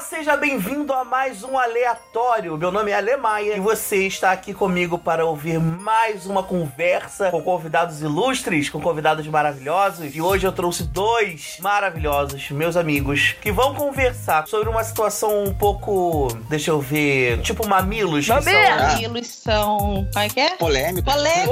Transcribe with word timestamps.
seja 0.00 0.36
bem-vindo 0.36 0.92
a 0.92 1.04
mais 1.04 1.44
um 1.44 1.58
Aleatório. 1.58 2.56
Meu 2.56 2.70
nome 2.72 2.90
é 2.90 2.94
Alemaia 2.94 3.56
e 3.56 3.60
você 3.60 4.06
está 4.06 4.32
aqui 4.32 4.52
comigo 4.54 4.98
para 4.98 5.24
ouvir 5.26 5.58
mais 5.60 6.26
uma 6.26 6.42
conversa 6.42 7.30
com 7.30 7.42
convidados 7.42 8.00
ilustres, 8.00 8.68
com 8.70 8.80
convidados 8.80 9.26
maravilhosos. 9.26 10.14
E 10.16 10.20
hoje 10.20 10.46
eu 10.46 10.52
trouxe 10.52 10.84
dois 10.84 11.58
maravilhosos, 11.60 12.50
meus 12.50 12.76
amigos, 12.76 13.36
que 13.40 13.52
vão 13.52 13.74
conversar 13.74 14.46
sobre 14.46 14.68
uma 14.68 14.82
situação 14.82 15.44
um 15.44 15.54
pouco, 15.54 16.28
deixa 16.48 16.70
eu 16.70 16.80
ver, 16.80 17.40
tipo 17.42 17.66
mamilos. 17.68 18.26
que 18.26 18.42
são- 18.42 18.76
Mamilos 18.90 19.26
são. 19.28 19.78
Como 20.12 20.24
é 20.24 20.28
que 20.28 20.40
é? 20.40 20.50
Polêmico. 20.56 21.10
Polêmicos. 21.10 21.46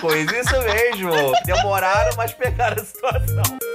Polêmicos, 0.00 0.14
isso 0.32 0.62
mesmo. 0.62 1.10
Demoraram, 1.44 2.12
mas 2.16 2.32
pegaram 2.32 2.80
a 2.80 2.84
situação. 2.84 3.71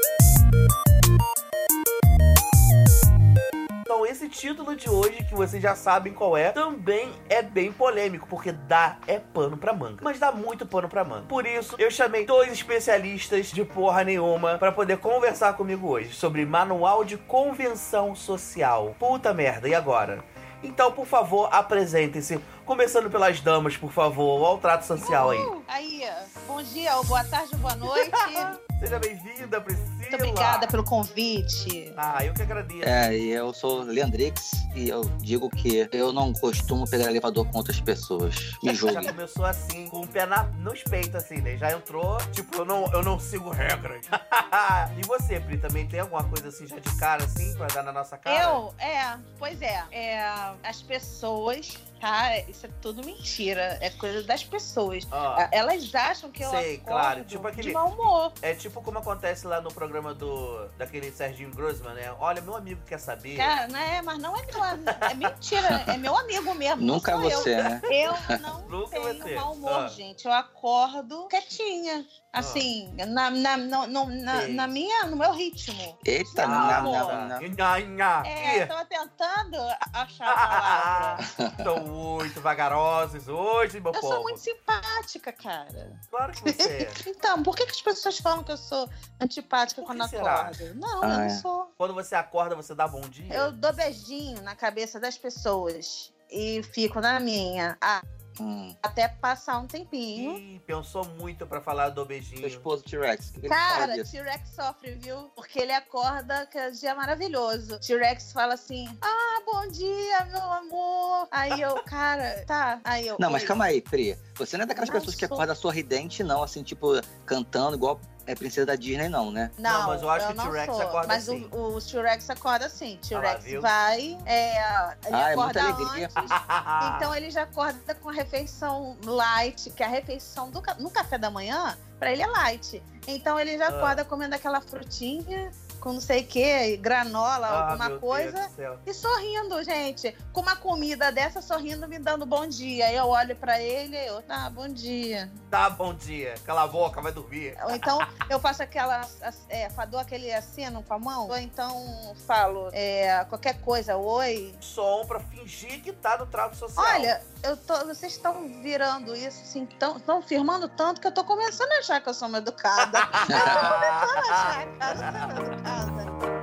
Esse 4.27 4.30
título 4.30 4.76
de 4.76 4.90
hoje, 4.90 5.23
que 5.23 5.34
vocês 5.34 5.62
já 5.62 5.76
sabem 5.76 6.13
qual 6.13 6.35
é, 6.35 6.52
também 6.52 7.09
é 7.30 7.41
bem 7.41 7.72
polêmico, 7.72 8.27
porque 8.27 8.52
dá 8.52 8.98
é 9.08 9.20
pano 9.20 9.58
pra 9.58 9.73
manga. 9.73 9.99
Mas 10.02 10.20
dá 10.20 10.31
muito 10.31 10.66
pano 10.66 10.90
pra 10.90 11.04
manga. 11.04 11.26
Por 11.27 11.45
isso, 11.45 11.76
eu 11.80 11.90
chamei 11.90 12.26
dois 12.26 12.52
especialistas 12.52 13.48
de 13.48 13.63
porra 13.63 14.04
nenhuma 14.04 14.58
pra 14.58 14.71
poder 14.71 14.98
conversar 14.98 15.54
comigo 15.54 15.88
hoje 15.88 16.13
sobre 16.13 16.45
manual 16.45 17.04
de 17.04 17.18
convenção 17.18 18.16
social. 18.16 18.95
Puta 18.99 19.34
merda, 19.34 19.68
e 19.68 19.73
agora? 19.73 20.23
Então, 20.63 20.91
por 20.91 21.05
favor, 21.05 21.49
apresentem-se. 21.52 22.40
Começando 22.67 23.09
pelas 23.09 23.39
damas, 23.39 23.77
por 23.77 23.94
favor. 23.94 24.41
Olha 24.41 24.55
o 24.55 24.57
trato 24.57 24.85
social 24.85 25.30
aí. 25.30 25.39
Uh, 25.39 25.63
aí, 25.70 26.03
bom 26.45 26.62
dia, 26.62 26.98
ou 26.98 27.05
boa 27.05 27.24
tarde, 27.24 27.49
ou 27.54 27.59
boa 27.59 27.76
noite. 27.76 28.12
Seja 28.77 28.99
bem-vinda, 28.99 29.59
Priscila. 29.59 29.87
Muito 29.90 30.15
obrigada 30.15 30.68
pelo 30.68 30.84
convite. 30.84 31.91
Ah, 31.98 32.24
eu 32.24 32.34
que 32.34 32.43
agradeço. 32.43 32.87
É, 32.87 33.18
e 33.18 33.29
eu 33.32 33.51
sou 33.51 33.82
Leandrix 33.82 34.51
e 34.76 34.87
eu 34.90 35.01
digo 35.20 35.49
que 35.49 35.90
eu 35.91 36.13
não 36.13 36.32
costumo 36.32 36.87
pegar 36.87 37.05
elevador 37.09 37.49
com 37.49 37.57
outras 37.57 37.82
pessoas. 37.82 38.35
Me 38.62 38.70
Já 38.70 38.74
julguem. 38.74 39.07
começou 39.07 39.46
assim, 39.46 39.87
com 39.90 40.02
o 40.02 40.07
pé 40.07 40.27
na, 40.27 40.43
nos 40.43 40.84
peitos, 40.84 41.15
assim, 41.15 41.41
né? 41.41 41.57
Já 41.57 41.71
entrou, 41.71 42.18
tipo, 42.31 42.57
eu 42.57 42.65
não, 42.65 42.85
eu 42.93 43.02
não 43.02 43.20
sigo 43.20 43.49
regras. 43.49 44.05
e 44.96 45.07
você, 45.07 45.40
Pri, 45.40 45.57
também 45.57 45.87
tem 45.87 46.02
alguma 46.02 46.24
coisa 46.26 46.49
assim, 46.49 46.68
já 46.68 46.77
de 46.77 46.98
cara, 46.98 47.24
assim, 47.24 47.55
pra 47.55 47.68
dar 47.68 47.81
na 47.81 47.91
nossa 47.91 48.15
cara? 48.15 48.43
Eu, 48.43 48.74
é, 48.77 49.18
pois 49.40 49.59
é, 49.59 49.84
é, 49.91 50.29
as 50.63 50.84
pessoas, 50.84 51.77
tá? 51.99 52.37
Isso 52.40 52.65
é 52.65 52.70
tudo 52.81 53.03
mentira. 53.03 53.77
É 53.81 53.90
coisa 53.91 54.23
das 54.23 54.43
pessoas. 54.43 55.07
Ó, 55.12 55.37
Elas 55.51 55.93
acham 55.93 56.31
que 56.31 56.43
eu 56.43 56.49
Sei, 56.49 56.76
acordo 56.76 56.85
claro, 56.85 57.23
tipo 57.26 57.48
aquele- 57.48 57.67
de 57.70 57.73
mau 57.73 57.90
humor. 57.90 58.31
é 58.41 58.53
tipo 58.53 58.81
como 58.81 58.99
acontece 58.99 59.45
lá 59.48 59.62
no 59.62 59.73
programa 59.73 60.13
do 60.13 60.68
daquele 60.77 61.12
Serginho 61.12 61.51
Grossman, 61.51 61.93
né? 61.93 62.13
Olha, 62.20 62.41
meu 62.41 62.55
amigo 62.55 62.81
quer 62.85 62.99
saber. 62.99 63.37
Cara, 63.37 63.68
não 63.68 63.79
é, 63.79 64.01
mas 64.01 64.18
não 64.19 64.35
é 64.35 64.45
meu 64.45 64.63
amigo. 64.63 64.90
É 65.01 65.13
mentira. 65.13 65.84
É 65.88 65.97
meu 65.97 66.16
amigo 66.18 66.53
mesmo. 66.56 66.81
não 66.85 66.95
Nunca 66.95 67.12
sou 67.13 67.23
eu. 67.23 67.38
você, 67.38 67.56
né? 67.62 67.81
Eu 67.90 68.40
não 68.40 68.62
Nunca 68.68 68.90
tenho 69.00 69.03
você. 69.23 69.35
mau 69.35 69.53
humor, 69.53 69.85
Ah. 69.85 69.88
gente. 69.88 70.25
Eu 70.25 70.34
acordo 70.34 71.28
quietinha. 71.28 72.06
Assim, 72.34 72.94
na, 73.07 73.31
na, 73.31 73.57
no- 73.57 73.88
no- 73.88 74.06
na, 74.06 74.41
Sei. 74.41 74.53
na 74.53 74.68
minha, 74.68 75.06
no 75.06 75.16
meu 75.16 75.31
ritmo. 75.31 75.97
Eita, 76.06 76.44
Ah, 76.44 76.81
não, 76.81 76.91
não, 76.91 77.28
não. 77.29 77.88
Nha. 77.95 78.23
É, 78.28 78.62
eu 78.63 78.68
tava 78.68 78.85
tentando 78.85 79.57
achar 79.94 80.28
a 80.28 81.18
palavra. 81.18 81.23
Estão 81.57 81.87
muito 81.88 82.40
vagarosos 82.41 83.28
hoje, 83.28 83.80
meu 83.80 83.91
Eu 83.94 84.00
povo. 84.02 84.13
sou 84.13 84.24
muito 84.24 84.40
simpática, 84.40 85.31
cara. 85.31 85.97
Claro 86.09 86.34
que 86.34 86.41
você 86.53 86.72
é. 86.84 86.91
Então, 87.09 87.41
por 87.44 87.56
que, 87.56 87.66
que 87.66 87.72
as 87.72 87.81
pessoas 87.81 88.18
falam 88.19 88.44
que 88.44 88.52
eu 88.52 88.57
sou 88.57 88.90
antipática 89.19 89.81
Por 89.81 89.88
quando 89.88 90.08
será? 90.09 90.41
acordo? 90.41 90.75
Não, 90.75 91.03
Ah, 91.03 91.06
eu 91.06 91.09
não 91.09 91.22
é. 91.22 91.30
sou. 91.30 91.72
Quando 91.78 91.94
você 91.94 92.16
acorda, 92.16 92.56
você 92.56 92.75
dá 92.75 92.88
bom 92.88 93.02
dia? 93.02 93.34
Eu 93.34 93.52
dou 93.52 93.74
beijinho 93.74 94.42
na 94.42 94.56
cabeça 94.56 95.00
das 95.00 95.18
pessoas 95.18 96.14
e 96.30 96.62
fico 96.74 97.00
na 97.00 97.20
minha. 97.20 97.78
Ah, 97.81 98.02
Hum. 98.40 98.75
até 98.84 99.08
passar 99.08 99.59
um 99.59 99.68
tempinho. 99.68 100.38
Ih, 100.38 100.59
pensou 100.66 101.06
muito 101.20 101.46
pra 101.48 101.59
falar 101.62 101.90
do 101.90 102.06
beijinho. 102.06 102.40
Seu 102.40 102.48
esposo 102.50 102.84
T-Rex, 102.84 103.31
que 103.31 103.42
que 103.42 103.48
Cara? 103.48 104.03
T-Rex 104.03 104.50
sofre, 104.50 104.92
viu? 104.96 105.31
Porque 105.36 105.59
ele 105.59 105.72
acorda 105.72 106.46
que 106.46 106.58
é 106.58 106.70
dia 106.72 106.94
maravilhoso. 106.96 107.80
T-Rex 107.80 108.31
fala 108.31 108.53
assim: 108.53 108.88
Ah, 109.02 109.42
bom 109.46 109.68
dia, 109.70 110.25
meu 110.25 110.52
amor. 110.52 111.28
Aí 111.31 111.62
eu, 111.62 111.75
cara, 111.86 112.44
tá. 112.46 112.80
Aí 112.84 113.08
eu. 113.08 113.18
Não, 113.20 113.30
mas 113.31 113.44
calma 113.44 113.66
aí, 113.66 113.81
Pri. 113.81 114.18
Você 114.36 114.58
não 114.58 114.64
é 114.64 114.68
daquelas 114.68 114.90
Não 114.90 114.96
pessoas 114.96 115.16
que 115.16 115.28
sou. 115.28 115.36
acorda 115.36 115.56
sorridente, 115.56 116.24
não, 116.24 116.44
assim, 116.44 116.64
tipo, 116.64 116.90
cantando 117.25 117.75
igual 117.75 118.00
é 118.28 118.36
princesa 118.36 118.66
da 118.68 118.76
Disney, 118.76 119.10
não, 119.10 119.32
né? 119.32 119.50
Não, 119.58 119.72
Não, 119.82 119.88
mas 119.88 120.02
eu 120.02 120.10
acho 120.10 120.28
que 120.28 120.34
o 120.34 120.44
T-Rex 120.52 120.80
acorda 120.80 121.08
mas 121.08 121.30
assim. 121.30 121.50
o, 121.52 121.76
o 121.76 121.82
T-Rex 121.82 122.30
acorda 122.30 122.66
assim. 122.66 123.00
Ah 123.04 123.08
T-Rex 123.08 123.44
viu? 123.46 123.62
vai, 123.62 124.18
é, 124.26 124.58
ele 125.06 125.16
Ah, 125.16 125.30
é 125.30 125.32
acorda 125.34 125.64
alegria. 125.64 126.10
antes. 126.16 126.32
Então 126.98 127.16
ele 127.16 127.32
já 127.32 127.44
acorda 127.44 127.96
com 127.96 128.10
a 128.10 128.14
refeição 128.14 128.98
light, 129.04 129.70
que 129.72 129.82
é 129.82 129.86
a 129.86 129.90
refeição 129.90 130.52
do, 130.52 130.62
no 130.80 130.90
café 130.92 131.18
da 131.18 131.30
manhã, 131.32 131.78
pra 131.98 132.12
ele 132.12 132.22
é 132.22 132.28
light. 132.28 132.84
Então 133.08 133.40
ele 133.40 133.58
já 133.58 133.66
Ah. 133.68 133.70
acorda 133.78 134.04
comendo 134.06 134.36
aquela 134.36 134.60
frutinha 134.62 135.52
com 135.88 135.94
não 135.94 136.02
sei 136.02 136.22
o 136.22 136.28
que, 136.28 136.75
granola, 136.75 137.48
Ah, 137.48 137.72
alguma 137.72 137.98
coisa. 137.98 138.50
E 138.86 138.94
sorrindo, 138.94 139.64
gente. 139.64 140.14
Com 140.34 140.42
uma 140.42 140.58
comida 140.58 141.14
dessa, 141.14 141.42
sorrindo, 141.42 141.88
me 141.88 141.98
dando 141.98 142.25
bom 142.25 142.46
dia. 142.46 142.92
Eu 142.92 143.06
olho 143.06 143.34
pra 143.38 143.62
ele 143.62 143.96
e 143.96 144.08
eu, 144.08 144.22
tá, 144.22 144.50
bom 144.50 144.68
dia. 144.68 145.31
Tá, 145.50 145.70
bom 145.70 145.94
dia. 145.94 146.36
Cala 146.46 146.64
a 146.64 146.68
boca, 146.68 147.00
vai 147.00 147.14
dormir. 147.14 147.58
Ou 147.64 147.72
então 147.72 148.00
eu 148.30 148.38
faço 148.38 148.62
aquela, 148.62 149.08
é, 149.48 149.70
dou 149.88 149.98
aquele 149.98 150.34
aceno 150.34 150.84
com 150.84 150.94
a 150.94 151.00
mão. 151.00 151.30
Ou 151.30 151.38
então 151.38 152.14
falo 152.28 152.69
é, 152.74 153.24
qualquer 153.30 153.62
coisa, 153.62 153.96
oi. 153.96 154.54
Som 154.59 155.06
pra 155.08 155.22
fingir 155.22 155.81
que 155.81 155.94
tá 155.94 156.18
no 156.18 156.25
trato 156.25 156.58
social. 156.58 156.86
Olha, 156.86 157.22
eu 157.44 157.56
tô, 157.56 157.86
vocês 157.86 158.12
estão 158.12 158.62
virando 158.62 159.16
isso 159.16 159.42
assim, 159.42 159.68
estão 159.72 160.22
firmando 160.22 160.68
tanto 160.68 161.00
que 161.00 161.08
eu 161.08 161.14
tô 161.14 161.24
começando 161.24 161.72
a 161.72 161.78
achar 161.78 162.02
que 162.02 162.09
eu 162.09 162.14
sou 162.14 162.28
uma 162.28 162.40
educada. 162.40 163.00
eu 163.30 163.40
tô 163.40 163.69
começando 163.69 164.18
a 164.18 164.19
achar, 164.19 164.66
que 164.66 164.84
eu 164.84 164.98
sou 164.98 165.08
uma 165.08 165.42
educada. 165.42 165.77
thousand. 165.78 166.37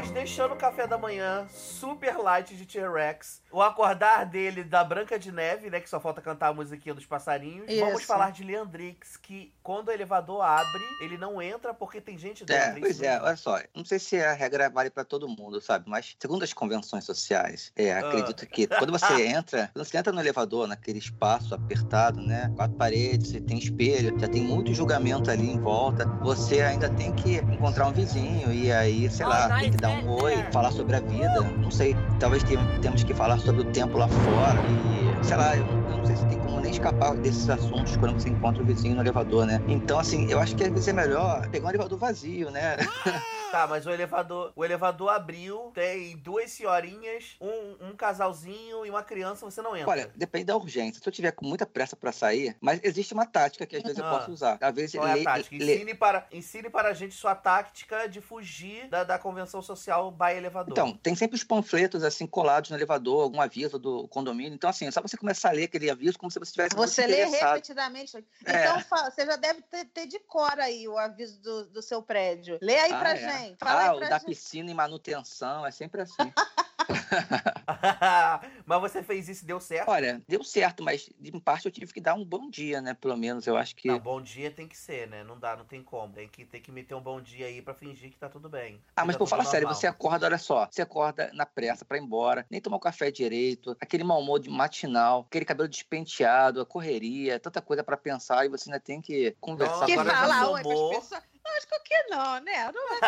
Mas 0.00 0.10
deixando 0.12 0.54
o 0.54 0.56
café 0.56 0.86
da 0.86 0.96
manhã 0.96 1.46
super 1.50 2.16
light 2.16 2.56
de 2.56 2.64
T-Rex, 2.64 3.42
o 3.52 3.60
acordar 3.60 4.24
dele 4.24 4.64
da 4.64 4.82
Branca 4.82 5.18
de 5.18 5.30
Neve, 5.30 5.68
né? 5.68 5.78
Que 5.78 5.90
só 5.90 6.00
falta 6.00 6.22
cantar 6.22 6.48
a 6.48 6.54
musiquinha 6.54 6.94
dos 6.94 7.04
passarinhos. 7.04 7.66
Vamos 7.78 7.98
Isso. 7.98 8.06
falar 8.06 8.32
de 8.32 8.42
Leandrix, 8.42 9.18
que 9.18 9.52
quando 9.62 9.88
o 9.88 9.92
elevador 9.92 10.40
abre, 10.40 10.82
ele 11.02 11.18
não 11.18 11.42
entra 11.42 11.74
porque 11.74 12.00
tem 12.00 12.16
gente 12.16 12.46
dentro. 12.46 12.78
É, 12.78 12.80
pois 12.80 13.02
é, 13.02 13.20
olha 13.20 13.36
só, 13.36 13.60
não 13.76 13.84
sei 13.84 13.98
se 13.98 14.18
a 14.18 14.32
regra 14.32 14.70
vale 14.70 14.88
pra 14.88 15.04
todo 15.04 15.28
mundo, 15.28 15.60
sabe? 15.60 15.84
Mas 15.86 16.16
segundo 16.18 16.44
as 16.44 16.54
convenções 16.54 17.04
sociais, 17.04 17.70
é, 17.76 17.92
acredito 17.92 18.46
que 18.46 18.66
quando 18.66 18.92
você 18.92 19.12
entra, 19.28 19.70
quando 19.74 19.84
você 19.84 19.98
entra 19.98 20.12
no 20.14 20.20
elevador, 20.20 20.66
naquele 20.66 20.98
espaço 20.98 21.54
apertado, 21.54 22.22
né? 22.22 22.50
Quatro 22.56 22.76
paredes, 22.78 23.32
você 23.32 23.40
tem 23.42 23.58
espelho, 23.58 24.18
já 24.18 24.28
tem 24.28 24.42
muito 24.42 24.72
julgamento 24.72 25.30
ali 25.30 25.50
em 25.50 25.60
volta, 25.60 26.06
você 26.22 26.62
ainda 26.62 26.88
tem 26.88 27.12
que 27.12 27.36
encontrar 27.36 27.86
um 27.86 27.92
vizinho 27.92 28.50
e 28.50 28.72
aí, 28.72 29.10
sei 29.10 29.26
lá, 29.26 29.60
tem 29.60 29.70
que 29.70 29.76
dar 29.76 29.89
um 29.90 30.22
oi, 30.22 30.44
falar 30.52 30.70
sobre 30.72 30.96
a 30.96 31.00
vida, 31.00 31.40
não 31.58 31.70
sei, 31.70 31.96
talvez 32.18 32.42
temos 32.80 33.02
que 33.04 33.14
falar 33.14 33.38
sobre 33.38 33.62
o 33.62 33.64
tempo 33.66 33.98
lá 33.98 34.08
fora 34.08 34.60
e, 34.66 35.24
sei 35.24 35.36
lá, 35.36 35.52
não 36.00 36.06
sei 36.06 36.16
se 36.16 36.26
tem 36.28 36.38
como 36.40 36.60
nem 36.60 36.70
escapar 36.70 37.14
desses 37.16 37.48
assuntos 37.50 37.94
quando 37.98 38.14
você 38.18 38.30
encontra 38.30 38.62
o 38.62 38.64
vizinho 38.66 38.94
no 38.94 39.02
elevador, 39.02 39.44
né? 39.44 39.60
Então, 39.68 39.98
assim, 39.98 40.30
eu 40.30 40.40
acho 40.40 40.56
que 40.56 40.64
às 40.64 40.70
vezes 40.70 40.88
é 40.88 40.92
melhor 40.94 41.46
pegar 41.50 41.66
um 41.66 41.70
elevador 41.70 41.98
vazio, 41.98 42.50
né? 42.50 42.76
Tá, 43.50 43.66
mas 43.66 43.84
o 43.84 43.90
elevador, 43.90 44.52
o 44.54 44.64
elevador 44.64 45.08
abriu, 45.08 45.72
tem 45.74 46.16
duas 46.18 46.52
senhorinhas, 46.52 47.34
um, 47.40 47.88
um 47.88 47.96
casalzinho 47.96 48.86
e 48.86 48.90
uma 48.90 49.02
criança, 49.02 49.44
você 49.44 49.60
não 49.60 49.76
entra. 49.76 49.90
Olha, 49.90 50.08
depende 50.14 50.44
da 50.44 50.56
urgência. 50.56 51.02
Se 51.02 51.08
eu 51.08 51.12
tiver 51.12 51.32
com 51.32 51.44
muita 51.44 51.66
pressa 51.66 51.96
pra 51.96 52.12
sair, 52.12 52.56
mas 52.60 52.78
existe 52.84 53.12
uma 53.12 53.26
tática 53.26 53.66
que 53.66 53.74
às 53.74 53.82
vezes 53.82 53.98
eu 53.98 54.04
Ah. 54.06 54.10
posso 54.10 54.30
usar. 54.30 54.56
Às 54.60 54.72
vezes 54.72 54.92
Qual 54.94 55.04
é 55.04 55.10
a 55.10 55.14
lê- 55.16 55.24
tática? 55.24 55.56
lê- 55.64 55.74
Ensine 55.74 55.94
para, 55.96 56.26
ensine 56.30 56.70
para 56.70 56.90
a 56.90 56.94
gente 56.94 57.12
sua 57.12 57.34
tática 57.34 58.08
de 58.08 58.20
fugir 58.20 58.88
da, 58.88 59.02
da 59.02 59.18
convenção 59.18 59.60
social 59.60 60.12
by 60.12 60.30
elevador. 60.36 60.70
Então, 60.70 60.92
tem 61.02 61.16
sempre 61.16 61.34
os 61.34 61.42
panfletos 61.42 62.04
assim 62.04 62.28
colados 62.28 62.70
no 62.70 62.76
elevador, 62.76 63.20
algum 63.24 63.40
aviso 63.40 63.80
do 63.80 64.06
condomínio. 64.06 64.54
Então, 64.54 64.70
assim, 64.70 64.86
é 64.86 64.92
só 64.92 65.02
você 65.02 65.16
começar 65.16 65.48
a 65.48 65.52
ler 65.52 65.64
aquele 65.64 65.89
aviso 65.90 66.18
como 66.18 66.30
se 66.30 66.38
você 66.38 66.52
tivesse 66.52 66.74
Você 66.76 67.06
lê 67.06 67.24
repetidamente. 67.24 68.16
É. 68.16 68.22
Então, 68.60 68.80
fa- 68.80 69.10
você 69.10 69.26
já 69.26 69.36
deve 69.36 69.62
ter, 69.62 69.84
ter 69.86 70.06
de 70.06 70.18
cor 70.20 70.58
aí 70.58 70.86
o 70.88 70.96
aviso 70.98 71.40
do, 71.40 71.66
do 71.66 71.82
seu 71.82 72.02
prédio. 72.02 72.58
Lê 72.62 72.78
aí 72.78 72.92
Ah, 72.92 72.98
pra 72.98 73.10
é. 73.12 73.16
gente. 73.16 73.58
Fala 73.58 73.86
Ah, 73.88 73.94
o 73.94 74.00
da 74.00 74.18
gente. 74.18 74.26
piscina 74.26 74.70
e 74.70 74.74
manutenção, 74.74 75.66
é 75.66 75.70
sempre 75.70 76.02
assim. 76.02 76.14
mas 78.66 78.80
você 78.80 79.02
fez 79.02 79.28
isso 79.28 79.44
e 79.44 79.46
deu 79.46 79.60
certo? 79.60 79.88
Olha, 79.88 80.22
deu 80.28 80.42
certo, 80.44 80.82
mas 80.82 81.08
de 81.18 81.40
parte 81.40 81.66
eu 81.66 81.72
tive 81.72 81.92
que 81.92 82.00
dar 82.00 82.14
um 82.14 82.24
bom 82.24 82.48
dia, 82.50 82.80
né? 82.80 82.94
Pelo 82.94 83.16
menos 83.16 83.46
eu 83.46 83.56
acho 83.56 83.76
que. 83.76 83.88
Não, 83.88 83.98
bom 83.98 84.20
dia 84.20 84.50
tem 84.50 84.66
que 84.66 84.76
ser, 84.76 85.08
né? 85.08 85.24
Não 85.24 85.38
dá, 85.38 85.56
não 85.56 85.64
tem 85.64 85.82
como. 85.82 86.12
Tem 86.12 86.28
que, 86.28 86.44
tem 86.44 86.60
que 86.60 86.72
meter 86.72 86.94
um 86.94 87.00
bom 87.00 87.20
dia 87.20 87.46
aí 87.46 87.62
pra 87.62 87.74
fingir 87.74 88.10
que 88.10 88.18
tá 88.18 88.28
tudo 88.28 88.48
bem. 88.48 88.80
Ah, 88.94 89.04
mas 89.04 89.14
tá 89.14 89.18
pô, 89.18 89.26
fala 89.26 89.42
tudo 89.42 89.50
sério, 89.50 89.66
normal. 89.66 89.80
você 89.80 89.86
acorda, 89.86 90.26
olha 90.26 90.38
só, 90.38 90.68
você 90.70 90.82
acorda 90.82 91.30
na 91.32 91.46
pressa 91.46 91.84
pra 91.84 91.98
ir 91.98 92.02
embora, 92.02 92.46
nem 92.50 92.60
tomar 92.60 92.76
o 92.76 92.80
café 92.80 93.10
direito, 93.10 93.76
aquele 93.80 94.04
mau 94.04 94.20
humor 94.20 94.40
de 94.40 94.50
matinal, 94.50 95.26
aquele 95.28 95.44
cabelo 95.44 95.68
despenteado, 95.68 96.60
a 96.60 96.66
correria, 96.66 97.38
tanta 97.38 97.60
coisa 97.60 97.82
pra 97.82 97.96
pensar 97.96 98.44
e 98.44 98.48
você 98.48 98.70
ainda 98.70 98.80
tem 98.80 99.00
que 99.00 99.36
conversar 99.40 99.74
Nossa, 99.74 99.86
Que 99.86 99.96
com 99.96 100.04
fala 100.04 100.62
pras 100.62 100.66
pessoas. 100.66 101.29
Lógico 101.44 101.74
que 101.84 102.02
não, 102.08 102.40
né? 102.40 102.70
Não 102.72 102.94
é- 102.94 103.00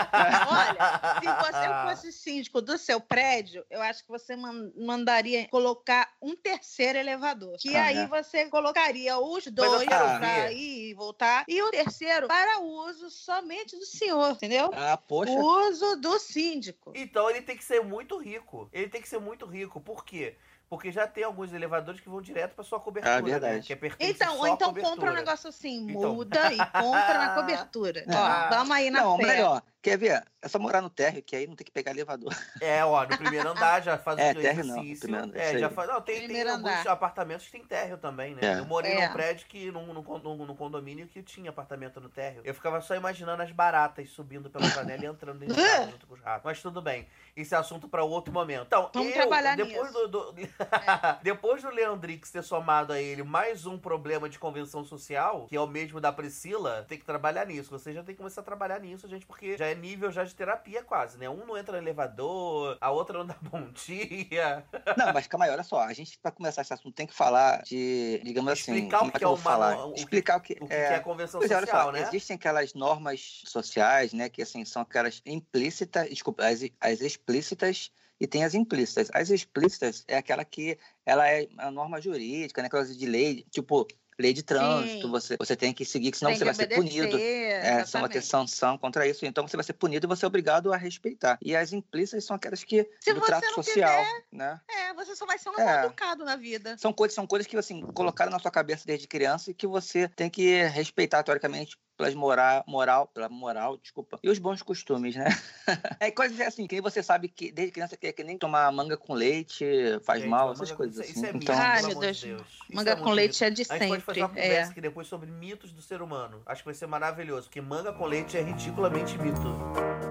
Olha, 0.49 1.21
se 1.21 1.53
você 1.53 1.91
fosse 1.91 2.13
síndico 2.13 2.61
do 2.63 2.77
seu 2.79 3.01
prédio, 3.01 3.65
eu 3.71 3.81
acho 3.83 4.03
que 4.05 4.09
você 4.09 4.35
man- 4.37 4.73
mandaria 4.77 5.47
colocar 5.49 6.13
um 6.21 6.35
terceiro 6.35 6.99
elevador. 6.99 7.57
Que 7.59 7.77
Ah, 7.77 7.85
aí 7.87 7.99
é. 7.99 8.07
você 8.07 8.47
colocaria 8.49 9.19
os 9.19 9.47
dois 9.47 9.85
para 9.85 10.53
ir 10.53 10.91
e 10.91 10.95
voltar. 10.95 11.45
E 11.47 11.63
o 11.63 11.71
terceiro 11.71 12.27
para 12.29 12.59
uso 12.61 13.11
somente 13.11 13.77
do 13.79 13.85
senhor, 13.87 14.31
entendeu? 14.33 14.71
Ah, 14.75 14.97
poxa. 14.97 15.33
O 15.33 15.69
uso 15.69 15.97
do 15.97 16.19
síndico. 16.19 16.93
Então 16.95 17.29
ele 17.31 17.43
tem 17.43 17.57
que 17.57 17.65
ser 17.65 17.83
muito 17.83 18.17
rico. 18.17 18.69
Ele 18.73 18.89
tem 18.89 19.01
que 19.03 19.09
ser 19.09 19.21
muito 19.21 19.47
rico. 19.47 19.81
Por 19.81 20.05
quê? 20.05 20.37
Porque 20.73 20.91
já 20.91 21.07
tem 21.07 21.23
alguns 21.23 21.53
elevadores 21.53 22.01
que 22.01 22.09
vão 22.09 22.23
direto 22.23 22.55
pra 22.55 22.65
sua 22.65 22.81
cobertura, 22.81 23.15
Ah, 23.17 23.21
verdade. 23.21 23.57
né? 23.57 23.61
Que 23.63 23.75
é 23.75 24.09
Então, 24.09 24.33
só 24.37 24.39
ou 24.41 24.47
então 24.49 24.69
cobertura. 24.69 24.95
compra 24.97 25.13
um 25.13 25.15
negócio 25.15 25.47
assim, 25.51 25.87
Então. 25.91 26.15
muda 26.15 26.51
e 26.51 26.57
compra 26.57 27.19
na 27.19 27.35
cobertura. 27.35 28.05
Ah. 28.09 28.49
Ó, 28.51 28.55
vamos 28.55 28.71
aí 28.75 28.91
na 28.91 29.03
Não, 29.03 29.19
fé. 29.19 29.23
melhor. 29.27 29.63
Quer 29.83 29.99
ver? 29.99 30.23
É 30.41 30.49
só 30.49 30.59
morar 30.61 30.81
no 30.81 30.89
térreo, 30.89 31.23
que 31.25 31.35
aí 31.37 31.47
não 31.47 31.57
tem 31.57 31.65
que 31.65 31.71
pegar 31.73 31.91
elevador. 31.91 32.31
É, 32.63 32.83
ó, 32.85 33.03
no 33.03 33.19
primeiro 33.19 33.51
andar 33.51 33.83
já 33.83 33.99
faz 33.99 34.17
É, 34.19 34.31
o 34.31 34.35
térreo 34.37 34.65
não, 34.65 34.77
exercício. 34.77 35.01
primeiro 35.01 35.27
andar, 35.27 35.39
é, 35.41 35.59
já 35.59 35.69
faz. 35.69 35.89
Não, 35.91 36.01
tem, 36.01 36.15
tem 36.15 36.25
Primeiro 36.25 36.51
alguns 36.53 36.71
andar. 36.71 36.93
apartamentos 36.93 37.45
que 37.47 37.53
tem 37.53 37.65
térreo 37.65 37.99
também, 37.99 38.35
né? 38.35 38.41
É. 38.43 38.59
Eu 38.61 38.65
morei 38.65 38.93
É. 38.93 39.07
num 39.09 39.13
prédio 39.13 39.47
que 39.49 39.71
num, 39.71 39.93
num, 39.93 40.03
num- 40.47 40.57
condomínio 40.57 41.07
que 41.09 41.23
tinha 41.23 41.51
apartamento 41.51 42.01
no 42.01 42.09
térreo. 42.09 42.41
Eu 42.45 42.55
ficava 42.55 42.81
só 42.81 42.95
imaginando 42.95 43.43
as 43.43 43.51
baratas 43.51 44.09
subindo 44.09 44.49
pela 44.49 44.67
janela 44.71 45.03
e 45.05 45.07
entrando 45.07 45.39
dentro 45.41 45.55
de 45.57 45.63
casa 45.63 45.91
junto 45.93 46.07
com 46.07 46.15
os 46.15 46.21
ratos. 46.23 46.45
Mas 46.45 46.63
tudo 46.63 46.81
bem. 46.81 47.07
É 47.35 47.57
assunto 47.57 47.89
pra 47.89 48.05
outro 48.05 48.33
momento. 48.33 48.67
Então, 48.67 48.91
Vamos 48.93 49.09
eu, 49.11 49.15
trabalhar 49.15 49.57
depois 49.57 49.91
nisso. 49.93 50.09
do, 50.09 50.33
do- 50.33 50.35
depois 51.23 51.63
do 51.63 51.71
Leandrix 51.71 52.31
ter 52.31 52.43
somado 52.43 52.93
a 52.93 53.01
ele 53.01 53.23
mais 53.23 53.65
um 53.67 53.79
problema 53.79 54.29
de 54.29 54.39
convenção 54.39 54.85
social, 54.85 55.47
que 55.49 55.57
é 55.57 55.61
o 55.61 55.67
mesmo 55.67 56.01
da 56.01 56.13
Priscila, 56.13 56.85
tem 56.89 56.99
que 56.99 57.05
trabalhar 57.05 57.47
nisso. 57.47 57.71
Você 57.71 57.93
já 57.93 58.03
tem 58.03 58.15
que 58.15 58.19
começar 58.19 58.43
a 58.43 58.45
trabalhar 58.45 58.79
nisso, 58.81 59.09
gente, 59.09 59.25
porque 59.27 59.57
já 59.57 59.67
é 59.67 59.75
nível 59.75 60.11
já 60.11 60.25
de 60.25 60.35
terapia 60.35 60.83
quase, 60.83 61.19
né? 61.19 61.29
Um 61.29 61.47
não 61.47 61.57
entra 61.57 61.73
no 61.73 61.79
elevador, 61.83 62.77
a 62.81 62.91
outra 62.91 63.19
não 63.19 63.27
dá 63.27 63.37
bom 63.43 63.67
dia. 63.73 64.65
Não, 64.97 65.13
mas 65.13 65.27
calma 65.27 65.47
aí, 65.47 65.51
olha 65.51 65.63
só. 65.63 65.81
A 65.81 65.93
gente, 65.93 66.19
pra 66.19 66.31
começar 66.31 66.63
esse 66.63 66.73
assunto, 66.75 66.95
tem 66.95 67.07
que 67.07 67.15
falar 67.15 67.63
de, 67.63 68.21
digamos 68.25 68.53
assim. 68.53 68.73
Explicar 68.75 68.97
o 68.97 69.01
como 69.01 69.11
que 69.11 69.17
é 69.17 69.19
que 69.19 69.25
é 69.25 69.27
eu 69.27 69.31
o 69.33 69.37
vou 69.37 69.43
falar? 69.43 69.87
o 69.87 69.93
que- 69.95 70.01
Explicar 70.01 70.37
o 70.37 70.41
que, 70.41 70.53
O 70.55 70.57
que 70.61 70.67
que 70.67 70.75
é, 70.75 70.95
a 70.97 71.01
convenção 71.01 71.41
Pois 71.41 71.51
é, 71.51 71.57
olha 71.57 71.67
social, 71.67 71.87
só, 71.87 71.93
né? 71.93 72.03
existem 72.03 72.35
aquelas 72.37 72.75
normas 72.75 73.43
sociais, 73.47 74.13
né, 74.13 74.29
que 74.29 74.43
assim 74.43 74.65
são 74.65 74.83
aquelas 74.83 75.23
implícitas, 75.25 76.09
desculpa, 76.09 76.45
as, 76.47 76.61
as 76.81 77.01
explícitas 77.23 77.91
e 78.21 78.27
tem 78.27 78.45
as 78.45 78.55
implícitas. 78.55 79.09
As 79.15 79.31
explícitas 79.31 80.05
é 80.07 80.17
aquela 80.17 80.45
que 80.45 80.79
ela 81.07 81.29
é 81.29 81.49
a 81.59 81.71
norma 81.71 82.01
jurídica, 82.01 82.61
né, 82.61 82.67
aquelas 82.67 82.97
de 82.97 83.07
lei, 83.07 83.45
tipo 83.51 83.87
lei 84.19 84.33
de 84.33 84.43
trânsito, 84.43 85.07
Sim. 85.07 85.11
você, 85.11 85.37
você 85.39 85.57
tem 85.57 85.73
que 85.73 85.85
seguir, 85.85 86.15
senão 86.15 86.31
Tem 86.31 86.39
você 86.39 86.45
vai 86.45 86.55
ser 86.55 86.65
obedecer, 86.65 86.83
punido. 86.83 87.19
É, 87.19 87.85
você 87.85 87.99
vai 87.99 88.09
ter 88.09 88.23
sanção 88.23 88.79
contra 88.79 89.07
isso, 89.07 89.25
então 89.25 89.49
você 89.49 89.57
vai 89.57 89.65
ser 89.65 89.73
punido 89.73 90.07
e 90.07 90.09
você 90.09 90.25
é 90.25 90.29
obrigado 90.29 90.73
a 90.73 90.77
respeitar. 90.77 91.39
E 91.43 91.57
as 91.57 91.73
implícitas 91.73 92.25
são 92.25 92.37
aquelas 92.37 92.63
que 92.63 92.89
Se 93.01 93.13
do 93.13 93.21
você 93.21 93.27
trato 93.27 93.47
não 93.47 93.55
social, 93.55 94.05
né? 94.31 94.61
É, 94.71 94.95
você 94.95 95.17
só 95.17 95.27
vai 95.27 95.39
ser 95.39 95.49
um 95.49 95.59
É. 95.59 95.87
educado 95.87 96.25
na 96.25 96.37
vida. 96.37 96.77
São 96.79 96.93
coisas, 96.93 97.15
são 97.15 97.27
coisas 97.27 97.47
que 97.47 97.57
assim 97.57 97.81
colocaram 97.81 98.31
na 98.31 98.39
sua 98.39 98.51
cabeça 98.51 98.85
desde 98.87 99.09
criança 99.09 99.51
e 99.51 99.55
que 99.55 99.67
você 99.67 100.09
tem 100.09 100.31
que 100.31 100.63
respeitar 100.65 101.23
teoricamente 101.23 101.77
pelas 102.03 102.15
moral, 102.15 102.65
moral, 102.67 103.07
pela 103.07 103.29
moral, 103.29 103.77
desculpa, 103.77 104.19
e 104.23 104.29
os 104.29 104.39
bons 104.41 104.61
costumes, 104.61 105.15
né? 105.15 105.27
é 106.01 106.11
coisas 106.11 106.41
assim, 106.41 106.67
que 106.67 106.75
nem 106.75 106.83
você 106.83 107.01
sabe 107.01 107.29
que 107.29 107.53
desde 107.53 107.71
criança 107.73 107.97
que 107.97 108.09
é 108.09 108.13
que 108.13 108.25
nem 108.25 108.37
tomar 108.37 108.71
manga 108.73 108.97
com 108.97 109.15
leite 109.15 109.65
faz 110.05 110.21
Gente, 110.21 110.29
mal, 110.31 110.47
manga 110.49 110.55
essas 110.55 110.71
com- 110.73 110.77
coisas 110.79 110.97
isso, 110.97 111.11
assim. 111.11 111.21
Isso 111.21 111.27
é 111.27 111.33
mito, 111.33 111.45
então, 111.45 111.55
Ai, 111.57 111.83
meu 111.83 111.99
Deus. 112.01 112.21
Deus. 112.21 112.43
Isso 112.43 112.75
Manga 112.77 112.91
é 112.91 112.97
com 112.97 113.11
leite 113.11 113.33
mito. 113.35 113.45
é 113.45 113.51
de 113.51 113.63
A 113.71 113.79
gente 113.79 113.89
pode 113.89 114.03
fazer 114.03 114.21
uma 114.21 114.29
sempre. 114.29 114.43
conversa 114.43 114.69
É. 114.69 114.71
aqui 114.73 114.81
depois 114.81 115.07
sobre 115.07 115.31
mitos 115.31 115.73
do 115.73 115.81
ser 115.81 116.03
humano. 116.03 116.43
Acho 116.45 116.63
que 116.63 116.67
vai 116.67 116.75
ser 116.75 116.87
maravilhoso, 116.89 117.43
porque 117.45 117.61
manga 117.61 117.93
com 117.93 118.05
leite 118.07 118.37
é 118.37 118.43
ridiculamente 118.43 119.17
mito. 119.19 120.02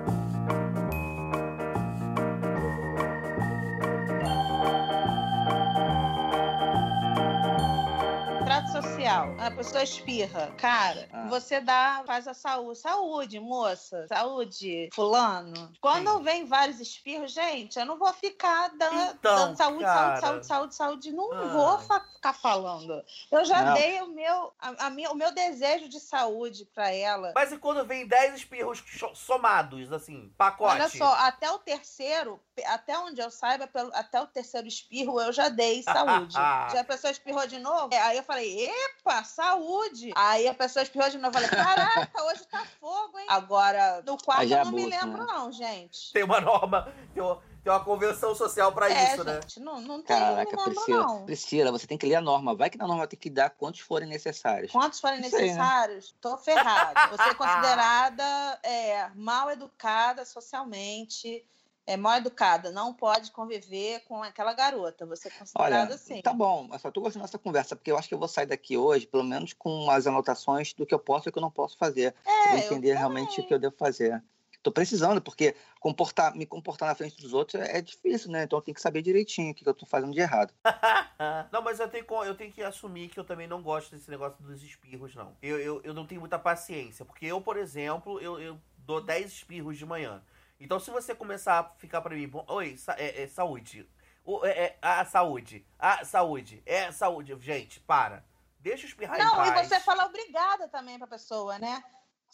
A 9.40 9.52
pessoa 9.52 9.84
espirra. 9.84 10.54
Cara, 10.58 11.08
Ah. 11.14 11.28
você 11.28 11.60
dá, 11.62 12.04
faz 12.06 12.28
a 12.28 12.34
saúde. 12.34 12.80
Saúde, 12.80 13.40
moça. 13.40 14.06
Saúde, 14.08 14.90
fulano. 14.94 15.72
Quando 15.82 16.18
Sim. 16.18 16.24
vem 16.24 16.46
vários 16.46 16.80
espirros, 16.80 17.32
gente, 17.34 17.78
eu 17.80 17.86
não 17.86 17.98
vou 17.98 18.12
ficar 18.14 18.70
dando, 18.78 19.14
Então, 19.14 19.36
dando 19.36 19.58
saúde, 19.58 19.84
cara. 19.84 20.18
saúde, 20.22 20.46
saúde, 20.46 20.46
saúde, 20.46 20.76
saúde. 20.76 21.12
Não 21.12 21.32
Ah. 21.34 21.48
vou 21.48 21.80
ficar 21.80 22.34
falando. 22.34 23.04
Eu 23.32 23.46
já 23.46 23.62
Não. 23.64 23.74
dei 23.74 24.02
o 24.02 24.08
meu, 24.08 24.54
a, 24.60 24.88
a 24.88 24.90
minha, 24.90 25.12
o 25.12 25.16
meu 25.16 25.32
desejo 25.34 25.88
de 25.90 26.00
saúde 26.00 26.66
pra 26.74 26.92
ela. 26.92 27.32
Mas 27.36 27.52
e 27.52 27.58
quando 27.58 27.86
vem 27.86 28.08
10 28.08 28.36
espirros 28.36 28.84
somados, 29.16 29.92
assim, 29.92 30.34
pacote? 30.38 30.74
Olha 30.76 30.90
só, 30.90 31.14
até 31.26 31.50
o 31.52 31.60
terceiro, 31.60 32.40
até 32.66 32.98
onde 33.00 33.22
eu 33.22 33.30
saiba, 33.32 33.68
pelo- 33.68 33.92
até 33.94 34.22
o 34.22 34.28
terceiro 34.28 34.68
espirro 34.68 35.20
eu 35.20 35.32
já 35.34 35.50
dei 35.50 35.82
saúde. 35.84 36.34
já 36.76 36.82
a 36.82 36.84
pessoa 36.84 37.12
espirrou 37.12 37.46
de 37.48 37.60
novo, 37.60 37.90
é, 37.94 38.00
aí 38.02 38.18
eu 38.18 38.24
falei, 38.24 38.68
epa, 38.70 39.11
saúde! 39.24 40.12
Aí 40.16 40.48
a 40.48 40.54
pessoa 40.54 40.84
espirrou 40.84 41.10
de 41.10 41.18
novo, 41.18 41.38
eu 41.38 41.42
falei, 41.42 41.50
caraca, 41.50 42.24
hoje 42.24 42.46
tá 42.48 42.66
fogo, 42.80 43.20
hein? 43.20 43.26
Agora, 43.30 44.02
no 44.06 44.18
quarto 44.18 44.42
Aí 44.42 44.48
já 44.48 44.58
eu 44.58 44.62
é 44.62 44.66
não 44.66 44.72
me 44.72 44.84
abuso, 44.84 45.00
lembro 45.00 45.26
né? 45.26 45.34
não, 45.34 45.52
gente. 45.52 46.14
Tem 46.14 46.24
uma 46.24 46.40
norma, 46.40 46.94
tem 47.14 47.22
uma, 47.22 47.42
tem 47.64 47.72
uma 47.72 47.84
convenção 47.84 48.34
social 48.34 48.72
pra 48.72 48.90
é, 48.90 49.14
isso, 49.14 49.24
né? 49.24 49.34
gente, 49.42 49.60
não, 49.60 49.80
não 49.82 50.02
tem, 50.02 50.18
Caraca, 50.18 50.56
não 50.56 50.66
lembro 50.66 50.74
Priscila, 50.74 51.06
não. 51.06 51.26
Priscila, 51.26 51.72
você 51.72 51.86
tem 51.86 51.98
que 51.98 52.08
ler 52.08 52.16
a 52.16 52.22
norma. 52.22 52.56
Vai 52.56 52.70
que 52.70 52.78
na 52.78 52.88
norma 52.88 53.06
tem 53.06 53.20
que 53.20 53.30
dar 53.30 53.52
quantos 53.52 53.82
forem 53.82 54.08
necessários. 54.08 54.72
Quantos 54.72 55.00
forem 55.00 55.22
Isso 55.22 55.36
aí, 55.36 55.42
né? 55.42 55.48
necessários, 55.50 56.16
tô 56.20 56.38
ferrada. 56.38 57.08
Você 57.16 57.30
é 57.30 57.34
considerada 57.34 58.60
é, 58.64 59.10
mal 59.16 59.52
educada 59.52 60.26
socialmente, 60.26 61.46
é 61.92 61.98
mal 61.98 62.18
educada, 62.18 62.72
não 62.72 62.94
pode 62.94 63.32
conviver 63.32 64.00
com 64.06 64.24
aquela 64.24 64.54
garota. 64.54 65.06
Você 65.06 65.28
é 65.28 65.32
Olha, 65.32 65.40
considerada 65.40 65.96
assim. 65.96 66.22
tá 66.22 66.34
bom, 66.34 66.70
eu 66.72 66.80
só 66.80 66.90
tô 66.90 67.02
gostando 67.02 67.26
dessa 67.26 67.38
conversa, 67.38 67.76
porque 67.76 67.92
eu 67.92 67.98
acho 67.98 68.08
que 68.08 68.14
eu 68.14 68.20
vou 68.20 68.28
sair 68.28 68.46
daqui 68.46 68.78
hoje, 68.78 69.06
pelo 69.06 69.24
menos 69.24 69.54
com 69.54 69.92
as 69.92 70.08
anotações 70.08 70.74
do 70.74 70.86
que 70.86 70.94
eu 70.94 71.00
posso 71.00 71.28
e 71.28 71.30
o 71.30 71.34
que 71.34 71.38
eu 71.38 71.42
não 71.42 71.52
posso 71.52 71.78
fazer. 71.78 72.16
É, 72.26 72.58
entender 72.58 72.94
realmente 72.94 73.42
o 73.42 73.46
que 73.46 73.54
eu 73.54 73.60
devo 73.60 73.76
fazer. 73.78 74.24
Tô 74.64 74.72
precisando, 74.72 75.20
porque 75.20 75.56
comportar, 75.80 76.36
me 76.36 76.46
comportar 76.46 76.88
na 76.88 76.96
frente 76.96 77.20
dos 77.20 77.34
outros 77.34 77.62
é, 77.62 77.80
é 77.80 77.82
difícil, 77.82 78.32
né? 78.32 78.44
Então 78.44 78.60
eu 78.60 78.64
tenho 78.64 78.76
que 78.76 78.82
saber 78.82 79.02
direitinho 79.02 79.52
o 79.52 79.56
que, 79.56 79.64
que 79.64 79.70
eu 79.70 79.74
tô 79.74 79.88
fazendo 79.88 80.14
de 80.14 80.20
errado. 80.20 80.54
não, 81.52 81.64
mas 81.64 81.80
eu 81.80 81.90
tenho, 81.90 82.06
eu 82.24 82.36
tenho 82.36 82.52
que 82.52 82.62
assumir 82.62 83.10
que 83.10 83.20
eu 83.20 83.24
também 83.24 83.48
não 83.48 83.62
gosto 83.62 83.92
desse 83.92 84.10
negócio 84.10 84.42
dos 84.44 84.64
espirros, 84.64 85.16
não. 85.16 85.36
Eu, 85.42 85.60
eu, 85.60 85.82
eu 85.84 85.94
não 85.94 86.06
tenho 86.06 86.22
muita 86.22 86.38
paciência. 86.38 87.04
Porque 87.04 87.26
eu, 87.26 87.42
por 87.42 87.58
exemplo, 87.58 88.20
eu, 88.22 88.40
eu 88.40 88.58
dou 88.78 89.02
10 89.02 89.32
espirros 89.32 89.78
de 89.78 89.86
manhã. 89.86 90.22
Então, 90.64 90.80
se 90.80 90.92
você 90.92 91.16
começar 91.16 91.60
a 91.60 91.64
ficar 91.80 92.02
pra 92.02 92.16
mim, 92.16 92.28
bom, 92.28 92.46
oi, 92.48 92.78
sa- 92.78 92.96
é, 92.98 93.24
é, 93.24 93.28
saúde. 93.28 93.90
O, 94.24 94.46
é, 94.46 94.52
é, 94.52 94.78
a 94.82 95.04
saúde. 95.04 95.66
A 95.80 96.06
saúde. 96.06 96.62
É 96.66 96.92
saúde. 96.92 97.36
Gente, 97.40 97.80
para. 97.80 98.24
Deixa 98.60 98.86
eu 98.86 98.90
espirrar 98.90 99.20
em 99.20 99.24
Não, 99.24 99.36
paz. 99.38 99.66
e 99.66 99.70
você 99.70 99.80
fala 99.80 100.06
obrigada 100.06 100.68
também 100.68 101.00
pra 101.00 101.08
pessoa, 101.08 101.58
né? 101.58 101.84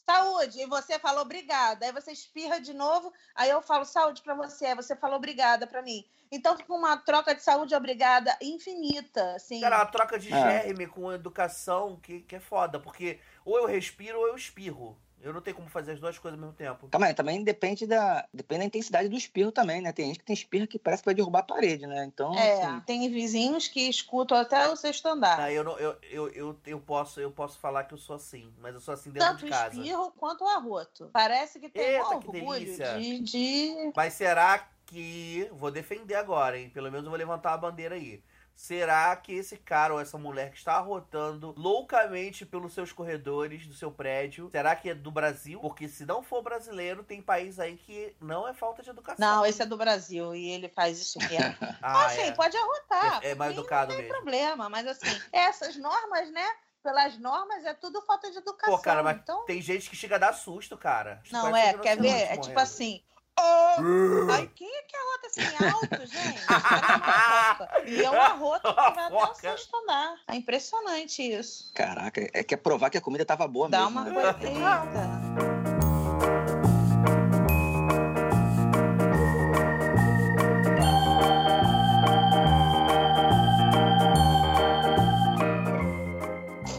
Saúde, 0.05 0.61
e 0.61 0.65
você 0.65 0.99
fala 0.99 1.21
obrigada. 1.21 1.85
Aí 1.85 1.91
você 1.93 2.11
espirra 2.11 2.59
de 2.59 2.73
novo, 2.73 3.13
aí 3.35 3.49
eu 3.49 3.61
falo 3.61 3.83
saúde 3.85 4.21
pra 4.21 4.35
você, 4.35 4.67
aí 4.67 4.75
você 4.75 4.95
fala 4.95 5.15
obrigada 5.15 5.65
pra 5.67 5.81
mim. 5.81 6.05
Então 6.29 6.55
fica 6.57 6.73
uma 6.73 6.97
troca 6.97 7.33
de 7.33 7.41
saúde 7.41 7.73
obrigada 7.75 8.37
infinita, 8.41 9.35
assim. 9.35 9.61
Cara, 9.61 9.81
a 9.81 9.85
troca 9.85 10.19
de 10.19 10.31
É. 10.33 10.63
germe 10.63 10.87
com 10.87 11.11
educação 11.11 11.97
que, 12.01 12.21
que 12.21 12.35
é 12.35 12.39
foda. 12.39 12.79
Porque 12.79 13.19
ou 13.45 13.57
eu 13.57 13.65
respiro 13.65 14.17
ou 14.19 14.27
eu 14.27 14.35
espirro. 14.35 14.97
Eu 15.21 15.33
não 15.33 15.41
tenho 15.41 15.55
como 15.55 15.67
fazer 15.67 15.93
as 15.93 15.99
duas 15.99 16.17
coisas 16.17 16.39
ao 16.39 16.45
mesmo 16.45 16.55
tempo. 16.55 16.87
Calma 16.89 17.07
aí, 17.07 17.13
também 17.13 17.43
depende 17.43 17.87
da, 17.87 18.27
depende 18.33 18.59
da 18.59 18.65
intensidade 18.65 19.09
do 19.09 19.15
espirro 19.15 19.51
também, 19.51 19.81
né? 19.81 19.91
Tem 19.91 20.07
gente 20.07 20.19
que 20.19 20.25
tem 20.25 20.33
espirro 20.33 20.67
que 20.67 20.77
parece 20.77 21.01
que 21.01 21.07
vai 21.07 21.15
derrubar 21.15 21.39
a 21.39 21.43
parede, 21.43 21.87
né? 21.87 22.05
Então, 22.05 22.37
É, 22.37 22.63
assim, 22.63 22.79
tem 22.81 23.09
vizinhos 23.09 23.67
que 23.67 23.89
escutam 23.89 24.37
até 24.37 24.69
o 24.69 24.75
sexto 24.75 25.07
andar. 25.07 25.39
Ah, 25.39 25.51
eu, 25.51 25.63
não, 25.63 25.77
eu, 25.79 25.97
eu, 26.03 26.29
eu, 26.29 26.59
eu, 26.65 26.79
posso, 26.79 27.19
eu 27.19 27.31
posso 27.31 27.57
falar 27.57 27.85
que 27.85 27.93
eu 27.93 27.97
sou 27.97 28.15
assim, 28.15 28.53
mas 28.59 28.75
eu 28.75 28.79
sou 28.79 28.93
assim 28.93 29.09
dentro 29.09 29.29
Tanto 29.29 29.45
de 29.45 29.51
casa. 29.51 29.75
espirro 29.75 30.11
quanto 30.11 30.43
o 30.43 30.47
arroto. 30.47 31.09
Parece 31.11 31.59
que 31.59 31.69
tem 31.69 31.83
Eita, 31.83 32.03
um 32.03 32.17
orgulho 32.17 32.77
de, 32.77 33.19
de 33.19 33.91
Mas 33.95 34.13
será 34.13 34.69
que. 34.85 35.49
Vou 35.51 35.71
defender 35.71 36.15
agora, 36.15 36.57
hein? 36.59 36.69
Pelo 36.69 36.91
menos 36.91 37.05
eu 37.05 37.09
vou 37.09 37.17
levantar 37.17 37.53
a 37.53 37.57
bandeira 37.57 37.95
aí. 37.95 38.23
Será 38.57 39.15
que 39.15 39.33
esse 39.33 39.55
cara 39.55 39.93
ou 39.93 40.01
essa 40.01 40.17
mulher 40.17 40.49
que 40.49 40.57
está 40.57 40.73
arrotando 40.73 41.53
loucamente 41.55 42.43
pelos 42.43 42.73
seus 42.73 42.91
corredores 42.91 43.67
do 43.67 43.73
seu 43.75 43.91
prédio, 43.91 44.49
será 44.49 44.75
que 44.75 44.89
é 44.89 44.95
do 44.95 45.11
Brasil? 45.11 45.59
Porque 45.59 45.87
se 45.87 46.07
não 46.07 46.23
for 46.23 46.41
brasileiro, 46.41 47.03
tem 47.03 47.21
país 47.21 47.59
aí 47.59 47.77
que 47.77 48.15
não 48.19 48.47
é 48.47 48.55
falta 48.55 48.81
de 48.81 48.89
educação. 48.89 49.23
Não, 49.23 49.45
esse 49.45 49.61
é 49.61 49.65
do 49.65 49.77
Brasil 49.77 50.33
e 50.33 50.49
ele 50.49 50.69
faz 50.69 50.99
isso 50.99 51.19
mesmo. 51.19 51.55
Ah, 51.79 52.07
assim, 52.07 52.21
é. 52.21 52.31
pode 52.31 52.57
arrotar. 52.57 53.23
É- 53.23 53.29
é 53.31 53.35
mais 53.35 53.53
educado 53.53 53.89
Não 53.91 53.95
tem 53.95 54.07
mesmo. 54.07 54.17
problema, 54.17 54.67
mas 54.67 54.87
assim, 54.87 55.21
essas 55.31 55.77
normas, 55.77 56.31
né? 56.31 56.45
Pelas 56.81 57.15
normas 57.19 57.63
é 57.63 57.75
tudo 57.75 58.01
falta 58.01 58.31
de 58.31 58.39
educação. 58.39 58.75
Pô, 58.75 58.81
cara, 58.81 59.03
mas 59.03 59.17
então, 59.17 59.45
tem 59.45 59.61
gente 59.61 59.87
que 59.87 59.95
chega 59.95 60.15
a 60.15 60.19
dar 60.19 60.33
susto, 60.33 60.75
cara. 60.75 61.21
Não 61.31 61.55
é, 61.55 61.77
quer 61.77 62.01
ver? 62.01 62.07
É 62.07 62.37
tipo 62.37 62.59
assim. 62.59 63.03
"Ô!" 63.39 64.31
Aí 64.31 64.47
quem 64.55 64.67
é 64.67 64.81
que 64.83 64.95
arrota 64.95 65.27
assim 65.27 65.65
alto, 65.65 66.05
gente? 66.07 66.39
Foca. 66.41 67.83
E 67.85 68.03
é 68.03 68.09
uma 68.09 68.27
rota 68.29 68.69
que 68.73 68.75
vai 68.75 69.05
até 69.05 69.15
o 69.15 69.19
Foca. 69.19 69.35
sexto 69.35 69.75
andar. 69.77 70.15
É 70.27 70.35
impressionante 70.35 71.21
isso. 71.21 71.71
Caraca, 71.73 72.27
é 72.33 72.43
que 72.43 72.53
é 72.53 72.57
provar 72.57 72.89
que 72.89 72.97
a 72.97 73.01
comida 73.01 73.25
tava 73.25 73.47
boa 73.47 73.69
Dá 73.69 73.89
mesmo. 73.89 73.99
uma 73.99 74.05
né? 74.05 74.13
coisa. 74.13 75.47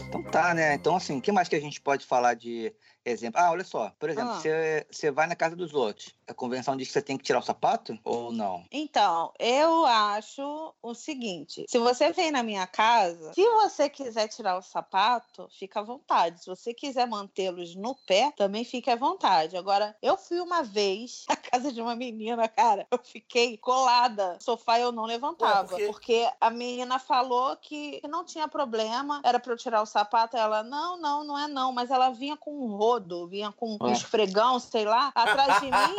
Então 0.07 0.23
tá, 0.23 0.53
né? 0.53 0.73
Então, 0.75 0.95
assim, 0.95 1.17
o 1.17 1.21
que 1.21 1.31
mais 1.31 1.47
que 1.47 1.55
a 1.55 1.59
gente 1.61 1.79
pode 1.81 2.05
falar 2.05 2.33
de 2.33 2.73
exemplo? 3.09 3.39
Ah, 3.41 3.51
olha 3.51 3.63
só. 3.63 3.91
Por 3.99 4.09
exemplo, 4.09 4.31
Ah. 4.31 4.39
você 4.39 4.85
você 4.89 5.11
vai 5.11 5.27
na 5.27 5.35
casa 5.35 5.55
dos 5.55 5.73
outros. 5.73 6.13
A 6.27 6.33
convenção 6.33 6.75
diz 6.77 6.87
que 6.87 6.93
você 6.93 7.01
tem 7.01 7.17
que 7.17 7.23
tirar 7.23 7.39
o 7.39 7.43
sapato 7.43 7.97
ou 8.03 8.31
não? 8.31 8.63
Então, 8.71 9.31
eu 9.39 9.85
acho 9.85 10.73
o 10.81 10.93
seguinte: 10.93 11.65
se 11.67 11.77
você 11.79 12.11
vem 12.11 12.31
na 12.31 12.43
minha 12.43 12.67
casa, 12.67 13.33
se 13.33 13.43
você 13.49 13.89
quiser 13.89 14.27
tirar 14.27 14.57
o 14.57 14.61
sapato, 14.61 15.47
fica 15.51 15.79
à 15.79 15.83
vontade. 15.83 16.41
Se 16.41 16.47
você 16.47 16.73
quiser 16.73 17.07
mantê-los 17.07 17.75
no 17.75 17.95
pé, 17.95 18.31
também 18.37 18.63
fique 18.63 18.89
à 18.89 18.95
vontade. 18.95 19.57
Agora, 19.57 19.95
eu 20.01 20.17
fui 20.17 20.39
uma 20.39 20.63
vez 20.63 21.25
na 21.29 21.35
casa 21.35 21.71
de 21.71 21.81
uma 21.81 21.95
menina, 21.95 22.47
cara, 22.47 22.87
eu 22.91 22.99
fiquei 23.03 23.57
colada 23.57 24.33
no 24.35 24.41
sofá 24.41 24.77
e 24.79 24.81
eu 24.83 24.91
não 24.91 25.05
levantava. 25.05 25.67
por 25.69 25.77
quê? 25.77 25.85
porque 25.87 26.29
a 26.39 26.49
menina 26.49 26.99
falou 26.99 27.55
que 27.57 28.01
não 28.07 28.23
tinha 28.23 28.47
problema, 28.47 29.21
era 29.23 29.39
pra 29.39 29.53
eu 29.53 29.57
tirar 29.57 29.81
o 29.81 29.85
sapato. 29.85 30.37
Ela, 30.37 30.63
não, 30.63 30.97
não, 30.97 31.23
não 31.23 31.37
é 31.37 31.47
não. 31.47 31.71
Mas 31.71 31.89
ela 31.91 32.09
vinha 32.09 32.37
com 32.37 32.51
um 32.51 32.75
rodo, 32.99 33.27
vinha 33.27 33.51
com 33.51 33.77
um 33.79 33.85
Ué. 33.85 33.91
esfregão, 33.93 34.59
sei 34.59 34.85
lá, 34.85 35.11
atrás 35.15 35.59
de 35.61 35.65
mim, 35.65 35.95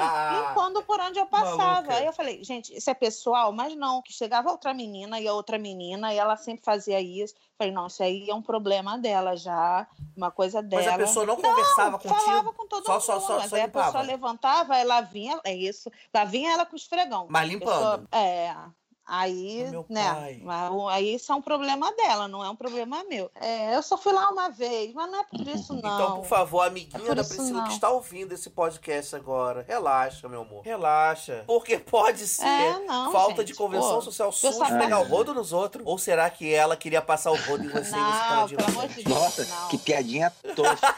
limpando 0.49 0.83
por 0.83 1.01
onde 1.01 1.19
eu 1.19 1.27
passava. 1.27 1.57
Maluca. 1.57 1.95
Aí 1.95 2.07
eu 2.07 2.13
falei, 2.13 2.45
gente, 2.45 2.77
isso 2.77 2.89
é 2.91 2.95
pessoal? 2.95 3.53
Mas 3.53 3.75
não, 3.75 4.03
que 4.03 4.13
chegava 4.13 4.51
outra 4.51 4.73
menina 4.75 5.19
e 5.19 5.27
a 5.27 5.33
outra 5.33 5.59
menina, 5.59 6.13
e 6.15 6.19
ela 6.19 6.37
sempre 6.37 6.65
fazia 6.65 7.01
isso. 7.01 7.35
Falei, 7.59 7.73
não, 7.73 7.87
isso 7.87 8.03
aí 8.03 8.29
é 8.31 8.35
um 8.35 8.43
problema 8.43 8.97
dela 8.99 9.37
já, 9.37 9.87
uma 10.17 10.31
coisa 10.31 10.63
dela. 10.63 10.83
Mas 10.83 10.93
a 10.95 10.97
pessoa 10.99 11.27
não 11.27 11.37
conversava 11.37 11.99
contigo? 11.99 12.21
Falava 12.21 12.53
com 12.53 12.67
todo 12.67 12.85
Só- 12.87 12.93
mundo, 12.93 13.01
só- 13.03 13.21
só- 13.21 13.37
mas 13.39 13.51
só 13.51 13.57
aí 13.57 13.63
a 13.63 13.69
pessoa 13.69 14.03
levantava, 14.03 14.77
ela 14.77 15.01
vinha, 15.01 15.41
é 15.45 15.55
isso, 15.55 15.91
lá 16.15 16.25
vinha 16.25 16.53
ela 16.53 16.65
com 16.67 16.77
esfregão. 16.77 17.27
Mas 17.29 17.49
limpando. 17.49 17.71
pessoa- 17.75 18.05
é. 18.13 18.55
Aí, 19.13 19.65
né? 19.89 20.39
Aí 20.93 21.15
isso 21.17 21.33
é 21.33 21.35
um 21.35 21.43
problema 21.43 21.93
dela, 21.97 22.29
não 22.29 22.45
é 22.45 22.49
um 22.49 22.55
problema 22.55 23.03
meu. 23.09 23.29
É, 23.35 23.75
eu 23.75 23.83
só 23.83 23.99
fui 23.99 24.13
lá 24.13 24.31
uma 24.31 24.49
vez, 24.51 24.95
mas 24.95 25.11
não 25.11 25.21
é 25.21 25.25
por 25.25 25.41
isso, 25.49 25.73
não. 25.75 25.79
Então, 25.95 26.17
por 26.19 26.27
favor, 26.27 26.63
É 26.65 26.69
amiguinha 26.69 27.05
por 27.05 27.15
da 27.17 27.25
Priscila 27.25 27.63
que 27.63 27.69
não. 27.69 27.75
está 27.75 27.91
ouvindo 27.91 28.33
esse 28.33 28.51
podcast 28.51 29.17
agora, 29.17 29.65
relaxa, 29.67 30.29
meu 30.29 30.43
amor. 30.43 30.63
Relaxa. 30.63 31.43
Porque 31.47 31.77
pode 31.77 32.25
ser 32.29 32.47
É, 32.47 32.79
não, 32.87 33.11
falta 33.11 33.37
gente, 33.43 33.49
de 33.49 33.55
convenção 33.55 33.97
pô. 33.97 34.03
social 34.03 34.29
eu 34.29 34.33
sua 34.33 34.51
de 34.51 34.57
sabia- 34.59 34.79
pegar 34.79 35.01
o 35.01 35.05
rodo 35.09 35.35
nos 35.35 35.53
outros. 35.53 35.85
Ou 35.85 35.99
será 35.99 36.31
que 36.31 36.53
ela 36.55 36.77
queria 36.77 37.03
passar 37.03 37.33
o 37.33 37.37
rodo 37.37 37.65
em 37.65 37.69
você 37.69 37.97
e 37.97 38.01
você 38.03 38.19
tava 38.21 38.41
Não, 38.41 38.47
de. 38.47 39.09
Nossa, 39.09 39.45
não. 39.45 39.69
que 39.69 39.79
piadinha 39.79 40.31
tosca. 40.55 40.95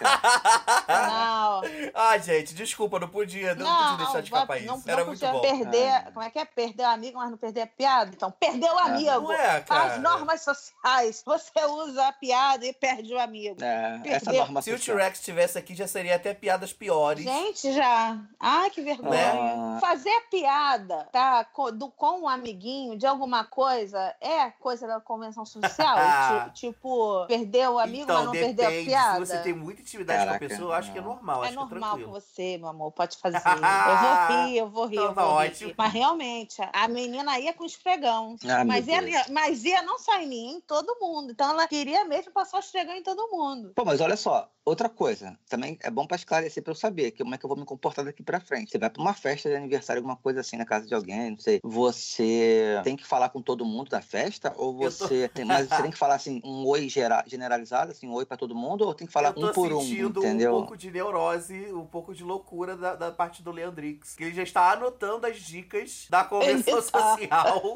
Não, 0.88 1.62
Ah, 1.94 2.18
gente, 2.18 2.54
desculpa, 2.54 2.98
não 2.98 3.08
podia, 3.08 3.54
não, 3.54 3.64
não, 3.66 3.90
podia 3.90 3.96
deixar 4.04 4.20
de 4.20 4.26
escapar 4.28 4.60
não, 4.62 4.76
isso. 4.76 4.86
não 4.86 4.92
Era 4.92 5.04
muito 5.04 5.18
podia 5.20 5.32
bom. 5.32 5.40
perder. 5.40 5.88
Ah. 5.90 6.10
Como 6.12 6.22
é 6.26 6.30
que 6.30 6.38
é? 6.38 6.44
Perder 6.44 6.82
o 6.82 6.88
amigo, 6.90 7.18
mas 7.18 7.30
não 7.30 7.38
perder 7.38 7.62
a 7.62 7.66
piada? 7.66 8.01
Então, 8.12 8.30
perdeu 8.30 8.74
o 8.74 8.78
amigo. 8.78 9.10
Não 9.28 9.32
é. 9.32 9.64
As 9.68 10.00
normas 10.00 10.40
sociais. 10.42 11.22
Você 11.24 11.64
usa 11.64 12.08
a 12.08 12.12
piada 12.12 12.64
e 12.66 12.72
perde 12.72 13.14
o 13.14 13.18
amigo. 13.20 13.62
É, 13.62 14.00
essa 14.06 14.24
Perdeu. 14.26 14.40
norma 14.42 14.62
Se 14.62 14.70
o 14.72 14.76
social. 14.78 14.96
T-Rex 14.96 15.18
estivesse 15.18 15.58
aqui, 15.58 15.74
já 15.74 15.86
seria 15.86 16.16
até 16.16 16.34
piadas 16.34 16.72
piores. 16.72 17.24
Gente, 17.24 17.72
já. 17.72 18.18
Ai, 18.40 18.70
que 18.70 18.80
vergonha. 18.82 19.12
Né? 19.12 19.78
Fazer 19.80 20.20
piada, 20.30 21.08
tá? 21.12 21.46
Do, 21.74 21.88
com 21.90 22.20
um 22.22 22.28
amiguinho 22.28 22.96
de 22.96 23.06
alguma 23.06 23.44
coisa 23.44 24.14
é 24.20 24.50
coisa 24.50 24.86
da 24.86 25.00
convenção 25.00 25.44
social? 25.44 25.96
Ti- 26.54 26.60
tipo, 26.72 27.26
perder 27.26 27.68
o 27.68 27.78
amigo, 27.78 28.04
então, 28.04 28.16
mas 28.16 28.24
não 28.26 28.32
perder 28.32 28.64
a 28.64 28.68
depende. 28.70 28.86
piada? 28.88 29.26
Se 29.26 29.32
você 29.32 29.38
tem 29.42 29.52
muita 29.52 29.80
intimidade 29.82 30.18
com 30.20 30.26
Caraca, 30.26 30.44
a 30.44 30.48
pessoa, 30.48 30.68
eu 30.68 30.72
acho 30.78 30.92
que 30.92 30.98
é 30.98 31.02
normal, 31.02 31.44
É 31.44 31.48
é 31.48 31.50
normal 31.52 31.98
com 31.98 32.10
você, 32.10 32.58
meu 32.58 32.68
amor, 32.68 32.92
pode 32.92 33.16
fazer. 33.22 33.36
Eu 33.38 33.96
vou 33.98 34.26
rir, 34.46 34.56
eu 34.56 34.68
vou 34.70 34.86
rir, 34.86 34.96
Então 34.96 35.08
eu 35.08 35.14
tá 35.14 35.22
vou 35.24 35.38
rir. 35.40 35.46
ótimo. 35.48 35.74
Mas 35.76 35.92
realmente, 35.92 36.62
a 36.72 36.88
menina 36.88 37.38
ia 37.38 37.52
com 37.52 37.64
esfregão. 37.92 38.36
Ah, 38.48 38.64
mas, 38.64 38.86
ia, 38.86 39.26
mas 39.30 39.64
ia 39.64 39.82
não 39.82 39.98
só 39.98 40.18
em 40.20 40.28
mim, 40.28 40.50
em 40.56 40.60
todo 40.60 40.96
mundo. 41.00 41.32
Então 41.32 41.50
ela 41.50 41.66
queria 41.66 42.04
mesmo 42.04 42.32
passar 42.32 42.58
o 42.58 42.60
esfregão 42.60 42.94
em 42.94 43.02
todo 43.02 43.28
mundo. 43.30 43.72
Pô, 43.74 43.84
mas 43.84 44.00
olha 44.00 44.16
só, 44.16 44.48
outra 44.64 44.88
coisa, 44.88 45.36
também 45.48 45.76
é 45.82 45.90
bom 45.90 46.06
pra 46.06 46.16
esclarecer 46.16 46.62
pra 46.62 46.70
eu 46.70 46.76
saber 46.76 47.10
que 47.10 47.22
como 47.22 47.34
é 47.34 47.38
que 47.38 47.44
eu 47.44 47.48
vou 47.48 47.58
me 47.58 47.64
comportar 47.64 48.04
daqui 48.04 48.22
pra 48.22 48.40
frente. 48.40 48.70
Você 48.70 48.78
vai 48.78 48.88
pra 48.88 49.02
uma 49.02 49.14
festa 49.14 49.48
de 49.48 49.56
aniversário, 49.56 50.00
alguma 50.00 50.16
coisa 50.16 50.40
assim, 50.40 50.56
na 50.56 50.64
casa 50.64 50.86
de 50.86 50.94
alguém, 50.94 51.30
não 51.32 51.38
sei. 51.38 51.60
Você 51.62 52.80
tem 52.84 52.96
que 52.96 53.06
falar 53.06 53.28
com 53.30 53.42
todo 53.42 53.64
mundo 53.64 53.88
da 53.90 54.00
festa? 54.00 54.52
Ou 54.56 54.72
tô- 54.74 54.78
você 54.90 55.28
tem. 55.28 55.44
Mas 55.44 55.68
você 55.68 55.82
tem 55.82 55.90
que 55.90 55.98
falar 55.98 56.14
assim, 56.14 56.40
um 56.44 56.64
oi 56.66 56.88
gera- 56.88 57.24
generalizado, 57.26 57.90
assim, 57.90 58.06
um 58.06 58.12
oi 58.12 58.24
pra 58.24 58.36
todo 58.36 58.54
mundo, 58.54 58.86
ou 58.86 58.94
tem 58.94 59.06
que 59.06 59.12
falar 59.12 59.32
tô 59.32 59.48
um 59.48 59.52
por 59.52 59.72
um, 59.72 59.80
sentindo 59.80 60.20
entendeu? 60.20 60.54
um 60.54 60.58
pouco 60.60 60.76
de 60.76 60.90
neurose, 60.90 61.72
um 61.72 61.86
pouco 61.86 62.14
de 62.14 62.22
loucura 62.22 62.76
da, 62.76 62.94
da 62.94 63.10
parte 63.10 63.42
do 63.42 63.50
Leandrix. 63.50 64.14
Que 64.14 64.24
ele 64.24 64.34
já 64.34 64.42
está 64.42 64.72
anotando 64.72 65.26
as 65.26 65.38
dicas 65.38 66.06
da 66.08 66.24
convenção 66.24 66.52
Ele 67.18 67.28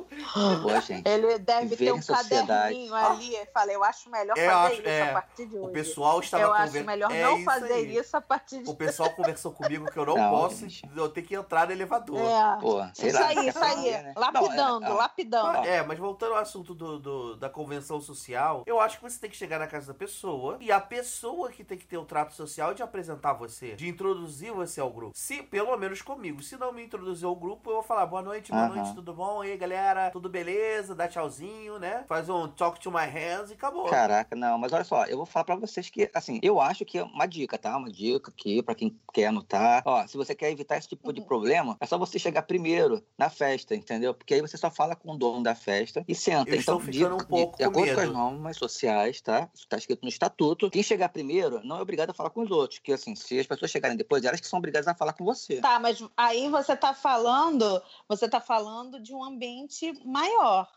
gente. 0.86 1.08
Ele 1.08 1.38
deve 1.38 1.76
ter 1.76 1.92
um 1.92 2.00
caderninho 2.02 2.94
ali. 2.94 3.34
Eu 3.34 3.46
falei, 3.52 3.76
eu 3.76 3.84
acho 3.84 4.10
melhor 4.10 4.36
Eu 4.36 4.50
fazer 4.50 4.72
acho- 4.72 4.80
isso 4.80 4.88
é, 4.88 5.02
a 5.10 5.12
partir 5.12 5.46
de 5.46 5.56
hoje. 5.56 5.66
O 5.66 5.72
pessoal 5.72 6.20
estava 6.20 6.42
eu 6.42 6.52
acho 6.52 6.66
conver- 6.66 6.84
melhor 6.84 7.10
É 7.12 7.22
não 7.22 7.36
isso 7.36 7.44
fazer 7.44 7.72
aí. 7.72 7.96
isso 7.96 8.16
a 8.16 8.20
partir 8.20 8.62
de 8.62 8.70
O 8.70 8.74
pessoal 8.74 9.10
conversou 9.16 9.52
comigo 9.52 9.90
que 9.90 9.98
eu 9.98 10.06
não, 10.06 10.16
Não, 10.16 10.30
posso, 10.30 10.68
gente. 10.68 10.88
eu 10.94 11.08
tenho 11.08 11.26
que 11.26 11.34
entrar 11.34 11.66
no 11.66 11.72
elevador. 11.72 12.18
É. 12.20 12.60
Pô, 12.60 12.84
sei 12.94 13.08
Isso 13.10 13.18
lá. 13.20 13.26
aí, 13.28 13.48
isso 13.48 13.58
aí. 13.64 13.90
né? 13.92 14.14
Lapidando, 14.16 14.80
Não, 14.80 14.88
é- 14.88 14.90
ah, 14.90 14.94
lapidando. 14.94 15.58
É, 15.66 15.82
mas 15.82 15.98
voltando 15.98 16.32
ao 16.34 16.38
assunto 16.40 16.74
do, 16.74 16.98
do- 16.98 17.36
da 17.36 17.48
convenção 17.48 18.00
social, 18.00 18.62
eu 18.66 18.80
acho 18.80 18.96
que 18.98 19.02
você 19.02 19.18
tem 19.18 19.30
que 19.30 19.36
chegar 19.36 19.58
na 19.58 19.66
casa 19.66 19.88
da 19.92 19.94
pessoa 19.98 20.56
e 20.60 20.70
a 20.72 20.80
pessoa 20.80 21.50
que 21.50 21.64
tem 21.64 21.78
que 21.78 21.86
ter 21.86 21.96
o 21.98 22.04
trato 22.04 22.34
social 22.34 22.74
de 22.74 22.82
apresentar 22.82 23.32
você, 23.34 23.74
de 23.74 23.88
introduzir 23.88 24.52
você 24.52 24.80
ao 24.80 24.90
grupo. 24.90 25.12
Se, 25.14 25.42
pelo 25.42 25.76
menos 25.76 26.02
comigo, 26.02 26.42
se 26.42 26.56
não 26.56 26.72
me 26.72 26.84
introduzir 26.84 27.26
ao 27.26 27.34
grupo, 27.36 27.70
eu 27.70 27.74
vou 27.74 27.82
falar 27.82 28.06
boa 28.06 28.22
noite, 28.22 28.50
boa 28.50 28.68
noite, 28.68 28.94
tudo 28.94 29.12
bom? 29.12 29.44
E 29.44 29.52
aí, 29.52 29.56
galera, 29.56 29.85
tudo 30.12 30.28
beleza? 30.28 30.94
Dá 30.94 31.08
tchauzinho, 31.08 31.78
né? 31.78 32.04
Faz 32.08 32.28
um 32.28 32.48
talk 32.48 32.80
to 32.80 32.90
my 32.90 33.06
hands 33.06 33.50
e 33.50 33.54
acabou. 33.54 33.84
Caraca, 33.86 34.34
não, 34.36 34.58
mas 34.58 34.72
olha 34.72 34.84
só, 34.84 35.04
eu 35.04 35.16
vou 35.16 35.26
falar 35.26 35.44
pra 35.44 35.56
vocês 35.56 35.88
que, 35.90 36.10
assim, 36.14 36.38
eu 36.42 36.60
acho 36.60 36.84
que 36.84 36.98
é 36.98 37.02
uma 37.04 37.26
dica, 37.26 37.58
tá? 37.58 37.76
Uma 37.76 37.90
dica 37.90 38.30
aqui 38.30 38.62
pra 38.62 38.74
quem 38.74 38.98
quer 39.12 39.26
anotar. 39.26 39.82
Ó, 39.84 40.06
se 40.06 40.16
você 40.16 40.34
quer 40.34 40.50
evitar 40.50 40.76
esse 40.76 40.88
tipo 40.88 41.12
de 41.12 41.20
Uhum. 41.20 41.26
problema, 41.26 41.76
é 41.80 41.86
só 41.86 41.96
você 41.98 42.18
chegar 42.18 42.42
primeiro 42.42 43.02
na 43.18 43.28
festa, 43.30 43.74
entendeu? 43.74 44.14
Porque 44.14 44.34
aí 44.34 44.40
você 44.40 44.56
só 44.56 44.70
fala 44.70 44.94
com 44.96 45.12
o 45.12 45.16
dono 45.16 45.42
da 45.42 45.54
festa 45.54 46.04
e 46.06 46.14
senta. 46.14 46.50
Eu 46.50 46.60
então, 46.60 46.78
estou 46.78 46.80
ficando 46.80 47.16
de, 47.16 47.22
um 47.22 47.26
pouco 47.26 47.56
de, 47.56 47.64
de 47.64 47.70
com 47.70 47.70
acordo 47.70 47.94
com 47.94 48.00
as 48.00 48.06
medo. 48.06 48.12
normas 48.18 48.56
sociais, 48.56 49.20
tá? 49.20 49.48
Isso 49.54 49.66
tá 49.68 49.76
escrito 49.76 50.02
no 50.02 50.08
estatuto. 50.08 50.70
Quem 50.70 50.82
chegar 50.82 51.08
primeiro 51.08 51.60
não 51.64 51.78
é 51.78 51.82
obrigado 51.82 52.10
a 52.10 52.14
falar 52.14 52.30
com 52.30 52.42
os 52.42 52.50
outros. 52.50 52.78
Que, 52.80 52.92
assim, 52.92 53.14
se 53.14 53.38
as 53.38 53.46
pessoas 53.46 53.70
chegarem 53.70 53.96
depois, 53.96 54.24
elas 54.24 54.40
que 54.40 54.46
são 54.46 54.58
obrigadas 54.58 54.88
a 54.88 54.94
falar 54.94 55.12
com 55.12 55.24
você. 55.24 55.60
Tá, 55.60 55.78
mas 55.78 56.02
aí 56.16 56.48
você 56.48 56.76
tá 56.76 56.92
falando, 56.94 57.82
você 58.08 58.28
tá 58.28 58.40
falando 58.40 59.00
de 59.00 59.14
um 59.14 59.22
ambiente 59.24 59.75
maior, 60.04 60.68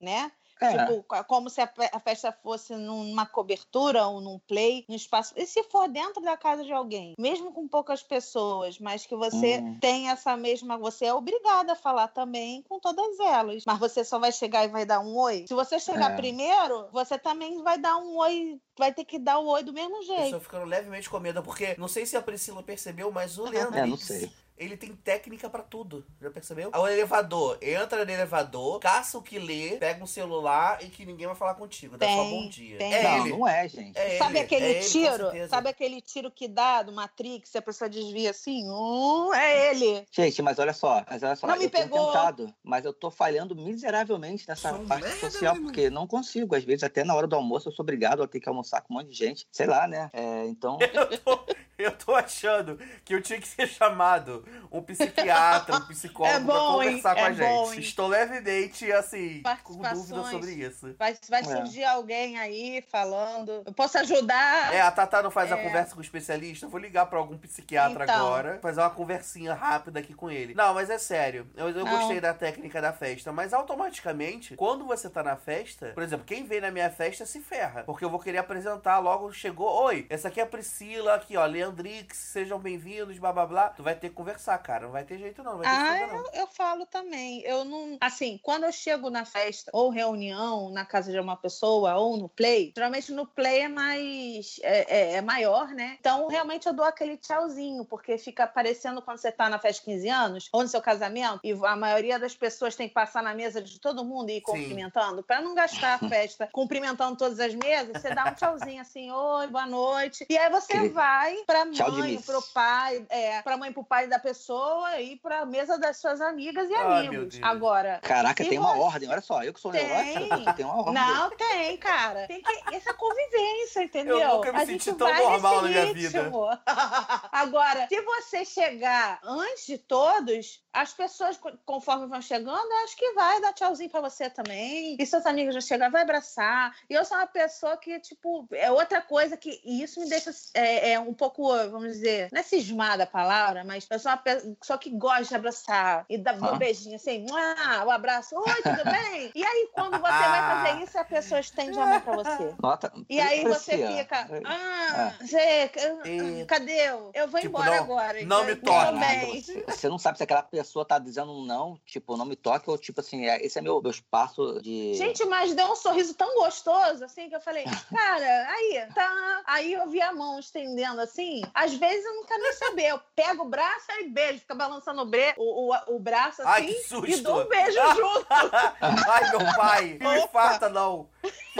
né? 0.00 0.30
É. 0.60 0.76
Tipo, 0.76 1.04
co- 1.04 1.22
como 1.24 1.48
se 1.48 1.60
a 1.60 2.00
festa 2.00 2.32
fosse 2.32 2.74
numa 2.74 3.24
cobertura 3.24 4.08
ou 4.08 4.20
num 4.20 4.40
play, 4.40 4.84
num 4.88 4.96
espaço. 4.96 5.32
E 5.36 5.46
se 5.46 5.62
for 5.62 5.88
dentro 5.88 6.20
da 6.20 6.36
casa 6.36 6.64
de 6.64 6.72
alguém, 6.72 7.14
mesmo 7.16 7.52
com 7.52 7.68
poucas 7.68 8.02
pessoas, 8.02 8.76
mas 8.80 9.06
que 9.06 9.14
você 9.14 9.60
Hum. 9.60 9.78
tem 9.78 10.08
essa 10.10 10.36
mesma. 10.36 10.76
Você 10.76 11.04
é 11.04 11.14
obrigada 11.14 11.74
a 11.74 11.76
falar 11.76 12.08
também 12.08 12.62
com 12.68 12.80
todas 12.80 13.20
elas. 13.20 13.62
Mas 13.64 13.78
você 13.78 14.04
só 14.04 14.18
vai 14.18 14.32
chegar 14.32 14.64
e 14.64 14.68
vai 14.68 14.84
dar 14.84 14.98
um 14.98 15.16
oi. 15.16 15.44
Se 15.46 15.54
você 15.54 15.78
chegar 15.78 16.10
É. 16.10 16.16
primeiro, 16.16 16.88
você 16.90 17.16
também 17.16 17.62
vai 17.62 17.78
dar 17.78 17.96
um 17.98 18.16
oi. 18.16 18.60
Vai 18.76 18.92
ter 18.92 19.04
que 19.04 19.16
dar 19.20 19.38
o 19.38 19.46
oi 19.46 19.62
do 19.62 19.72
mesmo 19.72 19.98
Eu 19.98 20.02
jeito. 20.02 20.24
estou 20.24 20.40
ficando 20.40 20.64
levemente 20.64 21.08
com 21.08 21.20
medo, 21.20 21.40
porque 21.40 21.76
não 21.78 21.86
sei 21.86 22.04
se 22.04 22.16
a 22.16 22.22
Priscila 22.22 22.64
percebeu, 22.64 23.12
mas 23.12 23.38
o 23.38 23.46
É, 23.46 23.86
não 23.86 23.96
sei. 23.96 24.32
Ele 24.58 24.76
tem 24.76 24.94
técnica 24.94 25.48
pra 25.48 25.62
tudo. 25.62 26.04
Já 26.20 26.30
percebeu? 26.30 26.70
O 26.74 26.88
elevador, 26.88 27.58
entra 27.62 28.04
no 28.04 28.10
elevador, 28.10 28.78
caça 28.80 29.16
o 29.18 29.22
que 29.22 29.38
lê, 29.38 29.76
pega 29.78 30.02
um 30.02 30.06
celular 30.06 30.82
e 30.82 30.88
que 30.88 31.06
ninguém 31.06 31.26
vai 31.26 31.36
falar 31.36 31.54
contigo. 31.54 31.96
Dá 31.96 32.06
só 32.06 32.22
Tem, 32.22 32.30
bom 32.30 32.48
dia. 32.48 32.78
tem. 32.78 32.92
É 32.94 33.02
não, 33.02 33.26
ele. 33.26 33.30
não 33.36 33.48
é, 33.48 33.68
gente. 33.68 33.98
É 33.98 34.18
Sabe 34.18 34.32
ele, 34.32 34.38
aquele 34.40 34.72
é 34.72 34.80
tiro? 34.80 35.48
Sabe 35.48 35.68
aquele 35.68 36.00
tiro 36.00 36.30
que 36.30 36.48
dá 36.48 36.82
do 36.82 36.92
Matrix, 36.92 37.54
a 37.56 37.62
pessoa 37.62 37.88
desvia 37.88 38.30
assim? 38.30 38.68
Hum, 38.68 39.32
é 39.34 39.70
ele. 39.70 40.06
Gente, 40.10 40.42
mas 40.42 40.58
olha 40.58 40.72
só, 40.72 41.04
mas 41.08 41.22
olha 41.22 41.36
só, 41.36 41.46
Não 41.46 41.56
me 41.56 41.64
eu 41.64 41.70
tenho 41.70 41.84
pegou. 41.84 42.06
tentado, 42.06 42.54
mas 42.62 42.84
eu 42.84 42.92
tô 42.92 43.10
falhando 43.10 43.54
miseravelmente 43.54 44.46
nessa 44.48 44.70
Sou 44.70 44.80
um 44.80 44.86
parte 44.86 45.04
merda, 45.04 45.18
social, 45.30 45.56
porque 45.56 45.88
não 45.90 46.06
consigo. 46.06 46.54
Às 46.54 46.64
vezes, 46.64 46.82
até 46.82 47.04
na 47.04 47.14
hora 47.14 47.26
do 47.26 47.36
almoço, 47.36 47.68
eu 47.68 47.72
sou 47.72 47.82
obrigado 47.82 48.22
a 48.22 48.28
ter 48.28 48.40
que 48.40 48.48
almoçar 48.48 48.80
com 48.82 48.92
um 48.94 48.96
monte 48.98 49.08
de 49.10 49.16
gente. 49.16 49.46
Sei 49.50 49.66
lá, 49.66 49.86
né? 49.86 50.10
É, 50.12 50.44
então. 50.46 50.78
Eu 51.08 51.18
tô, 51.18 51.46
eu 51.84 51.92
tô 51.92 52.14
achando 52.14 52.76
que 53.04 53.14
eu 53.14 53.22
tinha 53.22 53.40
que 53.40 53.46
ser 53.48 53.66
chamado 53.68 54.44
um 54.70 54.82
psiquiatra, 54.82 55.76
um 55.76 55.80
psicólogo 55.86 56.34
É 56.36 56.40
pra 56.44 56.54
bom, 56.54 56.82
hein? 56.82 56.88
conversar 56.90 57.14
com 57.14 57.20
É 57.20 57.24
a 57.26 57.30
bom, 57.30 57.66
gente. 57.66 57.74
hein? 57.74 57.80
Estou 57.80 58.06
levemente, 58.08 58.92
assim, 58.92 59.42
com 59.62 59.76
dúvida 59.82 60.24
sobre 60.24 60.52
isso. 60.52 60.94
Vai, 60.98 61.16
vai 61.28 61.40
É. 61.40 61.44
surgir 61.44 61.84
alguém 61.84 62.38
aí 62.38 62.84
falando. 62.90 63.62
Eu 63.64 63.72
posso 63.72 63.96
ajudar? 63.98 64.72
É, 64.74 64.80
a 64.80 64.90
Tatá 64.90 65.22
não 65.22 65.30
faz 65.30 65.52
a 65.52 65.56
É. 65.58 65.62
conversa 65.62 65.94
com 65.94 66.00
o 66.00 66.04
especialista? 66.04 66.66
Eu 66.66 66.70
vou 66.70 66.80
ligar 66.80 67.06
pra 67.06 67.18
algum 67.18 67.38
psiquiatra 67.38 68.04
Então. 68.04 68.14
agora, 68.26 68.58
fazer 68.60 68.80
uma 68.80 68.90
conversinha 68.90 69.54
rápida 69.54 70.00
aqui 70.00 70.14
com 70.14 70.30
ele. 70.30 70.54
Não, 70.54 70.74
mas 70.74 70.90
é 70.90 70.98
sério. 70.98 71.46
Eu, 71.56 71.70
eu 71.70 71.86
gostei 71.86 72.20
da 72.20 72.34
técnica 72.34 72.80
da 72.82 72.92
festa, 72.92 73.32
mas 73.32 73.52
automaticamente, 73.52 74.56
quando 74.56 74.84
você 74.84 75.08
tá 75.08 75.22
na 75.22 75.36
festa, 75.36 75.92
por 75.94 76.02
exemplo, 76.02 76.24
quem 76.26 76.44
vem 76.44 76.60
na 76.60 76.70
minha 76.70 76.90
festa 76.90 77.24
se 77.24 77.40
ferra. 77.40 77.84
Porque 77.84 78.04
eu 78.04 78.10
vou 78.10 78.18
querer 78.20 78.38
apresentar 78.38 78.98
logo, 78.98 79.32
chegou, 79.32 79.68
oi, 79.84 80.06
essa 80.10 80.28
aqui 80.28 80.40
é 80.40 80.42
a 80.42 80.46
Priscila, 80.46 81.14
aqui 81.14 81.36
ó, 81.36 81.46
Leandrix, 81.72 82.16
sejam 82.16 82.58
bem-vindos, 82.58 83.18
blá 83.18 83.32
blá 83.32 83.46
blá. 83.46 83.68
Tu 83.70 83.82
vai 83.82 83.94
ter 83.94 84.08
que 84.08 84.14
conversar, 84.14 84.56
cara. 84.58 84.86
Não 84.86 84.92
vai 84.92 85.04
ter 85.04 85.18
jeito 85.18 85.42
não, 85.42 85.60
Ah, 85.62 85.92
desculpa, 85.92 86.06
não. 86.14 86.24
eu, 86.24 86.30
eu 86.40 86.46
falo 86.48 86.86
também. 86.86 87.42
Eu 87.42 87.64
não. 87.64 87.96
Assim, 88.00 88.38
quando 88.42 88.64
eu 88.64 88.72
chego 88.72 89.10
na 89.10 89.24
festa 89.24 89.70
ou 89.74 89.90
reunião 89.90 90.70
na 90.70 90.84
casa 90.84 91.12
de 91.12 91.18
uma 91.18 91.36
pessoa 91.36 91.94
ou 91.96 92.16
no 92.16 92.28
play, 92.28 92.72
geralmente 92.74 93.12
no 93.12 93.26
play 93.26 93.60
é 93.60 93.68
mais. 93.68 94.58
É, 94.62 94.78
é- 94.98 95.12
é 95.16 95.20
maior, 95.20 95.68
né? 95.68 95.96
Então, 96.00 96.28
realmente 96.28 96.66
eu 96.66 96.72
dou 96.72 96.84
aquele 96.84 97.16
tchauzinho, 97.16 97.84
porque 97.84 98.16
fica 98.18 98.44
aparecendo 98.44 99.02
quando 99.02 99.18
você 99.18 99.30
tá 99.30 99.48
na 99.48 99.58
festa 99.58 99.80
de 99.80 99.84
15 99.92 100.08
anos 100.08 100.48
ou 100.52 100.62
no 100.62 100.68
seu 100.68 100.80
casamento 100.80 101.40
e 101.44 101.52
a 101.52 101.76
maioria 101.76 102.18
das 102.18 102.34
pessoas 102.34 102.74
tem 102.76 102.88
que 102.88 102.94
passar 102.94 103.22
na 103.22 103.34
mesa 103.34 103.60
de 103.60 103.78
todo 103.80 104.04
mundo 104.04 104.30
e 104.30 104.36
ir 104.38 104.40
cumprimentando. 104.40 105.22
Pra 105.22 105.40
não 105.40 105.54
gastar 105.54 105.94
a 105.94 105.98
festa 106.08 106.48
cumprimentando 106.52 107.16
todas 107.16 107.38
as 107.40 107.54
mesas, 107.54 108.00
você 108.00 108.14
dá 108.14 108.26
um 108.26 108.34
tchauzinho 108.34 108.80
assim: 108.80 109.10
oi, 109.10 109.46
boa 109.48 109.66
noite. 109.66 110.26
E 110.28 110.36
aí 110.38 110.50
você 110.50 110.88
vai 110.88 111.36
pra 111.46 111.57
de 111.66 111.82
mãe, 111.82 112.12
miss. 112.12 112.26
pro 112.26 112.42
pai, 112.54 113.04
é, 113.08 113.42
pra 113.42 113.56
mãe 113.56 113.70
e 113.70 113.72
pro 113.72 113.84
pai 113.84 114.06
da 114.06 114.18
pessoa 114.18 115.00
e 115.00 115.16
pra 115.16 115.44
mesa 115.46 115.78
das 115.78 115.96
suas 115.98 116.20
amigas 116.20 116.68
e 116.68 116.74
amigos. 116.74 117.38
Agora. 117.42 118.00
Caraca, 118.02 118.44
tem 118.44 118.58
uma 118.58 118.74
você- 118.74 118.80
ordem. 118.80 119.08
Olha 119.10 119.20
só, 119.20 119.42
eu 119.42 119.52
que 119.52 119.60
sou 119.60 119.70
Tem. 119.72 119.86
neurótica, 119.86 120.52
tem 120.54 120.64
uma 120.64 120.76
ordem. 120.76 120.94
Não, 120.94 121.30
tem, 121.36 121.76
cara. 121.78 122.26
Tem 122.26 122.42
que. 122.42 122.74
Essa 122.74 122.92
convivência, 122.94 123.82
entendeu? 123.82 124.18
Eu 124.18 124.34
nunca 124.36 124.52
me 124.52 124.58
A 124.58 124.66
senti 124.66 124.84
gente 124.84 124.96
tão 124.98 125.14
normal 125.14 125.62
na 125.62 125.68
minha 125.68 125.92
vida. 125.92 126.30
Agora, 127.32 127.86
se 127.88 128.00
você 128.02 128.44
chegar 128.44 129.18
antes 129.22 129.66
de 129.66 129.78
todos, 129.78 130.62
as 130.72 130.92
pessoas, 130.92 131.36
co- 131.36 131.52
conforme 131.64 132.06
vão 132.06 132.20
chegando, 132.20 132.72
acho 132.84 132.96
que 132.96 133.12
vai 133.12 133.40
dar 133.40 133.52
tchauzinho 133.52 133.90
pra 133.90 134.00
você 134.00 134.28
também. 134.30 134.96
E 134.98 135.06
seus 135.06 135.24
amigos 135.26 135.54
já 135.54 135.60
chegam, 135.60 135.90
vai 135.90 136.02
abraçar. 136.02 136.74
E 136.88 136.94
eu 136.94 137.04
sou 137.04 137.16
uma 137.16 137.26
pessoa 137.26 137.76
que, 137.76 137.98
tipo, 138.00 138.46
é 138.52 138.70
outra 138.70 139.00
coisa 139.00 139.36
que. 139.36 139.60
E 139.64 139.82
isso 139.82 140.00
me 140.00 140.08
deixa 140.08 140.30
é, 140.54 140.92
é, 140.92 141.00
um 141.00 141.14
pouco, 141.14 141.47
vamos 141.70 141.88
dizer, 141.92 142.28
não 142.32 142.40
é 142.40 142.42
cismada 142.42 143.04
a 143.04 143.06
palavra, 143.06 143.64
mas 143.64 143.86
eu 143.90 143.98
sou 143.98 144.10
uma 144.10 144.18
pessoa 144.18 144.78
que 144.78 144.90
gosta 144.90 145.24
de 145.24 145.34
abraçar 145.34 146.04
e 146.08 146.18
dar 146.18 146.36
Ah. 146.42 146.52
um 146.52 146.58
beijinho 146.58 146.96
assim, 146.96 147.24
"Mua", 147.28 147.84
o 147.84 147.90
abraço, 147.90 148.34
oi, 148.36 148.62
tudo 148.62 148.84
bem? 148.90 149.30
E 149.34 149.44
aí, 149.44 149.68
quando 149.72 149.92
você 150.00 150.00
vai 150.02 150.40
fazer 150.64 150.82
isso, 150.84 150.98
a 150.98 151.04
pessoa 151.04 151.40
estende 151.40 151.78
a 151.78 151.86
mão 151.86 152.00
pra 152.00 152.14
você. 152.14 152.54
Nota, 152.62 152.92
E 153.08 153.20
aí 153.20 153.44
você 153.44 153.72
fica, 153.86 154.16
é, 154.30 154.42
ah, 154.44 155.12
Zé, 155.24 155.70
E- 156.04 156.44
cadê 156.46 156.72
eu? 156.88 157.10
Eu 157.14 157.28
vou 157.28 157.40
Tipo, 157.40 157.58
embora 157.58 157.70
não- 157.76 157.82
agora. 157.84 158.24
não 158.24 158.44
me 158.44 158.56
toque. 158.56 159.54
você 159.68 159.88
não 159.88 159.98
sabe 159.98 160.18
se 160.18 160.24
aquela 160.24 160.42
pessoa 160.42 160.84
tá 160.84 160.98
dizendo 160.98 161.32
um 161.32 161.44
não, 161.44 161.78
tipo, 161.86 162.16
não 162.16 162.24
me 162.24 162.36
toque, 162.36 162.68
ou 162.70 162.78
tipo 162.78 163.00
assim, 163.00 163.26
é, 163.26 163.44
esse 163.44 163.58
é 163.58 163.62
meu, 163.62 163.80
meu 163.80 163.90
espaço 163.90 164.60
de. 164.62 164.94
Gente, 164.94 165.24
mas 165.24 165.54
deu 165.54 165.66
um 165.70 165.76
sorriso 165.76 166.14
tão 166.14 166.34
gostoso, 166.36 167.04
assim, 167.04 167.28
que 167.28 167.36
eu 167.36 167.40
falei, 167.40 167.64
cara, 167.94 168.48
aí, 168.50 168.86
tá. 168.94 169.42
Aí 169.46 169.72
eu 169.72 169.88
vi 169.88 170.00
a 170.00 170.12
mão 170.12 170.38
estendendo 170.38 171.00
assim. 171.00 171.27
Às 171.54 171.74
vezes 171.74 172.04
eu 172.04 172.14
não 172.14 172.24
quero 172.24 172.42
nem 172.42 172.52
saber. 172.52 172.86
Eu 172.86 173.00
pego 173.14 173.44
o 173.44 173.48
braço 173.48 173.86
e 174.00 174.08
beijo, 174.08 174.40
fica 174.40 174.54
balançando 174.54 175.02
o, 175.02 175.06
bre... 175.06 175.34
o, 175.36 175.72
o, 175.72 175.96
o 175.96 175.98
braço 175.98 176.42
assim 176.42 176.50
Ai, 176.50 176.66
que 176.66 176.74
susto. 176.84 177.08
e 177.08 177.16
dou 177.20 177.42
um 177.42 177.48
beijo 177.48 177.78
junto. 177.96 178.26
Ai, 178.80 179.30
meu 179.30 179.54
pai, 179.56 179.98
não 180.00 180.14
me 180.14 180.28
farta 180.28 180.68
não. 180.68 181.08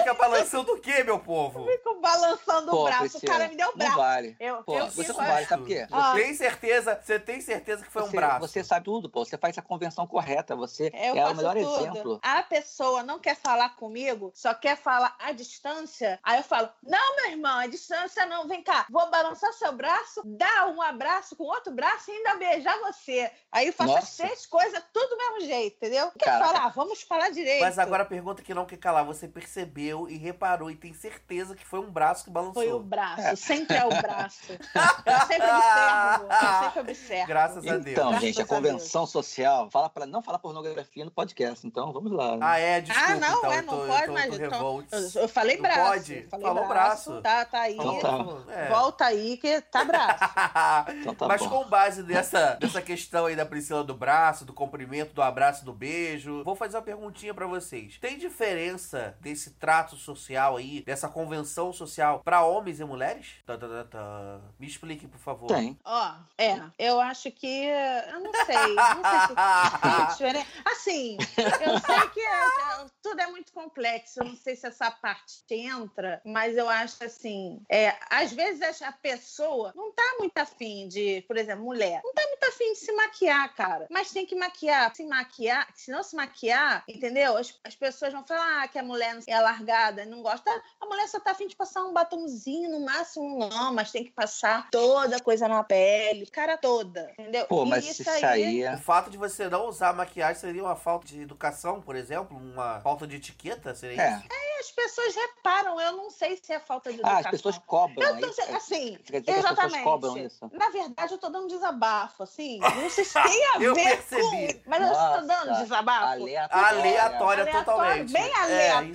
Fica 0.08 0.14
balançando 0.14 0.72
o 0.72 0.80
quê, 0.80 1.04
meu 1.04 1.18
povo? 1.18 1.64
Fico 1.66 2.00
balançando 2.00 2.70
Pô, 2.70 2.82
o 2.82 2.84
braço. 2.84 3.00
Priscila, 3.10 3.22
O 3.24 3.26
cara 3.36 3.48
me 3.48 3.56
deu 3.56 3.66
o 3.68 3.70
Não 3.70 3.78
braço. 3.78 3.96
vale. 3.96 4.36
Eu, 4.40 4.62
Pô, 4.64 4.78
eu 4.78 4.90
você 4.90 5.08
não 5.08 5.16
vale, 5.16 5.46
sabe 5.46 5.62
por 5.62 5.68
quê? 5.68 5.86
Ah. 5.90 6.12
Tem 6.14 6.34
certeza? 6.34 7.00
Você 7.02 7.18
tem 7.18 7.40
certeza 7.40 7.84
que 7.84 7.90
foi 7.90 8.02
um 8.02 8.06
você, 8.06 8.16
braço? 8.16 8.40
Você 8.40 8.64
sabe 8.64 8.84
tudo, 8.84 9.10
pô. 9.10 9.24
Você 9.24 9.36
faz 9.36 9.58
a 9.58 9.62
convenção 9.62 10.06
correta. 10.06 10.56
Você 10.56 10.90
Eu 10.94 11.16
é 11.16 11.26
o 11.26 11.34
melhor 11.36 11.56
tudo. 11.56 11.76
exemplo. 11.76 12.20
A 12.22 12.42
pessoa 12.42 13.02
não 13.02 13.18
quer 13.18 13.36
falar 13.36 13.70
comigo, 13.76 14.30
só 14.34 14.54
quer 14.54 14.76
falar 14.76 15.14
à 15.18 15.32
distância. 15.32 16.18
Aí 16.22 16.38
eu 16.38 16.44
falo: 16.44 16.68
Não, 16.82 17.16
meu 17.16 17.30
irmão, 17.32 17.58
a 17.58 17.66
distância 17.66 18.24
não. 18.26 18.46
Vem 18.48 18.62
cá, 18.62 18.86
vou 18.90 19.10
balançar 19.10 19.52
seu 19.52 19.72
braço, 19.72 20.22
dar 20.24 20.68
um 20.68 20.80
abraço 20.80 21.36
com 21.36 21.44
outro 21.44 21.72
braço 21.72 22.10
e 22.10 22.14
ainda 22.14 22.36
beijar 22.36 22.78
você. 22.80 23.30
Aí 23.52 23.66
eu 23.66 23.72
faço 23.72 23.94
as 23.96 24.00
Nossa. 24.04 24.22
três 24.22 24.46
coisas, 24.46 24.82
tudo 24.92 25.08
do 25.08 25.16
mesmo 25.16 25.40
jeito, 25.40 25.76
entendeu? 25.76 26.10
Quer 26.18 26.38
falar? 26.38 26.68
Vamos 26.68 27.02
falar 27.02 27.30
direito. 27.30 27.60
Mas 27.62 27.78
agora 27.78 28.02
a 28.02 28.06
pergunta 28.06 28.42
que 28.42 28.54
não 28.54 28.64
quer 28.66 28.76
calar, 28.76 29.04
você 29.04 29.26
percebeu 29.26 29.97
e 30.06 30.18
reparou 30.18 30.70
e 30.70 30.76
tem 30.76 30.92
certeza 30.92 31.56
que 31.56 31.64
foi 31.64 31.80
um 31.80 31.90
braço 31.90 32.24
que 32.24 32.30
balançou. 32.30 32.52
Foi 32.62 32.70
o 32.70 32.78
braço, 32.80 33.22
É. 33.22 33.34
sempre 33.34 33.76
é 33.78 33.86
o 33.86 33.88
braço. 33.88 34.52
Eu 34.52 35.26
sempre 35.26 35.50
observo, 35.50 36.24
eu 36.30 36.60
sempre 36.64 36.80
observo. 36.80 37.26
Graças 37.26 37.56
a 37.56 37.60
Deus. 37.60 37.86
Então, 37.86 38.08
Graças 38.10 38.20
gente, 38.20 38.40
a 38.40 38.44
a 38.44 38.46
convenção 38.46 39.06
social 39.06 39.70
fala 39.70 39.88
para 39.88 40.04
não 40.06 40.20
falar 40.22 40.38
pornografia 40.38 41.04
no 41.04 41.10
podcast. 41.10 41.66
Então, 41.66 41.92
vamos 41.92 42.12
lá. 42.12 42.32
né? 42.36 42.38
Ah, 42.42 42.58
é, 42.58 42.80
desculpa, 42.82 43.12
Ah, 43.12 43.16
não, 43.16 43.38
então, 43.38 43.52
é, 43.52 43.62
não 43.62 43.78
tô, 43.80 43.86
pode, 43.86 44.06
tô, 44.06 44.12
mas 44.12 44.34
então- 44.34 44.50
revolt. 44.50 44.86
Eu, 45.14 45.28
falei 45.28 45.56
Não 45.56 45.62
braço. 45.62 45.80
pode? 45.90 46.26
Falei 46.30 46.46
Falou 46.46 46.68
braço. 46.68 47.10
braço. 47.10 47.22
Tá, 47.22 47.44
tá 47.44 47.60
aí. 47.62 47.74
Então 47.74 47.98
tá. 48.44 48.52
É. 48.52 48.68
Volta 48.68 49.04
aí 49.06 49.36
que 49.38 49.60
tá 49.62 49.84
braço. 49.84 50.18
Então 50.98 51.14
tá 51.14 51.26
Mas 51.28 51.40
bom. 51.42 51.48
com 51.48 51.64
base 51.68 52.02
nessa, 52.02 52.58
nessa 52.60 52.82
questão 52.82 53.26
aí 53.26 53.36
da 53.36 53.46
Priscila 53.46 53.84
do 53.84 53.94
braço, 53.94 54.44
do 54.44 54.52
comprimento, 54.52 55.14
do 55.14 55.22
abraço, 55.22 55.64
do 55.64 55.72
beijo, 55.72 56.42
vou 56.44 56.54
fazer 56.56 56.76
uma 56.76 56.82
perguntinha 56.82 57.32
pra 57.32 57.46
vocês. 57.46 57.96
Tem 57.98 58.18
diferença 58.18 59.16
desse 59.20 59.50
trato 59.52 59.87
social 59.96 60.56
aí, 60.56 60.82
dessa 60.82 61.08
convenção 61.08 61.72
social 61.72 62.20
pra 62.24 62.42
homens 62.44 62.80
e 62.80 62.84
mulheres? 62.84 63.34
Tá, 63.46 63.56
tá, 63.56 63.68
tá, 63.68 63.84
tá. 63.84 64.40
Me 64.58 64.66
explique, 64.66 65.06
por 65.06 65.18
favor. 65.20 65.46
Tem. 65.48 65.78
Ó, 65.84 66.14
é, 66.36 66.60
eu 66.78 67.00
acho 67.00 67.30
que. 67.30 67.64
Eu 67.66 68.20
não 68.20 68.32
sei. 68.44 68.74
Não 68.74 69.02
sei 69.02 69.20
se 69.28 70.06
diferença. 70.12 70.46
Assim, 70.64 71.16
eu 71.38 71.78
sei 71.80 72.08
que 72.10 72.20
é- 72.20 72.86
tudo 73.02 73.20
é 73.20 73.26
muito 73.28 73.52
complexo. 73.52 74.20
Eu 74.20 74.26
não 74.26 74.36
sei 74.36 74.54
se 74.56 74.66
essa 74.66 74.90
parte 74.90 75.42
entra, 75.50 76.20
mas 76.24 76.56
eu 76.56 76.68
acho 76.68 77.02
assim. 77.04 77.60
É, 77.70 77.96
às 78.10 78.32
vezes 78.32 78.82
a 78.82 78.92
pessoa 78.92 79.72
não 79.74 79.92
tá 79.92 80.16
muito 80.18 80.36
afim 80.38 80.88
de, 80.88 81.22
por 81.22 81.36
exemplo, 81.36 81.64
mulher, 81.64 82.00
não 82.04 82.12
tá 82.12 82.22
muito 82.26 82.44
afim 82.44 82.72
de 82.72 82.78
se 82.78 82.92
maquiar, 82.92 83.54
cara. 83.54 83.86
Mas 83.90 84.10
tem 84.10 84.26
que 84.26 84.34
maquiar. 84.34 84.94
Se 84.94 85.04
maquiar, 85.04 85.68
se 85.74 85.90
não 85.90 86.02
se 86.02 86.14
maquiar, 86.16 86.84
entendeu? 86.88 87.36
As, 87.36 87.54
as 87.64 87.74
pessoas 87.74 88.12
vão 88.12 88.24
falar 88.26 88.62
ah, 88.62 88.68
que 88.68 88.78
a 88.78 88.82
mulher 88.82 89.18
é 89.26 89.40
largada, 89.40 89.67
não 90.06 90.22
gosta. 90.22 90.50
A 90.80 90.86
mulher 90.86 91.06
só 91.08 91.20
tá 91.20 91.32
afim 91.32 91.46
de 91.46 91.56
passar 91.56 91.82
um 91.84 91.92
batomzinho 91.92 92.70
no 92.70 92.80
máximo, 92.84 93.38
não, 93.48 93.72
mas 93.74 93.90
tem 93.90 94.04
que 94.04 94.10
passar 94.10 94.68
toda 94.70 95.16
a 95.16 95.20
coisa 95.20 95.46
na 95.48 95.62
pele, 95.64 96.26
cara 96.26 96.56
toda, 96.56 97.10
entendeu? 97.12 97.46
Pô, 97.46 97.64
E 97.64 97.68
mas 97.68 97.84
isso 97.98 98.08
aí 98.10 98.64
O 98.64 98.68
é. 98.68 98.76
fato 98.76 99.10
de 99.10 99.16
você 99.18 99.48
não 99.48 99.66
usar 99.68 99.92
maquiagem 99.92 100.40
seria 100.40 100.62
uma 100.62 100.76
falta 100.76 101.06
de 101.06 101.20
educação, 101.20 101.80
por 101.80 101.94
exemplo? 101.96 102.36
Uma 102.36 102.80
falta 102.80 103.06
de 103.06 103.16
etiqueta? 103.16 103.74
Seria 103.74 104.00
É. 104.02 104.12
isso? 104.16 104.24
E 104.26 104.47
as 104.58 104.70
pessoas 104.70 105.14
reparam, 105.14 105.80
eu 105.80 105.92
não 105.92 106.10
sei 106.10 106.36
se 106.36 106.52
é 106.52 106.58
falta 106.60 106.90
de 106.92 106.98
Ah, 106.98 107.20
educação. 107.20 107.20
as 107.20 107.30
pessoas 107.30 107.58
cobram. 107.58 108.06
Eu 108.08 108.16
é 108.16 108.20
tô, 108.20 108.26
isso? 108.28 108.40
É- 108.42 108.54
assim, 108.54 108.98
exatamente. 109.26 109.84
cobram 109.84 110.16
isso? 110.18 110.50
Na 110.52 110.68
verdade, 110.70 111.12
eu 111.12 111.18
tô 111.18 111.28
dando 111.28 111.48
desabafo, 111.48 112.22
assim. 112.22 112.58
Não 112.60 112.90
sei 112.90 113.04
se 113.04 113.14
tem 113.22 113.44
a 113.54 113.62
Eu 113.62 113.74
ver 113.74 113.96
percebi. 113.96 114.54
com. 114.54 114.70
Mas 114.70 114.82
eu 114.82 114.88
tô 115.20 115.26
dando 115.26 115.46
Nossa, 115.48 115.62
desabafo. 115.62 116.06
Aleatório. 116.22 116.66
Aleatória 116.78 117.46
totalmente. 117.46 118.12
Bem 118.12 118.22
É, 118.22 118.28
isso 118.28 118.38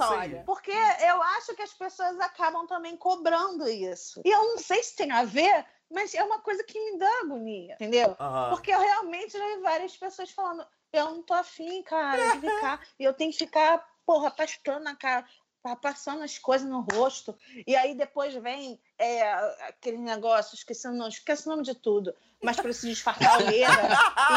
aleatório. 0.03 0.37
aí. 0.39 0.43
porque 0.45 0.71
eu 0.71 1.21
acho 1.21 1.55
que 1.55 1.61
as 1.61 1.73
pessoas 1.73 2.19
acabam 2.19 2.65
também 2.67 2.95
cobrando 2.97 3.67
isso. 3.67 4.21
E 4.23 4.29
eu 4.29 4.43
não 4.49 4.57
sei 4.57 4.81
se 4.83 4.95
tem 4.95 5.11
a 5.11 5.23
ver, 5.23 5.65
mas 5.89 6.13
é 6.13 6.23
uma 6.23 6.39
coisa 6.39 6.63
que 6.63 6.79
me 6.79 6.97
dá 6.97 7.09
agonia, 7.21 7.75
entendeu? 7.75 8.15
Aham. 8.19 8.49
Porque 8.49 8.71
eu 8.71 8.79
realmente 8.79 9.37
já 9.37 9.45
vi 9.55 9.61
várias 9.61 9.95
pessoas 9.95 10.29
falando: 10.31 10.65
eu 10.91 11.05
não 11.05 11.21
tô 11.23 11.33
afim, 11.33 11.81
cara, 11.83 12.17
de 12.31 12.39
ficar. 12.41 12.81
e 12.99 13.03
eu 13.03 13.13
tenho 13.13 13.31
que 13.31 13.37
ficar, 13.37 13.85
porra, 14.05 14.31
pastando 14.31 14.83
na 14.83 14.95
cara. 14.95 15.25
Tá 15.63 15.77
passando 15.77 16.23
as 16.23 16.37
coisas 16.37 16.67
no 16.67 16.81
rosto. 16.81 17.35
E 17.65 17.73
aí 17.73 17.95
depois 17.95 18.33
vem 18.35 18.77
é, 18.99 19.31
aquele 19.69 19.97
negócio, 19.97 20.55
esqueci 20.55 20.85
o 20.87 20.91
nome, 20.91 21.09
esqueci 21.09 21.47
o 21.47 21.51
nome 21.51 21.63
de 21.63 21.73
tudo, 21.73 22.13
mas 22.43 22.57
para 22.57 22.73
se 22.73 22.89
disfarçar 22.89 23.35
a 23.35 23.37
olheira. 23.37 23.71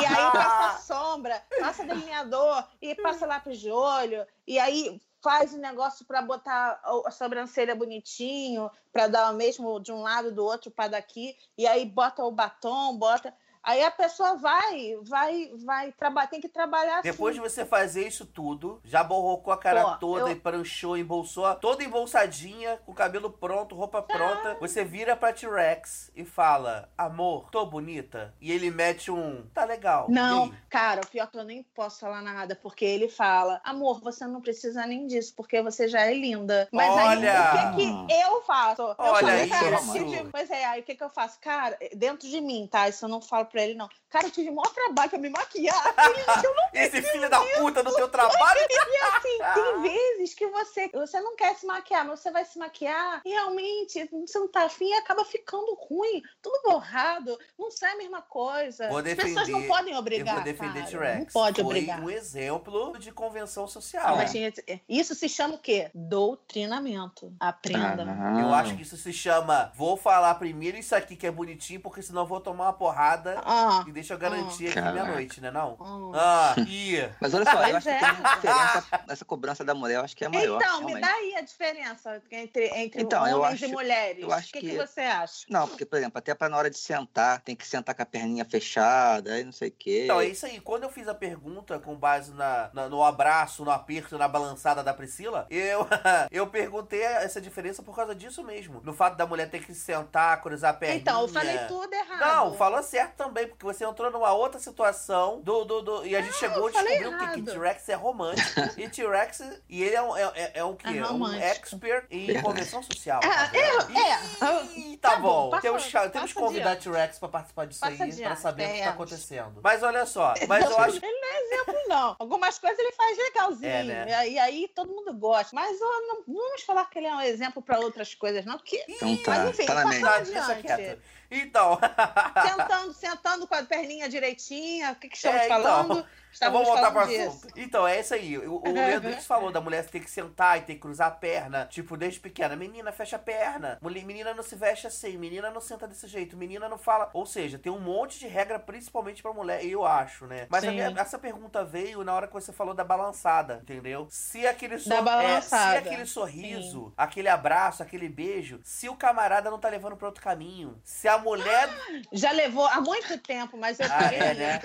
e 0.00 0.06
aí 0.06 0.32
passa 0.32 0.82
sombra, 0.94 1.42
passa 1.58 1.84
delineador, 1.84 2.64
e 2.80 2.94
passa 2.94 3.26
lápis 3.26 3.58
de 3.58 3.70
olho, 3.70 4.24
e 4.46 4.56
aí 4.56 5.00
faz 5.20 5.52
o 5.52 5.56
um 5.56 5.60
negócio 5.60 6.06
para 6.06 6.22
botar 6.22 6.80
a 7.04 7.10
sobrancelha 7.10 7.74
bonitinho, 7.74 8.70
para 8.92 9.08
dar 9.08 9.32
o 9.32 9.36
mesmo 9.36 9.80
de 9.80 9.90
um 9.90 10.02
lado 10.02 10.30
do 10.30 10.44
outro 10.44 10.70
para 10.70 10.90
daqui, 10.90 11.36
e 11.58 11.66
aí 11.66 11.84
bota 11.84 12.22
o 12.22 12.30
batom, 12.30 12.96
bota. 12.96 13.34
Aí 13.66 13.82
a 13.82 13.90
pessoa 13.90 14.36
vai, 14.36 14.96
vai, 15.02 15.50
vai 15.64 15.90
trabalhar, 15.90 16.28
tem 16.28 16.40
que 16.40 16.48
trabalhar 16.48 17.02
Depois 17.02 17.34
assim. 17.34 17.42
de 17.42 17.50
você 17.50 17.66
fazer 17.66 18.06
isso 18.06 18.24
tudo, 18.24 18.80
já 18.84 19.02
borrou 19.02 19.42
a 19.50 19.58
cara 19.58 19.82
Pô, 19.82 19.96
toda 19.96 20.20
eu- 20.20 20.28
e 20.30 20.36
pranchou, 20.36 20.96
embolsou, 20.96 21.52
toda 21.56 21.82
embolsadinha, 21.82 22.78
com 22.86 22.92
o 22.92 22.94
cabelo 22.94 23.28
pronto, 23.28 23.74
roupa 23.74 24.00
pronta. 24.00 24.56
Você 24.60 24.84
vira 24.84 25.16
pra 25.16 25.32
T-Rex 25.32 26.12
e 26.14 26.24
fala: 26.24 26.88
Amor, 26.96 27.50
tô 27.50 27.66
bonita? 27.66 28.32
E 28.40 28.52
ele 28.52 28.70
mete 28.70 29.10
um. 29.10 29.44
Tá 29.52 29.64
legal. 29.64 30.06
Não, 30.08 30.52
cara, 30.68 31.00
o 31.00 31.06
pior 31.08 31.24
é 31.24 31.26
que 31.26 31.36
eu 31.36 31.44
nem 31.44 31.62
posso 31.74 31.98
falar 32.00 32.22
nada, 32.22 32.54
porque 32.54 32.84
ele 32.84 33.08
fala, 33.08 33.60
amor, 33.64 34.00
você 34.00 34.26
não 34.26 34.40
precisa 34.40 34.86
nem 34.86 35.06
disso, 35.08 35.34
porque 35.36 35.60
você 35.60 35.88
já 35.88 36.02
é 36.02 36.14
linda. 36.14 36.68
Mas 36.72 36.88
Olha! 36.88 37.52
aí, 37.52 37.72
o 37.72 37.76
que, 37.76 38.06
que 38.06 38.14
eu 38.14 38.42
faço? 38.42 38.82
Eu 38.82 38.94
Olha 38.98 39.26
falei, 39.26 39.48
cara, 39.48 39.76
isso. 39.76 40.28
Pois 40.30 40.50
é, 40.50 40.64
aí 40.66 40.80
o 40.80 40.84
que, 40.84 40.94
que 40.94 41.02
eu 41.02 41.10
faço? 41.10 41.38
Cara, 41.40 41.76
dentro 41.96 42.28
de 42.28 42.40
mim, 42.40 42.68
tá? 42.70 42.88
Isso 42.88 43.04
eu 43.04 43.08
não 43.08 43.20
falo 43.20 43.46
pra 43.46 43.55
ele, 43.62 43.74
não. 43.74 43.88
Cara, 44.08 44.26
eu 44.26 44.30
tive 44.30 44.50
o 44.50 44.54
maior 44.54 44.72
trabalho 44.72 45.10
pra 45.10 45.18
me 45.18 45.28
maquiar. 45.28 45.76
Ele- 45.98 46.46
eu 46.46 46.54
não 46.54 46.68
Esse 46.72 47.02
filho 47.02 47.28
da 47.28 47.40
puta 47.58 47.82
no 47.82 47.94
teu 47.94 48.08
trabalho. 48.08 48.60
E 48.68 48.98
assim, 48.98 49.38
tem 49.54 49.82
vezes 49.82 50.34
que 50.34 50.46
você, 50.46 50.88
você 50.88 51.20
não 51.20 51.36
quer 51.36 51.54
se 51.56 51.66
maquiar, 51.66 52.06
mas 52.06 52.20
você 52.20 52.30
vai 52.30 52.44
se 52.44 52.58
maquiar 52.58 53.20
e 53.24 53.30
realmente 53.30 54.08
você 54.26 54.38
não 54.38 54.48
tá 54.48 54.64
afim 54.64 54.88
e 54.88 54.94
acaba 54.94 55.24
ficando 55.24 55.74
ruim, 55.74 56.22
tudo 56.40 56.60
borrado, 56.64 57.36
não 57.58 57.70
sai 57.70 57.92
a 57.92 57.96
mesma 57.96 58.22
coisa. 58.22 58.88
Vou 58.88 58.98
As 58.98 59.04
pessoas 59.04 59.34
não 59.48 59.60
defender- 59.60 59.66
podem 59.68 59.92
Eu 59.92 59.98
obrigar. 59.98 60.34
vou 60.36 60.44
defender. 60.44 60.86
T-Rex. 60.86 61.18
Não 61.18 61.26
pode 61.26 61.56
Foi 61.56 61.64
obrigar. 61.64 62.00
um 62.00 62.08
exemplo 62.10 62.98
de 62.98 63.12
convenção 63.12 63.66
social. 63.68 64.16
Mas 64.16 64.30
tinha- 64.30 64.52
Isso 64.88 65.14
se 65.14 65.28
chama 65.28 65.54
o 65.54 65.58
quê? 65.58 65.90
Doutrinamento. 65.94 67.32
Aprenda. 67.40 68.04
Ah. 68.08 68.40
Eu 68.40 68.54
acho 68.54 68.76
que 68.76 68.82
isso 68.82 68.96
se 68.96 69.12
chama. 69.12 69.72
Vou 69.74 69.96
falar 69.96 70.34
primeiro 70.36 70.76
isso 70.78 70.94
aqui 70.94 71.16
que 71.16 71.26
é 71.26 71.30
bonitinho, 71.30 71.80
porque 71.80 72.02
senão 72.02 72.22
eu 72.22 72.26
vou 72.26 72.40
tomar 72.40 72.64
uma 72.66 72.72
porrada 72.72 73.40
Ah, 73.48 73.84
e 73.86 73.92
deixa 73.92 74.14
eu 74.14 74.18
garantir 74.18 74.66
aqui 74.66 74.74
Caraca. 74.74 74.92
minha 74.92 75.04
noite, 75.04 75.40
né? 75.40 75.50
Não? 75.50 75.76
ah. 76.14 76.54
Ah, 76.56 76.60
ih. 76.66 77.08
Mas 77.20 77.32
olha 77.34 77.44
só, 77.44 77.64
eu 77.68 77.76
acho 77.76 77.88
é. 77.88 77.98
que 77.98 78.04
tem 78.04 78.14
uma 78.14 78.34
diferença 78.34 78.84
nessa 79.06 79.24
cobrança 79.24 79.64
da 79.64 79.74
mulher, 79.74 79.96
eu 79.96 80.00
acho 80.02 80.16
que 80.16 80.24
é 80.24 80.28
maior. 80.28 80.60
Então, 80.60 80.80
me 80.80 80.92
realmente. 80.92 81.00
dá 81.00 81.14
aí 81.14 81.34
a 81.36 81.40
diferença 81.42 82.22
entre, 82.30 82.66
entre 82.74 83.02
Então, 83.02 83.26
eu 83.26 83.40
homens 83.40 83.60
e 83.60 83.64
acho- 83.66 83.72
mulheres. 83.74 84.22
eu 84.22 84.32
acho 84.32 84.48
o 84.48 84.52
que, 84.52 84.60
que... 84.60 84.70
que- 84.70 84.76
você 84.76 85.00
acha? 85.02 85.46
Não, 85.48 85.68
porque, 85.68 85.84
por 85.86 85.96
exemplo, 85.98 86.18
até 86.18 86.34
pra 86.34 86.48
na 86.48 86.56
hora 86.56 86.70
de 86.70 86.78
sentar, 86.78 87.40
tem 87.40 87.54
que 87.54 87.66
sentar 87.66 87.94
com 87.94 88.02
a 88.02 88.06
perninha 88.06 88.44
fechada, 88.44 89.32
aí 89.32 89.44
não 89.44 89.52
sei 89.52 89.68
o 89.68 89.72
quê. 89.72 90.02
Então, 90.04 90.20
é 90.20 90.26
isso 90.26 90.44
aí. 90.46 90.60
Quando 90.60 90.82
eu 90.84 90.90
fiz 90.90 91.06
a 91.08 91.14
pergunta 91.14 91.78
com 91.78 91.94
base 91.94 92.32
na, 92.34 92.70
na- 92.72 92.88
no 92.88 93.02
abraço, 93.04 93.64
no 93.64 93.70
aperto, 93.70 94.18
na 94.18 94.26
balançada 94.28 94.82
da 94.82 94.92
Priscila, 94.92 95.46
eu, 95.50 95.86
eu 96.30 96.46
perguntei 96.46 97.02
essa 97.02 97.40
diferença 97.40 97.82
por 97.82 97.94
causa 97.94 98.14
disso 98.14 98.42
mesmo. 98.42 98.80
No 98.82 98.92
fato 98.92 99.16
da 99.16 99.26
mulher 99.26 99.48
ter 99.50 99.64
que 99.64 99.74
sentar, 99.74 100.40
cruzar 100.40 100.70
a 100.70 100.74
perninha. 100.74 101.00
Então, 101.00 101.22
eu 101.22 101.28
falei 101.28 101.58
tudo 101.68 101.92
errado. 101.92 102.20
Não, 102.20 102.54
falou 102.54 102.82
certo 102.82 103.25
também, 103.28 103.46
porque 103.48 103.64
você 103.64 103.84
entrou 103.84 104.10
numa 104.10 104.32
outra 104.32 104.58
situação 104.60 105.40
do, 105.40 105.64
do, 105.64 105.82
do- 105.82 106.06
e 106.06 106.14
a 106.16 106.20
gente 106.22 106.34
chegou 106.36 106.68
a 106.68 106.72
falei 106.72 106.98
descobrir 106.98 107.28
que, 107.34 107.42
que. 107.42 107.50
T-Rex 107.52 107.88
é 107.88 107.94
romântico. 107.94 108.60
e 108.80 108.88
T-Rex, 108.88 109.40
e 109.68 109.82
ele 109.82 109.94
é 109.96 110.02
um, 110.02 110.16
é, 110.16 110.22
é- 110.34 110.50
é 110.54 110.64
um 110.64 110.74
quê? 110.76 110.88
É 110.98 111.02
um 111.02 111.06
romântico. 111.12 111.42
expert 111.44 112.06
em 112.10 112.26
Verdade. 112.26 112.44
convenção 112.46 112.82
social. 112.82 113.20
Ah, 113.24 113.48
tá 113.48 113.58
é, 113.58 114.78
Ih, 114.78 114.96
tá, 114.98 115.10
tá 115.10 115.16
bom. 115.16 115.28
bom, 115.46 115.50
passa- 115.50 115.62
temos 115.62 115.84
que- 115.84 115.90
temos 115.90 116.10
que 116.10 116.18
passa 116.18 116.34
convidar. 116.34 116.76
T-Rex 116.76 117.18
pra 117.18 117.28
participar 117.28 117.66
disso 117.66 117.80
Passa 117.80 117.92
aí, 117.92 117.96
pra 117.98 118.06
adiante, 118.06 118.40
saber 118.40 118.62
o 118.64 118.72
que 118.72 118.78
tá 118.78 118.84
é. 118.84 118.88
acontecendo. 118.88 119.60
Mas 119.62 119.82
olha 119.82 120.06
só, 120.06 120.34
mas 120.48 120.64
eu 120.70 120.78
acho 120.78 120.96
Ele 120.96 121.20
não 121.20 121.28
é 121.28 121.40
exemplo, 121.42 121.74
não. 121.88 122.16
Algumas 122.18 122.58
coisas 122.58 122.78
ele 122.78 122.92
faz 122.92 123.16
legalzinho. 123.18 123.70
É, 123.70 123.82
né? 123.84 124.28
e, 124.30 124.38
aí, 124.38 124.64
e 124.64 124.68
todo 124.68 124.90
mundo 124.92 125.12
gosta. 125.14 125.54
Mas 125.54 125.76
ó, 125.80 126.00
não, 126.06 126.22
vamos 126.26 126.62
falar 126.62 126.84
que 126.90 126.98
ele 126.98 127.06
é 127.06 127.14
um 127.14 127.20
exemplo 127.20 127.62
para 127.62 127.78
outras 127.78 128.14
coisas, 128.14 128.44
não. 128.44 128.56
Porque, 128.56 128.82
Então 128.88 129.16
tá, 129.18 129.30
mas 129.38 129.50
enfim, 129.50 129.66
tá 129.66 129.74
na 129.74 129.82
passa 129.82 130.16
adiante. 130.52 130.98
Então, 131.30 131.78
Sentando, 132.46 132.92
sentando 132.92 133.46
com 133.46 133.54
a 133.54 133.62
perninha 133.62 134.08
direitinha. 134.08 134.92
O 134.92 134.96
que, 134.96 135.08
que 135.08 135.16
estamos 135.16 135.40
É, 135.40 135.46
então. 135.46 135.62
falando? 135.62 135.92
Então 135.92 136.06
vamos 136.40 136.66
voltar 136.68 136.90
pro 136.90 137.00
assunto. 137.00 137.48
Então, 137.56 137.86
é 137.86 138.00
isso 138.00 138.14
aí. 138.14 138.38
O, 138.38 138.56
o 138.64 138.72
Leandro 138.72 139.12
falou 139.22 139.50
da 139.50 139.60
mulher 139.60 139.84
ter 139.86 140.00
que 140.00 140.10
sentar 140.10 140.58
e 140.58 140.62
ter 140.62 140.74
que 140.74 140.80
cruzar 140.80 141.08
a 141.08 141.10
perna. 141.10 141.66
Tipo, 141.66 141.96
desde 141.96 142.20
pequena. 142.20 142.54
Menina, 142.56 142.92
fecha 142.92 143.16
a 143.16 143.18
perna. 143.18 143.78
Menina 143.82 144.34
não 144.34 144.42
se 144.42 144.54
veste 144.54 144.86
assim. 144.86 145.16
Menina 145.16 145.50
não 145.50 145.60
senta 145.60 145.86
desse 145.86 146.06
jeito. 146.06 146.36
Menina 146.36 146.68
não 146.68 146.78
fala. 146.78 147.10
Ou 147.12 147.26
seja, 147.26 147.58
tem 147.58 147.72
um 147.72 147.80
monte 147.80 148.18
de 148.18 148.26
regra, 148.26 148.58
principalmente 148.58 149.22
pra 149.22 149.32
mulher, 149.32 149.64
eu 149.64 149.84
acho, 149.84 150.26
né? 150.26 150.46
Mas 150.48 150.62
Sim. 150.62 150.70
minha- 150.70 150.92
essa 150.96 151.18
pergunta 151.18 151.64
veio 151.64 152.04
na 152.04 152.14
hora 152.14 152.26
que 152.26 152.32
você 152.34 152.52
falou 152.52 152.74
da 152.74 152.84
balançada, 152.84 153.60
entendeu? 153.62 154.06
Se 154.10 154.46
aquele, 154.46 154.78
sor- 154.78 155.06
é, 155.22 155.40
se 155.40 155.54
aquele 155.54 156.06
sorriso, 156.06 156.92
aquele 156.96 157.28
abraço, 157.28 157.82
aquele 157.82 158.08
beijo, 158.08 158.60
se 158.62 158.88
o 158.88 158.96
camarada 158.96 159.50
não 159.50 159.58
tá 159.58 159.68
levando 159.68 159.96
pra 159.96 160.06
outro 160.08 160.22
caminho, 160.22 160.80
se 160.84 161.08
a 161.08 161.18
mulher. 161.18 161.68
Já 162.12 162.30
levou 162.32 162.66
há 162.66 162.80
muito 162.80 163.16
tempo, 163.18 163.56
mas 163.56 163.78
eu 163.80 163.86
Ah, 163.90 164.12
é, 164.12 164.34
né? 164.34 164.58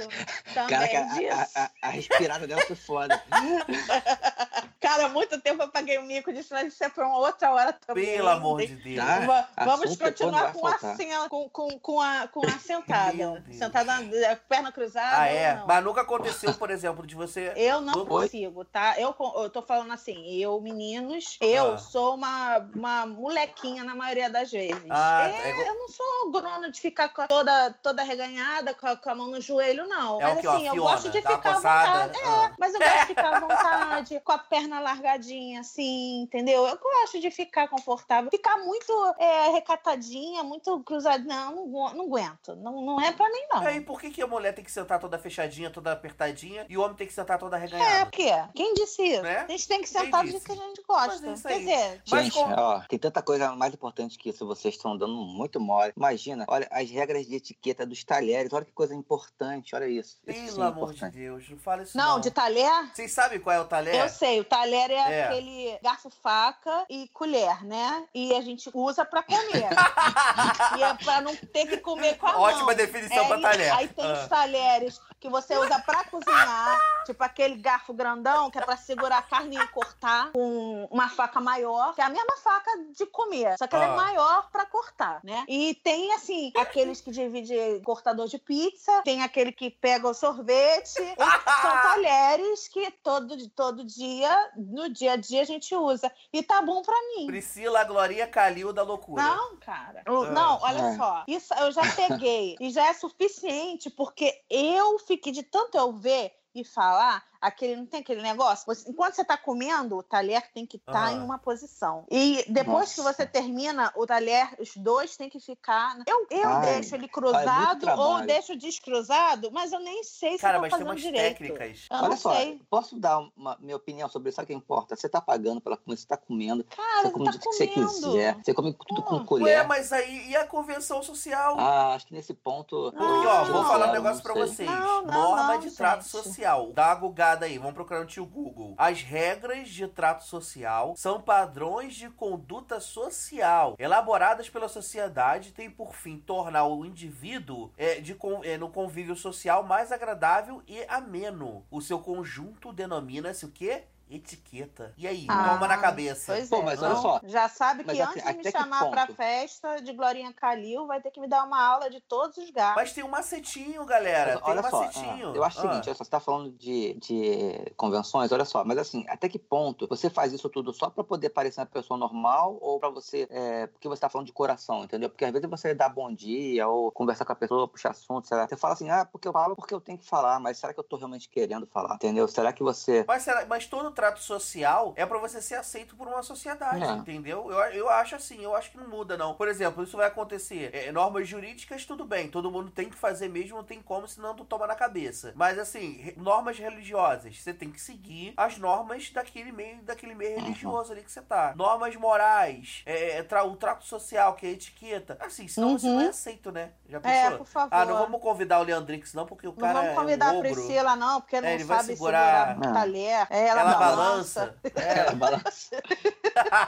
também 0.54 0.70
Caraca, 0.70 1.04
disso. 1.16 1.52
a, 1.56 1.61
a, 1.61 1.61
a 1.82 1.89
respirada 1.89 2.47
dela 2.47 2.62
foi 2.62 2.76
foda. 2.76 3.21
Cara, 4.80 5.06
há 5.06 5.10
muito 5.10 5.39
tempo 5.39 5.62
eu 5.62 5.69
paguei 5.69 5.97
o 6.00 6.04
mico 6.04 6.34
disso, 6.34 6.50
mas 6.54 6.74
isso 6.74 6.84
é 6.84 6.89
pra 6.89 7.06
uma 7.08 7.19
outra 7.19 7.52
hora 7.52 7.71
também. 7.74 8.15
Pelo 8.17 8.30
amor 8.30 8.62
de 8.65 8.76
Deus. 8.76 9.06
Tá. 9.06 9.19
Va- 9.19 9.47
Vamos 9.63 9.86
Assunto 9.86 10.02
é 10.02 10.06
continuar 10.06 10.54
com 10.54 10.67
a, 10.67 10.78
sen- 10.95 11.30
com, 11.30 11.50
com, 11.50 11.80
com 11.80 12.02
a, 12.02 12.28
com 12.28 12.45
a 12.45 12.52
sentada. 12.60 13.43
Sentada, 13.52 13.91
eh, 14.02 14.36
perna 14.50 14.71
cruzada. 14.71 15.21
Ah, 15.21 15.28
é? 15.28 15.56
não. 15.56 15.67
Mas 15.67 15.84
nunca 15.84 16.02
aconteceu, 16.02 16.54
por 16.56 16.71
exemplo, 16.71 17.06
de 17.06 17.13
você. 17.15 17.54
Eu 17.62 17.80
não 17.80 17.93
Oi? 18.00 18.06
consigo, 18.08 18.65
tá? 18.65 19.00
Eu, 19.00 19.15
eu 19.36 19.50
tô 19.52 19.62
falando 19.62 19.93
assim, 19.93 20.36
eu, 20.41 20.60
meninos, 20.60 21.38
eu 21.39 21.74
Ah. 21.74 21.78
sou 21.78 22.15
uma, 22.15 22.58
uma 22.76 23.06
molequinha 23.06 23.84
na 23.84 23.93
maioria 23.95 24.30
das 24.32 24.52
vezes. 24.52 24.84
Ah, 24.89 25.30
É, 25.30 25.47
é 25.47 25.50
igual- 25.52 25.67
Eu 25.67 25.76
não 25.76 25.88
sou 25.89 26.32
grona 26.32 26.71
de 26.71 26.82
ficar 26.82 27.10
toda, 27.28 27.71
toda 27.84 28.02
reganhada, 28.04 28.74
com 28.74 28.88
a, 28.88 28.95
com 28.97 29.10
a 29.12 29.15
mão 29.15 29.28
no 29.28 29.39
joelho, 29.39 29.88
não. 29.88 30.19
É 30.19 30.26
o 30.28 30.36
Mas 30.36 30.45
assim, 30.45 30.67
eu 30.67 30.74
Fiona? 30.74 30.91
gosto 30.91 31.10
de 31.10 31.19
uma 31.19 31.38
ficar 31.41 31.51
à 31.51 31.56
coçada? 31.56 32.08
vontade. 32.08 32.19
Ah. 32.25 32.45
É, 32.51 32.56
mas 32.60 32.73
eu 32.73 32.80
gosto 32.80 32.99
de 32.99 33.06
ficar 33.08 33.36
à 33.36 33.39
vontade, 33.41 34.19
com 34.23 34.32
a 34.32 34.38
perna 34.38 34.80
largadinha, 34.80 35.60
assim, 35.62 36.21
entendeu? 36.23 36.65
Eu 36.67 36.77
gosto 36.77 37.19
de 37.19 37.32
ficar 37.32 37.67
confortável. 37.67 38.30
Ficar 38.32 38.58
muito 38.58 38.91
é, 39.19 39.49
recatadinha, 39.51 40.43
muito 40.43 40.80
cruzada. 40.84 41.23
Não, 41.23 41.67
não, 41.67 41.93
não 41.93 42.06
aguento. 42.06 42.56
Não, 42.56 42.82
não 42.82 43.01
é 43.01 43.12
pra 43.12 43.30
mim, 43.30 43.41
não. 43.51 43.63
E 43.63 43.67
aí, 43.67 43.82
por 43.82 43.99
que, 43.99 44.10
que 44.10 44.21
a 44.21 44.27
mulher 44.27 44.54
tem 44.54 44.63
que 44.63 44.71
sentar 44.71 44.99
toda 44.99 45.17
fechadinha, 45.17 45.69
toda 45.69 45.91
apertadinha, 45.91 46.65
e 46.69 46.77
o 46.77 46.82
homem 46.82 46.95
tem 46.95 47.08
que 47.08 47.13
sentar 47.13 47.38
toda 47.38 47.56
É, 47.56 47.60
arreganhada? 47.60 48.06
porque 48.06 48.32
quem 48.56 48.73
disse 48.73 49.01
isso? 49.04 49.21
Né? 49.21 49.39
A 49.39 49.51
gente 49.51 49.67
tem 49.67 49.82
que 49.82 49.89
sentar 49.89 50.23
do 50.23 50.30
jeito 50.32 50.45
que 50.45 50.51
a 50.51 50.56
gente 50.56 50.82
gosta. 50.88 51.08
Mas 51.08 51.23
é 51.23 51.34
isso 51.34 51.47
Quer 51.47 51.60
dizer, 51.60 52.01
Mas 52.10 52.23
Gente, 52.25 52.34
com- 52.34 52.54
ó, 52.54 52.80
tem 52.88 52.99
tanta 52.99 53.21
coisa 53.21 53.56
mais 53.56 53.73
importante 53.73 54.17
que 54.17 54.30
isso, 54.30 54.45
vocês 54.45 54.75
estão 54.75 54.97
dando 54.97 55.13
muito 55.15 55.60
mole. 55.60 55.93
Imagina, 55.95 56.45
olha, 56.47 56.67
as 56.71 56.89
regras 56.89 57.25
de 57.25 57.36
etiqueta 57.36 57.86
dos 57.86 58.04
talheres, 58.04 58.54
olha 58.54 58.65
que 58.65 58.71
coisa 58.71 58.93
importante, 58.95 59.75
olha 59.75 59.88
isso. 59.88 60.19
Isso 60.27 60.39
sim 60.39 60.45
Pelo 60.47 60.63
é 60.63 60.67
amor 60.67 60.89
de 60.93 60.95
importante. 60.97 61.17
Deus, 61.32 61.50
não 61.50 61.58
fala 61.58 61.84
isso. 61.84 61.98
não, 61.98 62.13
Não, 62.13 62.20
de 62.20 62.30
talher? 62.32 62.89
Vocês 62.94 63.12
sabem 63.13 63.39
qual 63.39 63.56
é 63.56 63.60
o 63.60 63.65
talher? 63.65 63.96
Eu 63.96 64.10
sei, 64.10 64.39
o 64.39 64.44
talher 64.44 64.91
é, 64.91 64.96
É. 64.96 65.24
aquele 65.26 65.80
garfo, 65.82 66.10
faca 66.22 66.86
e 66.89 67.08
colher, 67.13 67.63
né? 67.65 68.04
E 68.13 68.34
a 68.36 68.41
gente 68.41 68.70
usa 68.74 69.06
pra 69.06 69.24
comer. 69.24 69.70
e 70.78 70.84
é 70.84 70.94
pra 71.04 71.22
não 71.22 71.36
ter 71.36 71.67
que 71.67 71.78
comer 71.78 72.17
com 72.17 72.28
a 72.28 72.34
mão. 72.34 72.41
Ótima 72.41 72.76
definição 72.76 73.24
É, 73.24 73.28
pra 73.28 73.39
talher. 73.41 73.74
Aí 73.74 73.88
tem 73.88 74.06
Ah. 74.06 74.13
os 74.13 74.28
talheres 74.28 75.02
que 75.22 75.30
você 75.30 75.56
usa 75.56 75.80
pra 75.80 76.04
cozinhar, 76.06 76.78
tipo 77.06 77.24
aquele 77.24 77.56
garfo 77.56 77.94
grandão 77.94 78.50
que 78.50 78.58
é 78.58 78.62
pra 78.62 78.76
segurar 78.76 79.20
a 79.20 79.22
carne 79.22 79.56
e 79.56 79.68
cortar 79.68 80.32
com 80.32 80.88
uma 80.92 81.08
faca 81.10 81.40
maior, 81.40 81.94
que 81.94 82.02
é 82.02 82.04
a 82.04 82.10
mesma 82.10 82.36
faca 82.38 82.72
de 82.92 83.06
comer, 83.06 83.56
só 83.58 83.68
que 83.68 83.76
ela 83.76 83.86
Ah. 83.86 83.94
é 83.94 83.96
maior 83.96 84.50
pra 84.52 84.66
cortar, 84.66 85.20
né? 85.24 85.46
E 85.48 85.76
tem 85.76 86.12
assim, 86.14 86.52
aqueles 86.58 87.00
que 87.02 87.12
divide 87.12 87.56
cortador 87.86 88.28
de 88.28 88.40
pizza, 88.40 89.02
tem 89.04 89.22
aquele 89.22 89.52
que 89.52 89.70
pega 89.70 90.08
o 90.10 90.14
sorvete, 90.14 90.90
são 91.62 91.82
talheres 91.84 92.68
que 92.68 92.90
todo, 93.04 93.48
todo 93.52 93.84
dia, 93.84 94.52
no 94.58 94.90
dia 94.90 95.14
a 95.14 95.16
dia 95.16 95.42
a 95.42 95.46
gente 95.46 95.76
usa. 95.76 96.12
E 96.34 96.42
tá 96.42 96.62
bom 96.64 96.82
pra 96.82 96.96
mim. 97.16 97.28
Priscila 97.28 97.84
Glorinha 97.84 98.26
Calil 98.28 98.74
da 98.74 98.82
loucura. 98.82 99.22
Não, 99.22 99.56
cara. 99.58 100.02
Ah. 100.06 100.12
Não, 100.32 100.60
olha 100.62 100.82
É. 100.82 100.96
só. 100.98 101.24
Isso 101.28 101.54
eu 101.54 101.72
já 101.72 101.84
peguei. 101.96 102.56
e 102.60 102.72
já 102.72 102.88
é 102.88 102.94
suficiente, 102.94 103.90
porque 103.90 104.42
eu 104.50 104.98
fiquei 105.12 105.34
de 105.34 105.43
tanto 105.43 105.78
eu 105.78 105.91
ver 105.91 106.32
e 106.56 106.63
falar, 106.63 107.26
aquele, 107.41 107.75
não 107.75 107.86
tem 107.86 107.99
aquele 108.01 108.21
negócio? 108.21 108.65
Você- 108.65 108.89
enquanto 108.89 109.15
você 109.15 109.25
tá 109.25 109.36
comendo, 109.38 109.97
o 109.97 110.04
talher 110.04 110.49
tem 110.54 110.65
que 110.65 110.77
estar 110.77 111.08
Aham. 111.08 111.12
em 111.13 111.19
uma 111.23 111.38
posição. 111.39 112.06
E 112.10 112.45
depois 112.47 112.93
que 112.93 113.01
Nossa. 113.01 113.13
você 113.13 113.25
termina, 113.25 113.91
o 113.95 114.06
talher, 114.06 114.56
os 114.60 114.75
dois 114.77 115.17
têm 115.17 115.30
que 115.30 115.39
ficar. 115.39 115.97
Eu, 116.08 116.27
eu 116.30 116.49
Ai, 116.49 116.62
deixo 116.65 116.95
ele 116.95 117.08
cruzado 117.08 117.73
ou 117.73 117.80
trabalho. 117.80 118.27
deixo 118.27 118.56
descruzado, 118.56 119.49
mas 119.51 119.71
eu 119.73 119.80
nem 119.80 120.04
sei 120.04 120.34
se 120.34 120.39
Cara, 120.39 120.58
eu 120.58 120.58
tô 120.58 120.62
mas 120.62 120.69
tem 120.71 120.80
fazendo 120.80 120.88
umas 120.91 121.01
direito. 121.01 121.38
técnicas. 121.39 121.88
Eu 121.89 121.97
Olha 121.97 122.10
não 122.10 122.17
só, 122.17 122.34
sei. 122.36 122.62
posso 122.69 122.95
dar 122.99 123.19
uma 123.36 123.58
minha 123.60 123.75
opinião 123.75 124.08
sobre 124.10 124.30
isso? 124.30 124.36
Sabe 124.36 124.45
o 124.45 124.47
que 124.47 124.54
importa? 124.54 124.95
Você 124.95 125.10
tá 125.10 125.19
pagando 125.21 125.60
pela 125.62 125.77
comida, 125.77 125.99
você 126.01 126.08
tá 126.08 126.17
comendo, 126.17 126.63
Cara, 126.65 127.04
você 127.08 127.12
come 127.12 127.25
tá 127.25 127.32
do 127.32 127.39
que 127.39 127.45
você 127.45 127.67
comendo. 127.67 127.91
quiser, 127.93 128.36
você 128.43 128.54
come 128.54 128.75
tudo 128.88 129.04
com 129.04 129.15
Hum. 129.15 129.25
colher. 129.25 129.60
Ué, 129.62 129.67
mas 129.67 129.91
aí 129.91 130.30
e 130.30 130.36
a 130.36 130.45
convenção 130.45 131.01
social? 131.01 131.56
Ah, 131.60 131.93
acho 131.95 132.08
que 132.08 132.13
nesse 132.13 132.34
ponto. 132.34 132.91
Porque, 132.91 133.27
ó, 133.27 133.45
Não, 133.45 133.54
vou 133.54 133.63
falar 133.65 133.86
um 133.86 133.88
não 133.88 133.93
negócio 133.93 134.21
pra 134.23 134.34
sei. 134.34 134.41
vocês. 134.43 134.69
Não, 134.69 135.01
não, 135.04 135.12
Norma 135.13 135.54
não, 135.54 135.60
de 135.60 135.71
trato 135.71 136.01
gente. 136.04 136.12
social. 136.12 136.71
Dá 136.73 136.88
uma 136.88 136.95
gugada 137.32 137.46
aí, 137.46 137.58
vamos 137.58 137.74
procurar 137.74 138.02
no 138.02 138.06
tio 138.06 138.26
Google. 138.26 138.76
As 138.78 139.02
regras 139.02 139.70
de 139.70 139.88
trato 139.88 140.24
social 140.26 140.96
são 140.98 141.22
padrões 141.22 141.96
de 141.96 142.10
conduta 142.10 142.80
social 142.80 143.76
elaboradas 143.80 144.50
pela 144.50 144.67
sociedade 144.67 145.50
e 145.50 145.52
têm 145.52 145.70
por 145.70 145.94
fim 145.96 146.17
tornar 146.17 146.65
o 146.65 146.86
indivíduo 146.86 147.72
é, 147.78 148.02
de, 148.02 148.17
é, 148.44 148.58
no 148.58 148.70
convívio 148.70 149.15
social 149.15 149.63
mais 149.63 149.91
agradável 149.91 150.62
e 150.67 150.84
ameno. 150.89 151.65
O 151.72 151.82
seu 151.82 152.00
conjunto 152.00 152.74
denomina-se 152.74 153.46
o 153.46 153.52
quê? 153.52 153.84
Etiqueta. 154.12 154.93
E 154.97 155.08
aí, 155.08 155.26
Ah, 155.30 155.50
toma 155.50 155.67
na 155.67 155.78
cabeça. 155.78 156.34
Pois 156.34 156.50
Pô, 156.50 156.58
é. 156.58 156.63
mas 156.63 156.82
olha 156.84 156.95
só. 156.95 157.21
Já 157.24 157.47
sabe 157.50 157.84
Mas 157.86 157.95
que 157.95 158.02
até- 158.02 158.12
antes 158.21 158.24
de 158.38 158.43
me 158.43 158.52
chamar 158.52 158.89
pra 158.89 159.08
festa 159.08 159.82
de 159.82 159.93
Glorinha 159.93 160.34
Calil, 160.34 160.86
vai 160.88 161.02
ter 161.02 161.12
que 161.12 161.19
me 161.19 161.28
dar 161.28 161.43
uma 161.43 161.62
aula 161.63 161.89
de 161.89 162.00
todos 162.02 162.38
os 162.38 162.50
gatos. 162.50 162.76
Mas 162.76 162.93
tem 162.93 163.04
um 163.04 163.08
macetinho, 163.10 163.86
galera. 163.86 164.34
Mas 164.36 164.41
Tem 164.43 164.47
um 164.47 164.52
olha 164.60 164.69
só, 164.69 164.82
macetinho. 164.82 165.32
ah, 165.32 165.36
eu 165.36 165.43
acho 165.43 165.58
o 165.58 165.60
Ah. 165.60 165.69
seguinte, 165.69 165.88
olha 165.89 165.95
só, 165.95 166.04
você 166.04 166.10
tá 166.10 166.19
falando 166.19 166.52
de, 166.52 166.93
de 166.95 167.71
convenções, 167.78 168.32
olha 168.32 168.45
só, 168.45 168.63
mas 168.63 168.78
assim, 168.78 169.06
até 169.08 169.28
que 169.30 169.39
ponto 169.39 169.88
você 169.88 170.10
faz 170.10 170.34
isso 170.34 170.50
tudo 170.50 170.74
só 170.74 170.89
pra 170.89 171.04
poder 171.04 171.30
parecer 171.30 171.62
uma 171.62 171.65
pessoa 171.67 171.97
normal 171.97 172.58
ou 172.62 172.80
pra 172.80 172.89
você, 172.89 173.28
é, 173.30 173.67
porque 173.67 173.88
você 173.88 174.02
tá 174.02 174.10
falando 174.10 174.28
de 174.28 174.34
coração, 174.34 174.84
entendeu? 174.84 175.10
Porque 175.10 175.26
às 175.26 175.32
vezes 175.32 175.50
você 175.50 175.74
dá 175.74 175.88
bom 175.89 176.13
dia 176.13 176.67
ou 176.67 176.91
conversar 176.91 177.26
com 177.26 177.32
a 177.32 177.36
pessoa, 177.36 177.67
puxar 177.67 177.91
assunto, 177.91 178.28
sei 178.28 178.38
lá, 178.38 178.47
você 178.47 178.56
fala 178.58 178.74
assim, 178.74 178.89
ah, 178.89 179.06
porque 179.06 179.28
eu 179.28 179.32
falo 179.34 179.56
porque 179.56 179.74
eu 179.74 179.82
tenho 179.82 179.97
que 179.97 180.06
falar, 180.06 180.39
mas 180.39 180.58
será 180.58 180.74
que 180.74 180.80
eu 180.80 180.84
tô 180.84 180.97
realmente 180.97 181.30
querendo 181.30 181.65
falar, 181.67 181.95
entendeu? 181.95 182.28
Será 182.28 182.52
que 182.54 182.63
você... 182.63 183.06
Mas, 183.08 183.24
será- 183.24 183.45
mas 183.47 183.65
todo 183.67 183.91
trato 184.02 184.20
social 184.20 184.94
é 184.96 185.06
pra 185.06 185.20
você 185.20 185.40
ser 185.42 185.56
aceito 185.56 185.96
por 185.96 186.08
uma 186.08 186.24
sociedade, 186.24 186.84
É. 186.84 186.92
entendeu? 186.94 187.52
Eu, 187.52 187.60
eu 187.72 187.90
acho 187.90 188.16
assim, 188.16 188.42
eu 188.44 188.56
acho 188.56 188.72
que 188.72 188.78
não 188.78 188.88
muda, 188.88 189.16
não. 189.16 189.36
Por 189.36 189.48
exemplo, 189.48 189.84
isso 189.84 189.96
vai 189.96 190.08
acontecer. 190.08 190.72
É, 190.74 190.92
normas 190.92 191.28
jurídicas, 191.28 191.86
tudo 191.86 192.04
bem. 192.04 192.30
Todo 192.30 192.50
mundo 192.50 192.72
tem 192.72 192.90
que 192.90 192.96
fazer 192.98 193.30
mesmo, 193.30 193.58
não 193.58 193.64
tem 193.64 193.80
como, 193.80 194.08
senão 194.08 194.34
tu 194.36 194.44
toma 194.44 194.66
na 194.66 194.74
cabeça. 194.74 195.34
Mas 195.36 195.60
assim, 195.60 196.14
normas 196.18 196.58
religiosas, 196.58 197.40
você 197.40 197.54
tem 197.54 197.70
que 197.72 197.80
seguir 197.80 198.34
as 198.36 198.58
normas 198.58 199.12
daquele 199.12 199.52
meio, 199.52 199.82
daquele 199.84 200.16
meio 200.16 200.38
Uhum. 200.38 200.44
religioso 200.46 200.92
ali 200.94 201.04
que 201.04 201.12
você 201.12 201.22
tá. 201.22 201.54
Normas 201.56 201.96
morais, 201.96 202.82
é, 202.88 203.18
é, 203.18 203.24
tra- 203.24 203.44
o 203.44 203.56
trato 203.56 203.86
social, 203.86 204.34
que 204.34 204.48
é 204.48 204.50
a 204.50 204.54
etiqueta. 204.54 205.16
Assim, 205.20 205.48
senão 205.48 205.78
você 205.78 205.88
Uhum. 205.88 205.96
não 205.96 206.02
é 206.02 206.08
aceito, 206.08 206.52
né? 206.52 206.72
Já 206.90 206.98
É, 206.98 207.02
pensou? 207.24 207.38
por 207.40 207.48
favor. 207.48 207.70
ah, 207.72 207.86
não 207.86 207.98
vamos 208.00 208.20
convidar 208.22 208.60
o 208.60 208.64
Leandrix, 208.64 209.14
não, 209.14 209.26
porque 209.28 209.48
o 209.48 209.52
Não 209.52 209.58
cara 209.58 209.74
vamos 209.82 209.96
convidar 209.96 210.26
é 210.26 210.30
a 210.30 210.32
um 210.34 210.40
ogro. 210.40 210.52
Priscila, 210.54 210.96
não, 210.96 211.22
porque 211.22 211.40
não 211.40 211.50
ele 211.50 211.64
vai 211.64 211.78
sabe 211.78 211.94
segurar- 211.94 212.48
segurar 212.50 212.68
Não. 212.68 212.74
talher. 212.74 213.28
É, 213.30 213.48
ela, 213.48 213.62
Ela 213.62 213.74
balança. 213.76 213.90
Balança. 213.95 214.56
É. 214.75 214.99
Ela 214.99 215.12
balança. 215.15 215.82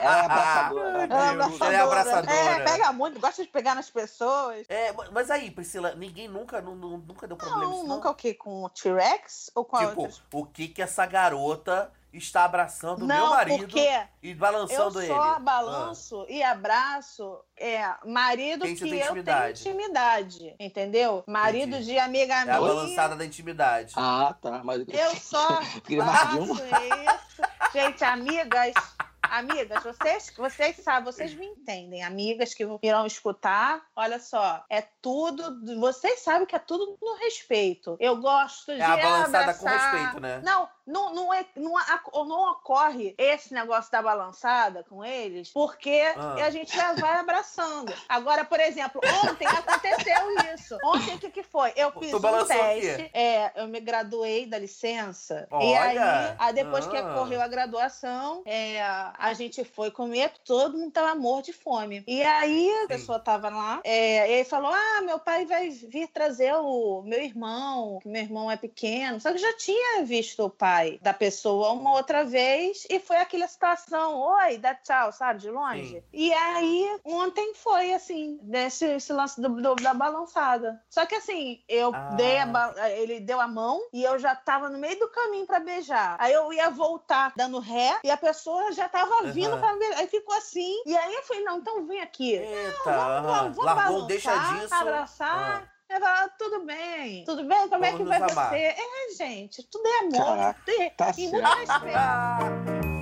Ela 0.00 0.16
é 0.16 0.20
abraçadora. 0.20 0.98
Ai, 0.98 1.04
Ela 1.04 1.24
é 1.24 1.28
abraçadora. 1.28 1.64
ela 1.64 1.74
é 1.74 1.80
abraçadora. 1.80 2.34
É, 2.34 2.60
pega 2.64 2.92
muito, 2.92 3.20
gosta 3.20 3.42
de 3.42 3.48
pegar 3.48 3.74
nas 3.74 3.90
pessoas. 3.90 4.66
É, 4.68 4.92
mas 5.12 5.30
aí, 5.30 5.50
Priscila, 5.50 5.94
ninguém 5.94 6.28
nunca, 6.28 6.60
nu- 6.60 6.74
nu- 6.74 6.98
nunca 6.98 7.26
deu 7.26 7.36
problema 7.36 7.64
Não, 7.64 7.74
isso, 7.78 7.86
nunca 7.86 8.10
o 8.10 8.14
quê? 8.14 8.34
Com 8.34 8.64
o 8.64 8.68
T-Rex 8.68 9.50
ou 9.54 9.64
com 9.64 9.76
a 9.76 9.86
Tipo, 9.86 10.02
outra? 10.02 10.16
o 10.32 10.46
que 10.46 10.68
que 10.68 10.82
essa 10.82 11.04
garota 11.06 11.90
está 12.18 12.44
abraçando 12.44 13.02
o 13.04 13.06
meu 13.06 13.26
marido 13.30 13.58
porque 13.64 14.02
e 14.22 14.30
eu 14.30 14.36
balançando 14.36 15.00
ele? 15.00 15.08
só 15.12 15.38
balanço 15.38 16.26
e 16.28 16.42
abraço 16.42 17.40
é, 17.56 17.82
marido 18.04 18.64
que 18.66 18.74
tem 18.76 18.98
eu 19.00 19.12
tenho 19.12 19.20
intimidade. 19.20 20.56
entendeu? 20.58 21.24
Marido 21.26 21.76
Entendi. 21.76 21.84
de 21.92 21.98
amiga 21.98 22.34
É 22.34 22.36
a 22.40 22.44
minha. 22.44 22.60
balançada 22.60 23.16
da 23.16 23.24
intimidade. 23.24 23.94
Ah, 23.96 24.34
tá. 24.40 24.60
Mas 24.64 24.84
Eu 24.88 25.16
só 25.16 25.60
queria 25.86 26.04
mais 26.04 26.18
de 26.30 26.38
faço 26.48 26.62
isso. 26.64 27.42
Gente, 27.72 28.04
amigas, 28.04 28.74
amigas, 29.22 29.82
vocês, 29.82 30.32
vocês 30.36 30.76
sabem, 30.76 31.04
vocês 31.12 31.34
me 31.34 31.46
entendem. 31.46 32.02
Amigas 32.02 32.54
que 32.54 32.64
irão 32.82 33.06
escutar, 33.06 33.82
olha 33.96 34.18
só, 34.20 34.64
é 34.70 34.82
tudo. 35.02 35.42
Vocês 35.80 36.20
sabem 36.20 36.46
que 36.46 36.54
é 36.54 36.58
tudo 36.58 36.96
no 37.00 37.16
respeito. 37.16 37.96
Eu 37.98 38.16
gosto 38.20 38.72
de 38.74 38.80
É 38.80 38.84
a 38.84 38.96
balançada 38.96 39.38
abraçar. 39.38 39.60
com 39.90 39.96
respeito, 39.96 40.20
né? 40.20 40.40
Não, 40.44 40.68
não, 40.86 41.14
não, 41.14 41.32
é, 41.34 41.44
não, 41.56 41.74
não 42.26 42.50
ocorre 42.52 43.14
esse 43.16 43.52
negócio 43.54 43.90
da 43.90 44.02
balançada 44.02 44.84
com 44.88 45.04
eles, 45.04 45.50
porque 45.50 46.02
Ah. 46.16 46.34
a 46.44 46.50
gente 46.50 46.74
já 46.74 46.92
vai 46.94 47.18
abraçando. 47.18 47.92
Agora, 48.08 48.44
por 48.44 48.60
exemplo, 48.60 49.00
ontem 49.24 49.46
aconteceu 49.46 50.54
isso. 50.54 50.76
Ontem 50.84 51.14
o 51.14 51.18
que, 51.18 51.30
que 51.30 51.42
foi? 51.42 51.72
Eu 51.76 51.90
Tu 51.92 52.00
fiz 52.00 52.14
um 52.14 52.20
teste. 52.46 53.10
É, 53.14 53.52
eu 53.62 53.66
me 53.68 53.80
graduei 53.80 54.46
da 54.46 54.58
licença. 54.58 55.46
E 55.50 55.54
Olha! 55.54 56.28
aí, 56.30 56.36
aí 56.38 56.52
depois 56.54 56.86
que 56.86 56.96
Ah. 56.96 57.12
ocorreu 57.12 57.40
a 57.40 57.48
graduação, 57.48 58.42
é, 58.44 58.82
a 58.82 59.32
gente 59.34 59.64
foi 59.64 59.90
comer, 59.90 60.32
todo 60.44 60.76
mundo 60.76 60.92
tava 60.92 61.14
morto 61.14 61.46
de 61.46 61.52
fome. 61.52 62.04
E 62.06 62.22
aí 62.22 62.70
a 62.84 62.88
pessoa 62.88 63.18
tava 63.18 63.48
lá, 63.48 63.80
é, 63.84 64.28
e 64.30 64.32
ele 64.34 64.44
falou: 64.44 64.72
Ah, 64.72 65.00
meu 65.02 65.18
pai 65.18 65.46
vai 65.46 65.70
vir 65.70 66.08
trazer 66.08 66.54
o 66.56 67.02
meu 67.02 67.22
irmão, 67.22 67.98
que 68.02 68.08
meu 68.08 68.22
irmão 68.22 68.50
é 68.50 68.56
pequeno. 68.56 69.20
Só 69.20 69.30
que 69.30 69.36
eu 69.36 69.40
já 69.42 69.56
tinha 69.56 70.04
visto 70.04 70.44
o 70.44 70.50
pai 70.50 70.73
da 71.00 71.12
pessoa 71.14 71.72
uma 71.72 71.92
outra 71.92 72.24
vez 72.24 72.86
e 72.90 72.98
foi 73.00 73.16
aquela 73.16 73.46
situação: 73.48 74.14
Oi, 74.20 74.58
dá 74.58 74.74
tchau, 74.74 75.12
sabe, 75.12 75.40
de 75.40 75.50
longe. 75.50 75.88
Sim. 76.00 76.02
E 76.12 76.32
aí, 76.32 77.00
ontem 77.04 77.54
foi 77.54 77.92
assim, 77.94 78.38
desse 78.42 78.84
esse 78.86 79.12
lance 79.12 79.40
do- 79.40 79.48
do- 79.60 79.74
da 79.76 79.92
balançada. 79.94 80.82
Só 80.88 81.06
que 81.06 81.14
assim, 81.14 81.62
eu 81.68 81.92
Ah. 81.94 82.10
dei 82.16 82.38
a 82.38 82.90
ele 82.90 83.20
deu 83.20 83.40
a 83.40 83.48
mão 83.48 83.80
e 83.92 84.02
eu 84.04 84.18
já 84.18 84.34
tava 84.34 84.68
no 84.68 84.78
meio 84.78 84.98
do 84.98 85.08
caminho 85.08 85.46
pra 85.46 85.60
beijar. 85.60 86.16
Aí 86.18 86.32
eu 86.32 86.52
ia 86.52 86.70
voltar 86.70 87.32
dando 87.36 87.58
ré 87.58 87.98
e 88.04 88.10
a 88.10 88.16
pessoa 88.16 88.72
já 88.72 88.88
tava 88.88 89.24
vindo 89.24 89.52
Aham. 89.52 89.60
pra 89.60 89.76
beijar. 89.76 89.98
Aí 89.98 90.06
ficou 90.08 90.34
assim. 90.36 90.82
E 90.86 90.96
aí 90.96 91.14
eu 91.14 91.22
falei, 91.22 91.44
não, 91.44 91.58
então 91.58 91.86
vem 91.86 92.00
aqui. 92.00 92.34
Eita, 92.34 92.78
Vamos, 92.84 92.98
aham. 93.00 93.22
vamos, 93.22 93.56
vamos 93.56 93.64
largou 93.64 93.84
balançar, 94.02 94.06
deixa 94.06 94.36
disso. 94.60 94.74
abraçar. 94.74 95.74
Eu 95.86 96.00
falava, 96.00 96.28
tudo 96.38 96.64
bem, 96.64 97.24
tudo 97.24 97.44
bem? 97.44 97.68
Como 97.68 97.84
é 97.84 97.90
Vamos 97.92 97.98
que 97.98 98.18
vai 98.18 98.30
amar. 98.30 98.48
você? 98.48 98.56
É, 98.56 98.76
gente, 99.16 99.62
tudo 99.64 99.86
é 99.86 99.98
amor. 100.00 100.36
Caraca, 100.36 100.60
tudo 100.64 100.82
é- 100.82 100.90
tá 100.90 101.12
e 101.16 101.28
muito 101.28 101.46
certo. 101.46 101.70
respeito. 101.70 102.84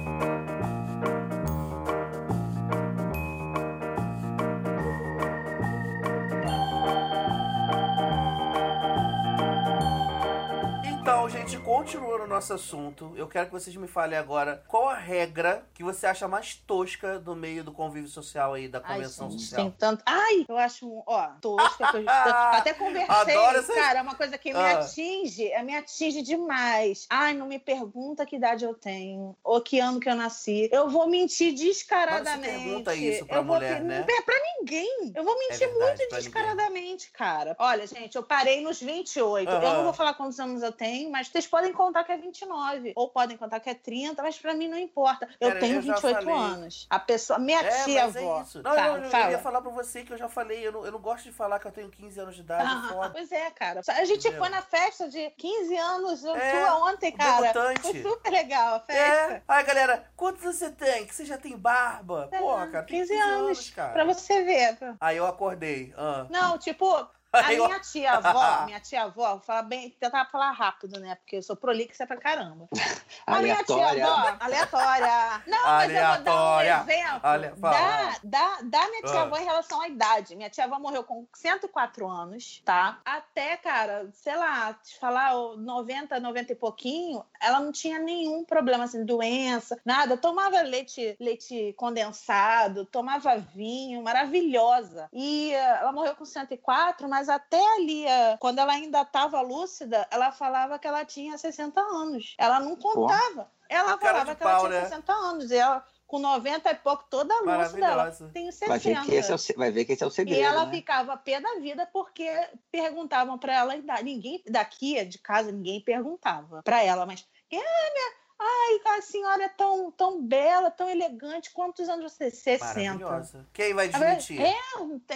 continuando 11.76 12.24
o 12.24 12.26
nosso 12.26 12.52
assunto, 12.52 13.12
eu 13.16 13.26
quero 13.26 13.46
que 13.46 13.52
vocês 13.52 13.74
me 13.76 13.88
falem 13.88 14.18
agora 14.18 14.62
qual 14.68 14.88
a 14.88 14.94
regra 14.94 15.64
que 15.74 15.82
você 15.82 16.06
acha 16.06 16.28
mais 16.28 16.54
tosca 16.54 17.18
do 17.18 17.34
meio 17.34 17.64
do 17.64 17.72
convívio 17.72 18.08
social 18.08 18.54
aí, 18.54 18.68
da 18.68 18.80
Ai, 18.84 18.96
convenção 18.96 19.30
gente, 19.30 19.40
social. 19.42 19.62
tem 19.62 19.70
tanto. 19.78 20.02
Ai, 20.06 20.44
eu 20.48 20.56
acho, 20.58 20.86
um- 20.86 21.02
ó, 21.06 21.28
tosca. 21.40 21.90
Que 21.90 21.96
eu 21.98 22.04
até 22.68 22.74
conversei, 22.74 23.14
Adoro 23.36 23.58
essas- 23.58 23.74
cara, 23.74 23.98
é 24.00 24.02
uma 24.02 24.14
coisa 24.14 24.36
que 24.38 24.52
me 24.52 24.58
Ah. 24.58 24.78
atinge, 24.80 25.50
é, 25.50 25.62
me 25.62 25.74
atinge 25.74 26.22
demais. 26.22 27.06
Ai, 27.08 27.34
não 27.34 27.46
me 27.46 27.58
pergunta 27.58 28.26
que 28.26 28.36
idade 28.36 28.64
eu 28.64 28.74
tenho, 28.74 29.36
ou 29.42 29.60
que 29.60 29.78
ano 29.80 29.98
que 30.00 30.08
eu 30.08 30.14
nasci. 30.14 30.68
Eu 30.72 30.88
vou 30.90 31.08
mentir 31.08 31.54
descaradamente. 31.54 32.48
Mas 32.52 32.62
pergunta 32.64 32.94
isso 32.94 33.26
pra 33.26 33.36
eu 33.38 33.44
vou, 33.44 33.54
mulher, 33.56 33.80
né? 33.82 34.04
Não 34.06 34.16
é 34.16 34.22
pra 34.22 34.34
ninguém. 34.58 35.12
Eu 35.14 35.24
vou 35.24 35.38
mentir 35.38 35.58
verdade, 35.58 35.78
muito 35.80 35.96
pra 35.96 36.04
ninguém. 36.06 36.20
descaradamente, 36.20 37.10
cara. 37.12 37.56
Olha, 37.58 37.86
gente, 37.86 38.14
eu 38.16 38.22
parei 38.22 38.60
nos 38.62 38.80
28. 38.80 39.50
Eu 39.50 39.56
Aham. 39.56 39.74
não 39.74 39.84
vou 39.84 39.92
falar 39.92 40.14
quantos 40.14 40.38
anos 40.38 40.62
eu 40.62 40.72
tenho, 40.72 41.10
mas 41.10 41.28
vocês 41.28 41.46
podem 41.46 41.61
contar 41.70 42.02
que 42.04 42.12
é 42.12 42.16
29, 42.16 42.94
ou 42.96 43.10
podem 43.10 43.36
contar 43.36 43.60
que 43.60 43.68
é 43.68 43.74
30, 43.74 44.22
mas 44.22 44.38
pra 44.38 44.54
mim 44.54 44.68
não 44.68 44.78
importa. 44.78 45.28
Eu 45.38 45.48
Cara, 45.48 45.60
tenho 45.60 45.76
eu 45.76 45.82
já 45.82 45.94
28 45.96 46.24
falei. 46.24 46.34
anos. 46.34 46.86
A 46.88 46.98
pessoa, 46.98 47.38
minha 47.38 47.60
É, 47.60 47.84
tia 47.84 48.06
mas 48.06 48.16
avó. 48.16 48.38
é 48.38 48.42
isso. 48.42 48.62
Não, 48.62 48.74
Tá, 48.74 48.86
eu, 48.88 48.96
eu, 48.96 49.10
fala. 49.10 49.30
ia 49.30 49.38
falar 49.38 49.60
pra 49.60 49.70
você 49.70 50.02
que 50.02 50.12
eu 50.12 50.16
já 50.18 50.28
falei, 50.30 50.66
eu 50.66 50.72
não, 50.72 50.86
eu 50.86 50.92
não 50.92 50.98
gosto 51.00 51.24
de 51.24 51.32
falar 51.32 51.58
que 51.58 51.66
eu 51.66 51.72
tenho 51.72 51.90
15 51.90 52.18
anos 52.18 52.34
de 52.34 52.40
idade, 52.40 52.64
Ah, 52.66 53.04
é 53.04 53.08
pois 53.10 53.30
é, 53.30 53.50
cara. 53.50 53.80
A 53.86 54.04
gente 54.06 54.20
Entendeu? 54.20 54.38
foi 54.40 54.48
na 54.48 54.62
festa 54.62 55.08
de 55.08 55.28
15 55.30 55.76
anos 55.76 56.24
É, 56.24 56.50
tua 56.64 56.88
ontem, 56.90 57.12
cara. 57.12 57.40
debutante. 57.52 57.80
Foi 57.82 58.02
super 58.02 58.30
legal 58.32 58.76
a 58.76 58.80
festa. 58.80 59.02
É. 59.34 59.42
Ai, 59.46 59.64
galera, 59.64 60.06
quantos 60.16 60.42
anos 60.42 60.56
você 60.56 60.70
tem? 60.70 61.06
Que 61.06 61.14
você 61.14 61.24
já 61.26 61.36
tem 61.36 61.56
barba? 61.56 62.28
É, 62.32 62.38
Porra, 62.38 62.66
cara, 62.68 62.84
tem 62.86 62.98
15 63.00 63.12
15 63.12 63.22
anos, 63.22 63.44
anos, 63.44 63.70
cara. 63.70 63.92
Pra 63.92 64.04
você 64.04 64.42
ver. 64.42 64.78
Aí 65.00 65.16
eu 65.16 65.26
acordei. 65.26 65.92
Ah. 65.96 66.26
Não, 66.30 66.56
tipo, 66.56 67.06
A 67.32 67.48
minha 67.48 67.80
tia-avó, 67.80 68.64
minha 68.66 68.80
tia-avó, 68.80 69.40
fala 69.40 69.62
bem, 69.62 69.90
tentar 69.98 70.26
falar 70.26 70.50
rápido, 70.50 71.00
né? 71.00 71.14
Porque 71.14 71.36
eu 71.36 71.42
sou 71.42 71.56
prolixa 71.56 72.06
pra 72.06 72.16
caramba. 72.16 72.68
A 73.26 73.40
minha 73.40 73.62
tia-avó, 73.64 74.36
aleatória. 74.40 75.42
Não, 75.46 75.64
mas 75.64 75.92
eu 75.92 76.06
vou 76.06 76.18
dar 76.22 76.56
um 76.56 76.60
exemplo 76.60 77.20
Olha, 77.22 77.54
da, 77.56 78.16
da, 78.22 78.58
da 78.62 78.88
minha 78.90 79.02
tia-avó 79.02 79.36
em 79.36 79.44
relação 79.44 79.80
à 79.80 79.88
idade. 79.88 80.36
Minha 80.36 80.50
tia-avó 80.50 80.78
morreu 80.78 81.04
com 81.04 81.26
104 81.34 82.08
anos, 82.08 82.62
tá? 82.64 82.98
Até, 83.04 83.56
cara, 83.56 84.08
sei 84.12 84.36
lá, 84.36 84.74
te 84.74 84.98
falar 84.98 85.32
90, 85.56 86.18
90 86.20 86.52
e 86.52 86.56
pouquinho, 86.56 87.24
ela 87.40 87.60
não 87.60 87.72
tinha 87.72 87.98
nenhum 87.98 88.44
problema, 88.44 88.84
assim, 88.84 89.04
doença, 89.04 89.78
nada. 89.84 90.16
Tomava 90.16 90.60
leite, 90.62 91.16
leite 91.18 91.74
condensado, 91.76 92.84
tomava 92.84 93.36
vinho, 93.36 94.02
maravilhosa. 94.02 95.08
E 95.12 95.52
uh, 95.52 95.56
ela 95.56 95.92
morreu 95.92 96.14
com 96.14 96.24
104, 96.24 97.08
mas 97.08 97.21
até 97.28 97.60
ali, 97.76 98.04
uh, 98.04 98.38
quando 98.38 98.58
ela 98.58 98.72
ainda 98.72 99.02
estava 99.02 99.40
lúcida, 99.40 100.06
ela 100.10 100.32
falava 100.32 100.78
que 100.78 100.86
ela 100.86 101.04
tinha 101.04 101.36
60 101.36 101.80
anos. 101.80 102.34
Ela 102.38 102.60
não 102.60 102.76
contava. 102.76 103.44
Pô. 103.44 103.50
Ela 103.68 103.98
falava 103.98 104.34
que 104.34 104.42
pau, 104.42 104.50
ela 104.50 104.68
tinha 104.68 104.80
né? 104.82 104.88
60 104.88 105.12
anos. 105.12 105.50
E 105.50 105.56
ela, 105.56 105.84
com 106.06 106.18
90 106.18 106.70
e 106.70 106.74
pouco, 106.76 107.04
toda 107.08 107.34
a 107.34 107.40
luz 107.40 107.72
dela. 107.72 108.10
Tenho 108.32 108.52
60. 108.52 108.68
Vai 108.68 108.78
ver, 108.78 109.02
que 109.04 109.14
esse 109.14 109.32
é 109.32 109.34
o, 109.34 109.58
vai 109.58 109.70
ver 109.70 109.84
que 109.84 109.92
esse 109.92 110.04
é 110.04 110.06
o 110.06 110.10
segredo. 110.10 110.38
E 110.38 110.42
ela 110.42 110.66
né? 110.66 110.72
ficava 110.72 111.16
pé 111.16 111.40
da 111.40 111.54
vida 111.54 111.88
porque 111.92 112.28
perguntavam 112.70 113.38
para 113.38 113.54
ela 113.54 113.72
a 113.72 113.76
idade. 113.76 114.04
Ninguém 114.04 114.42
daqui 114.46 115.02
de 115.04 115.18
casa, 115.18 115.50
ninguém 115.50 115.80
perguntava 115.80 116.62
para 116.62 116.82
ela, 116.82 117.06
mas. 117.06 117.26
Ah, 117.54 117.90
minha, 117.94 118.12
Ai, 118.42 118.98
a 118.98 119.02
senhora 119.02 119.44
é 119.44 119.48
tão, 119.48 119.90
tão 119.90 120.20
bela, 120.20 120.70
tão 120.70 120.88
elegante. 120.88 121.50
Quantos 121.50 121.88
anos 121.88 122.12
você? 122.12 122.30
60. 122.30 123.46
Quem 123.52 123.74
vai 123.74 123.88
desmentir? 123.88 124.40
É, 124.40 124.54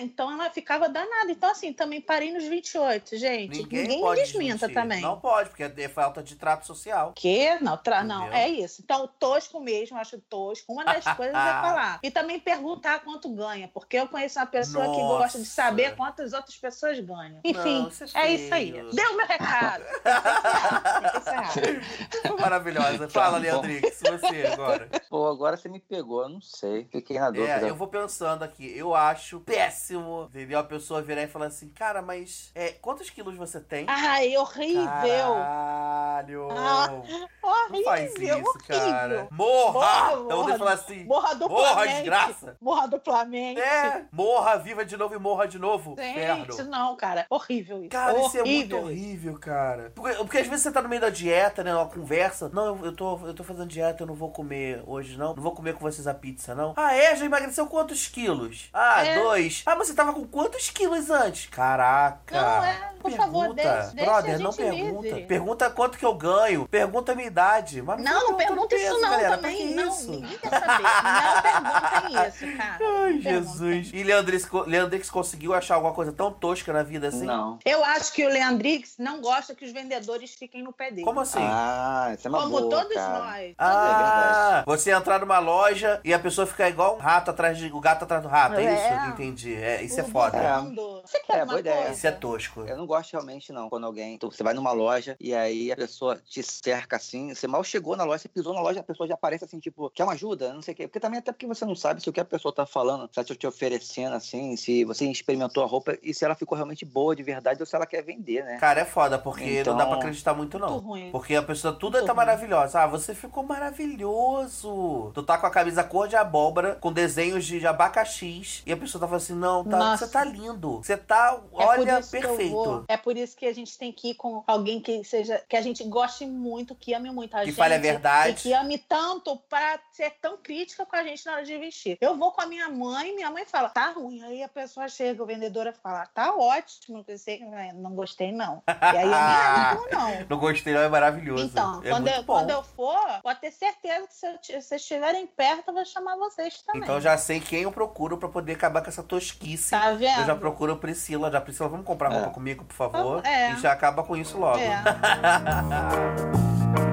então 0.01 0.31
ela 0.31 0.51
ficava 0.51 0.89
danada. 0.89 1.31
Então, 1.31 1.51
assim, 1.51 1.73
também 1.73 2.01
parei 2.01 2.33
nos 2.33 2.45
28, 2.45 3.17
gente. 3.17 3.63
Ninguém, 3.63 3.83
Ninguém 3.83 4.01
pode 4.01 4.21
me 4.21 4.27
desminta 4.27 4.69
também. 4.69 5.01
Não 5.01 5.19
pode, 5.19 5.51
porque 5.51 5.65
é 5.65 5.89
falta 5.89 6.23
de 6.23 6.37
trato 6.37 6.67
social. 6.67 7.13
Que? 7.15 7.59
Não, 7.61 7.77
tra... 7.77 8.05
não, 8.05 8.33
é 8.33 8.49
isso. 8.49 8.83
Então, 8.83 9.09
tosco 9.19 9.61
mesmo, 9.61 9.99
acho 9.99 10.19
tosco. 10.19 10.73
Uma 10.73 10.85
das 10.85 11.05
coisas 11.17 11.35
é 11.35 11.39
falar. 11.39 11.99
E 12.03 12.11
também 12.11 12.39
perguntar 12.39 13.01
quanto 13.01 13.29
ganha, 13.31 13.69
porque 13.69 13.97
eu 13.97 14.09
conheço 14.09 14.39
uma 14.39 14.47
pessoa 14.47 14.87
Nossa. 14.87 15.01
que 15.01 15.07
gosta 15.07 15.39
de 15.39 15.47
saber 15.47 15.97
quantas 15.97 16.33
outras 16.33 16.57
pessoas 16.57 16.99
ganham. 17.01 17.41
Enfim, 17.45 17.83
não, 17.83 18.21
é, 18.21 18.27
é 18.27 18.33
isso 18.33 18.55
aí. 18.55 18.73
Deu 18.93 19.17
meu 19.17 19.27
recado. 19.27 19.85
Maravilhosa. 22.41 23.09
Fala, 23.17 23.39
Leandrix, 23.39 24.01
você 24.01 24.47
agora. 24.53 24.89
Pô, 25.09 25.29
agora 25.29 25.57
você 25.57 25.69
me 25.69 25.81
pegou, 25.81 26.23
eu 26.23 26.29
não 26.29 26.41
sei. 26.41 26.87
Fiquei 26.91 27.19
na 27.19 27.31
dúvida. 27.31 27.67
É, 27.67 27.71
eu 27.71 27.75
vou 27.75 27.89
pensando 27.89 28.43
aqui. 28.43 28.77
Eu 28.77 28.95
acho 28.95 29.41
péssimo, 29.41 30.29
entendeu? 30.31 30.59
A 30.59 30.65
pessoa 30.65 31.03
virar 31.03 31.23
e 31.23 31.29
falar 31.29 31.47
assim, 31.47 31.69
cara, 31.71 32.03
mas 32.03 32.51
é, 32.55 32.73
quantos 32.73 33.11
quilos 33.11 33.37
você 33.37 33.61
tem? 33.61 33.87
Ai, 33.89 34.37
horrível. 34.37 34.87
Caralho. 34.87 36.49
Ah, 36.51 36.93
horrível. 36.93 37.29
Não 37.71 37.85
faz 37.85 38.15
isso, 38.15 38.33
horrível. 38.33 38.53
cara. 38.67 39.29
Morra! 39.31 39.73
morra 39.73 40.13
então 40.25 40.45
vou 40.45 40.59
falar 40.59 40.73
assim. 40.73 41.05
Morra 41.05 41.35
duplamente. 41.35 41.75
Morra, 41.75 41.87
desgraça. 41.87 42.57
Morra 42.61 42.87
duplamente. 42.89 43.61
É, 43.61 44.05
morra, 44.13 44.57
viva 44.57 44.85
de 44.85 44.97
novo 44.97 45.15
e 45.15 45.19
morra 45.19 45.47
de 45.47 45.59
novo. 45.59 45.95
Gente, 45.97 46.19
Inferno. 46.51 46.71
não, 46.71 46.97
cara. 46.97 47.27
Horrível 47.31 47.81
isso. 47.81 47.91
Cara, 47.91 48.13
horrível 48.13 48.27
isso 48.27 48.39
é 48.39 48.45
muito 48.45 48.77
horrível, 48.77 49.39
cara. 49.39 49.93
Porque, 49.95 50.15
porque 50.17 50.39
às 50.39 50.47
vezes 50.47 50.63
você 50.63 50.73
tá 50.73 50.83
no 50.83 50.89
meio 50.89 51.01
da 51.01 51.11
dieta, 51.11 51.63
né? 51.63 51.75
Uma 51.75 51.87
conversa. 51.87 52.51
Não, 52.53 52.67
eu, 52.67 52.87
eu 52.87 52.96
tô 52.97 53.19
eu 53.27 53.35
tô 53.35 53.45
fazendo 53.45 53.69
dieta, 53.69 54.03
eu 54.03 54.07
não 54.07 54.15
vou 54.15 54.31
comer 54.31 54.83
hoje, 54.87 55.17
não. 55.17 55.35
Não 55.35 55.43
vou 55.43 55.53
comer 55.53 55.75
com 55.75 55.81
vocês 55.81 56.07
a 56.07 56.15
pizza, 56.15 56.55
não. 56.55 56.75
Ah, 56.77 56.95
é? 56.95 57.15
Já 57.15 57.25
emagreceu 57.25 57.67
quantos 57.67 58.09
quilos? 58.09 58.69
Ah, 58.73 59.05
é. 59.05 59.23
dois. 59.23 59.63
Ah, 59.67 59.77
mas 59.77 59.89
você 59.89 59.95
tava 59.95 60.13
com 60.13 60.27
quantos 60.27 60.71
quilos 60.71 61.11
antes? 61.11 61.47
Caraca. 61.47 62.41
Não, 62.41 62.65
é. 62.65 62.91
Por 63.01 63.11
pergunta. 63.11 63.17
favor, 63.17 63.55
deixa, 63.55 63.93
Brother, 63.95 64.39
não 64.41 64.53
pergunta. 64.53 65.03
Livre. 65.09 65.27
Pergunta 65.27 65.71
quanto 65.71 65.99
que 65.99 66.05
eu 66.05 66.15
ganho. 66.15 66.67
Pergunta 66.67 67.13
a 67.13 67.15
minha 67.15 67.29
idade. 67.29 67.81
Mas 67.83 68.03
não, 68.03 68.31
não 68.31 68.37
pergunta 68.37 68.69
peso, 68.69 68.85
isso 68.85 69.01
não 69.01 69.11
galera. 69.11 69.37
também. 69.37 69.75
Não, 69.75 69.89
isso? 69.89 70.11
ninguém 70.11 70.39
quer 70.39 70.51
saber. 70.51 70.83
Não 70.83 71.43
perguntem 71.43 72.27
isso, 72.29 72.57
cara. 72.57 72.79
Ai, 73.05 73.19
Jesus. 73.21 73.91
E 73.93 74.03
Leandrix, 74.03 74.49
Leandrix 74.67 75.11
conseguiu 75.11 75.55
achar 75.55 75.77
alguma 75.77 75.93
coisa 75.93 76.13
tão 76.13 76.33
tosca 76.33 76.73
na 76.73 76.83
vida 76.83 77.09
assim? 77.09 77.25
Não. 77.27 77.59
Eu 77.65 77.85
acho 77.85 78.13
que 78.13 78.25
o 78.25 78.29
Leandrix 78.29 78.95
não 78.99 79.21
gosta 79.21 79.55
que 79.55 79.65
os 79.65 79.73
vendedores 79.73 80.35
fiquem 80.35 80.63
no 80.63 80.73
pé 80.73 80.91
dele. 80.91 81.05
Como 81.05 81.21
assim? 81.21 81.39
Ah, 81.41 82.13
isso 82.17 82.27
é 82.27 82.31
uma 82.31 82.39
Como 82.41 82.51
boa, 82.51 82.71
todos 82.87 83.03
cara. 83.03 83.19
nós. 83.19 83.55
Ah, 83.59 84.65
é 84.67 84.71
você 84.71 84.91
entrar 84.91 85.21
numa 85.21 85.39
loja 85.39 86.01
e 86.05 86.15
a 86.15 86.19
pessoa 86.19 86.47
ficar 86.47 86.69
igual 86.69 86.97
um 86.97 86.99
rato 86.99 87.31
atrás 87.31 87.59
de. 87.59 87.67
O 87.73 87.81
gato 87.81 88.05
atrás 88.05 88.23
do 88.23 88.29
rato, 88.29 88.55
é, 88.57 88.65
é 88.65 88.75
isso? 88.75 89.11
Entendi. 89.11 89.55
É, 89.55 89.83
isso 89.83 90.01
é 90.01 90.05
foda. 90.05 90.37
É. 90.39 90.61
Você 91.03 91.21
quer 91.21 91.33
é, 91.33 91.37
uma 91.39 91.47
boa 91.47 91.61
ideia. 91.61 91.91
Isso 91.91 92.07
é 92.07 92.11
tosco. 92.11 92.63
Eu 92.63 92.77
não 92.77 92.87
gosto 92.87 93.13
realmente, 93.13 93.53
não. 93.53 93.69
Quando 93.69 93.87
alguém. 93.87 94.19
Você 94.21 94.43
vai 94.43 94.55
numa 94.55 94.73
loja 94.73 95.17
e 95.21 95.35
aí 95.35 95.71
a 95.73 95.77
pessoa 95.77 96.17
te 96.17 96.43
cerca 96.43 96.97
assim. 96.97 97.35
Você 97.35 97.47
mal 97.47 97.63
chegou 97.65 97.97
na 97.97 98.05
loja, 98.05 98.19
você 98.19 98.29
pisou 98.29 98.55
na 98.55 98.61
loja, 98.61 98.81
a 98.81 98.83
pessoa 98.83 99.07
já 99.07 99.15
aparece 99.15 99.45
assim, 99.45 99.59
tipo, 99.59 99.91
quer 99.91 100.05
uma 100.05 100.13
ajuda? 100.13 100.53
Não 100.53 100.63
sei 100.63 100.75
o 100.75 100.77
quê. 100.77 100.87
Porque 100.87 101.01
também, 101.01 101.19
até 101.19 101.33
porque 101.33 101.47
você 101.47 101.65
não 101.65 101.75
sabe 101.75 102.03
se 102.03 102.09
o 102.09 102.13
que 102.13 102.21
a 102.21 102.25
pessoa 102.25 102.55
tá 102.55 102.67
falando, 102.67 103.09
se 103.13 103.19
ela 103.19 103.27
tá 103.27 103.35
te 103.35 103.47
oferecendo 103.47 104.15
assim, 104.17 104.57
se 104.57 104.85
você 104.85 105.07
experimentou 105.07 105.63
a 105.63 105.67
roupa 105.67 105.97
e 106.03 106.13
se 106.15 106.25
ela 106.25 106.35
ficou 106.35 106.57
realmente 106.57 106.85
boa 106.85 107.15
de 107.15 107.23
verdade 107.23 107.61
ou 107.61 107.67
se 107.67 107.75
ela 107.75 107.87
quer 107.87 108.03
vender, 108.03 108.45
né? 108.45 108.59
Cara, 108.59 108.81
é 108.81 108.85
foda, 108.85 109.19
porque 109.19 109.61
então... 109.61 109.73
não 109.75 109.79
dá 109.79 109.87
pra 109.87 109.97
acreditar 109.97 110.35
muito, 110.35 110.59
não. 110.59 110.71
Muito 110.71 110.87
ruim. 110.87 111.11
Porque 111.11 111.35
a 111.35 111.43
pessoa 111.43 111.73
tudo 111.73 111.95
muito 111.95 112.07
tá 112.07 112.13
ruim. 112.13 112.17
maravilhosa. 112.17 112.76
Ah, 112.77 112.87
você 112.87 113.15
ficou 113.15 113.43
maravilhoso. 113.43 115.11
Tu 115.15 115.23
tá 115.23 115.39
com 115.39 115.47
a 115.47 115.51
camisa 115.51 115.83
cor 115.83 116.07
de 116.07 116.17
abóbora, 116.17 116.75
com 116.75 116.93
desenhos 116.93 117.45
de 117.45 117.67
abacaxis, 117.67 118.63
e 118.67 118.73
a 118.73 118.77
pessoa 118.77 119.01
tá 119.01 119.07
falando 119.07 119.23
assim: 119.23 119.35
não, 119.35 119.65
tá, 119.65 119.97
você 119.97 120.09
tá 120.09 120.25
lindo. 120.25 120.79
Você 120.79 120.97
tá, 120.97 121.41
é 121.59 121.65
olha, 121.65 122.03
perfeito. 122.03 122.85
É 122.89 122.97
por 122.97 123.17
isso 123.17 123.37
que 123.37 123.47
a 123.47 123.55
gente 123.55 123.79
tem 123.79 123.93
que 123.93 124.11
ir 124.11 124.15
com 124.15 124.45
alguém 124.47 124.81
que 124.81 125.03
seja, 125.05 125.43
que 125.49 125.57
a 125.57 125.63
gente 125.63 125.83
goste 125.85 126.27
muito, 126.27 126.75
que 126.75 126.93
ame 126.93 127.11
muito 127.11 127.35
a 127.35 127.41
que 127.41 127.47
gente. 127.47 127.55
Que 127.55 127.59
fale 127.59 127.75
a 127.75 127.79
verdade. 127.79 128.31
E 128.31 128.35
que 128.35 128.53
ame 128.53 128.79
tanto 128.79 129.37
pra 129.49 129.79
ser 129.93 130.13
tão 130.21 130.37
crítica 130.37 130.85
com 130.85 130.97
a 130.97 131.03
gente 131.03 131.25
na 131.25 131.33
hora 131.33 131.45
de 131.45 131.57
vestir. 131.59 131.97
Eu 132.01 132.17
vou 132.17 132.33
com 132.33 132.43
a 132.43 132.47
minha 132.47 132.69
mãe, 132.69 133.15
minha 133.15 133.31
mãe 133.31 133.45
fala, 133.47 133.71
tá 133.71 133.91
ruim. 133.91 134.23
Aí 134.23 134.43
a 134.43 134.49
pessoa 134.49 134.89
chega, 134.89 135.23
o 135.23 135.27
vendedora 135.27 135.73
fala, 135.73 136.07
tá 136.07 136.35
ótimo. 136.35 137.05
Eu 137.07 137.19
sei, 137.19 137.41
não 137.75 137.95
gostei, 137.95 138.33
não. 138.33 138.63
E 138.69 138.97
aí 138.97 139.03
eu 139.05 139.11
não, 139.11 139.91
não. 140.21 140.27
Não 140.29 140.39
gostei, 140.39 140.75
não, 140.75 140.81
é 140.83 140.89
maravilhoso. 140.89 141.45
Então, 141.45 141.81
é 141.83 141.91
quando, 141.91 142.09
eu, 142.09 142.25
quando 142.25 142.51
eu 142.51 142.66
for, 142.75 143.21
pode 143.23 143.41
ter 143.41 143.51
certeza 143.51 144.07
que 144.07 144.15
se, 144.15 144.61
vocês 144.61 144.83
estiverem 144.83 145.27
perto, 145.27 145.69
eu 145.69 145.75
vou 145.75 145.85
chamar 145.85 146.17
vocês 146.17 146.63
também. 146.63 146.83
Então 146.83 147.01
já 147.01 147.17
sei 147.17 147.41
quem 147.41 147.63
eu 147.63 147.73
procuro 147.73 148.19
pra 148.19 148.29
poder 148.29 148.55
acabar 148.55 148.83
com 148.83 148.89
essa 148.89 149.03
tosquice. 149.03 149.71
Tá 149.71 149.93
vendo? 149.93 150.21
Eu 150.21 150.27
já 150.27 150.35
procuro 150.35 150.77
Priscila. 150.77 151.31
Já, 151.31 151.41
Priscila, 151.41 151.69
vamos 151.69 151.87
comprar 151.87 152.11
roupa 152.11 152.31
é. 152.31 152.33
comigo, 152.33 152.65
por 152.65 152.75
favor? 152.75 153.25
É. 153.25 153.53
E 153.53 153.57
já 153.61 153.73
acaba 153.73 154.03
com 154.03 154.17
isso 154.17 154.39
logo. 154.39 154.59
É. 154.59 154.83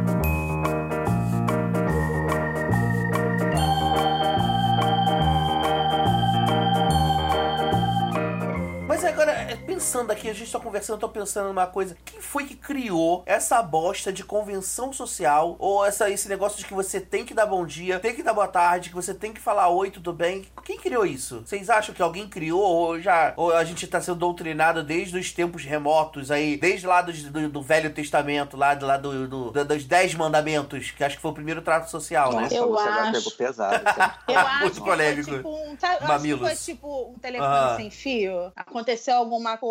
pensando 9.81 10.11
aqui, 10.11 10.29
a 10.29 10.33
gente 10.33 10.51
tá 10.51 10.59
conversando, 10.59 10.97
eu 10.97 10.99
tô 10.99 11.09
pensando 11.09 11.47
numa 11.47 11.65
coisa. 11.65 11.97
Quem 12.05 12.21
foi 12.21 12.45
que 12.45 12.55
criou 12.55 13.23
essa 13.25 13.63
bosta 13.63 14.13
de 14.13 14.23
convenção 14.23 14.93
social? 14.93 15.55
Ou 15.57 15.83
essa, 15.83 16.07
esse 16.07 16.29
negócio 16.29 16.59
de 16.59 16.65
que 16.65 16.73
você 16.73 17.01
tem 17.01 17.25
que 17.25 17.33
dar 17.33 17.47
bom 17.47 17.65
dia, 17.65 17.99
tem 17.99 18.13
que 18.13 18.21
dar 18.21 18.31
boa 18.31 18.47
tarde, 18.47 18.89
que 18.89 18.95
você 18.95 19.11
tem 19.11 19.33
que 19.33 19.41
falar 19.41 19.69
oi, 19.69 19.89
tudo 19.89 20.13
bem? 20.13 20.45
Quem 20.63 20.77
criou 20.77 21.03
isso? 21.03 21.41
Vocês 21.43 21.67
acham 21.67 21.95
que 21.95 22.01
alguém 22.01 22.29
criou? 22.29 22.61
Ou 22.61 23.01
já 23.01 23.33
ou 23.35 23.55
a 23.55 23.63
gente 23.63 23.87
tá 23.87 23.99
sendo 23.99 24.19
doutrinado 24.19 24.83
desde 24.83 25.17
os 25.17 25.31
tempos 25.31 25.65
remotos 25.65 26.29
aí, 26.29 26.57
desde 26.57 26.85
lá 26.85 27.01
do, 27.01 27.11
do, 27.11 27.49
do 27.49 27.61
Velho 27.63 27.91
Testamento, 27.91 28.55
lá, 28.55 28.75
do, 28.75 28.85
lá 28.85 28.97
do, 28.97 29.27
do, 29.27 29.65
dos 29.65 29.83
Dez 29.83 30.13
Mandamentos, 30.13 30.91
que 30.91 31.03
acho 31.03 31.15
que 31.15 31.21
foi 31.23 31.31
o 31.31 31.33
primeiro 31.33 31.63
trato 31.63 31.89
social, 31.89 32.31
né? 32.33 32.43
Nossa, 32.43 32.55
eu 32.55 32.69
você 32.69 32.87
acho. 32.87 33.11
pegou 33.13 33.31
pesado. 33.31 33.83
eu 34.29 34.37
acho 34.37 34.61
Muito 34.61 34.83
polêmico. 34.83 35.27
Foi, 35.27 35.37
tipo, 35.37 35.49
um, 35.49 35.75
tá, 35.75 35.97
Mamilos. 36.07 36.47
Acho 36.47 36.59
que 36.59 36.65
foi 36.65 36.75
tipo 36.75 37.11
um 37.15 37.19
telefone 37.19 37.49
ah. 37.51 37.73
sem 37.77 37.89
fio. 37.89 38.51
Aconteceu 38.55 38.91
aconteceu 38.91 39.15
alguma 39.15 39.57
coisa 39.57 39.70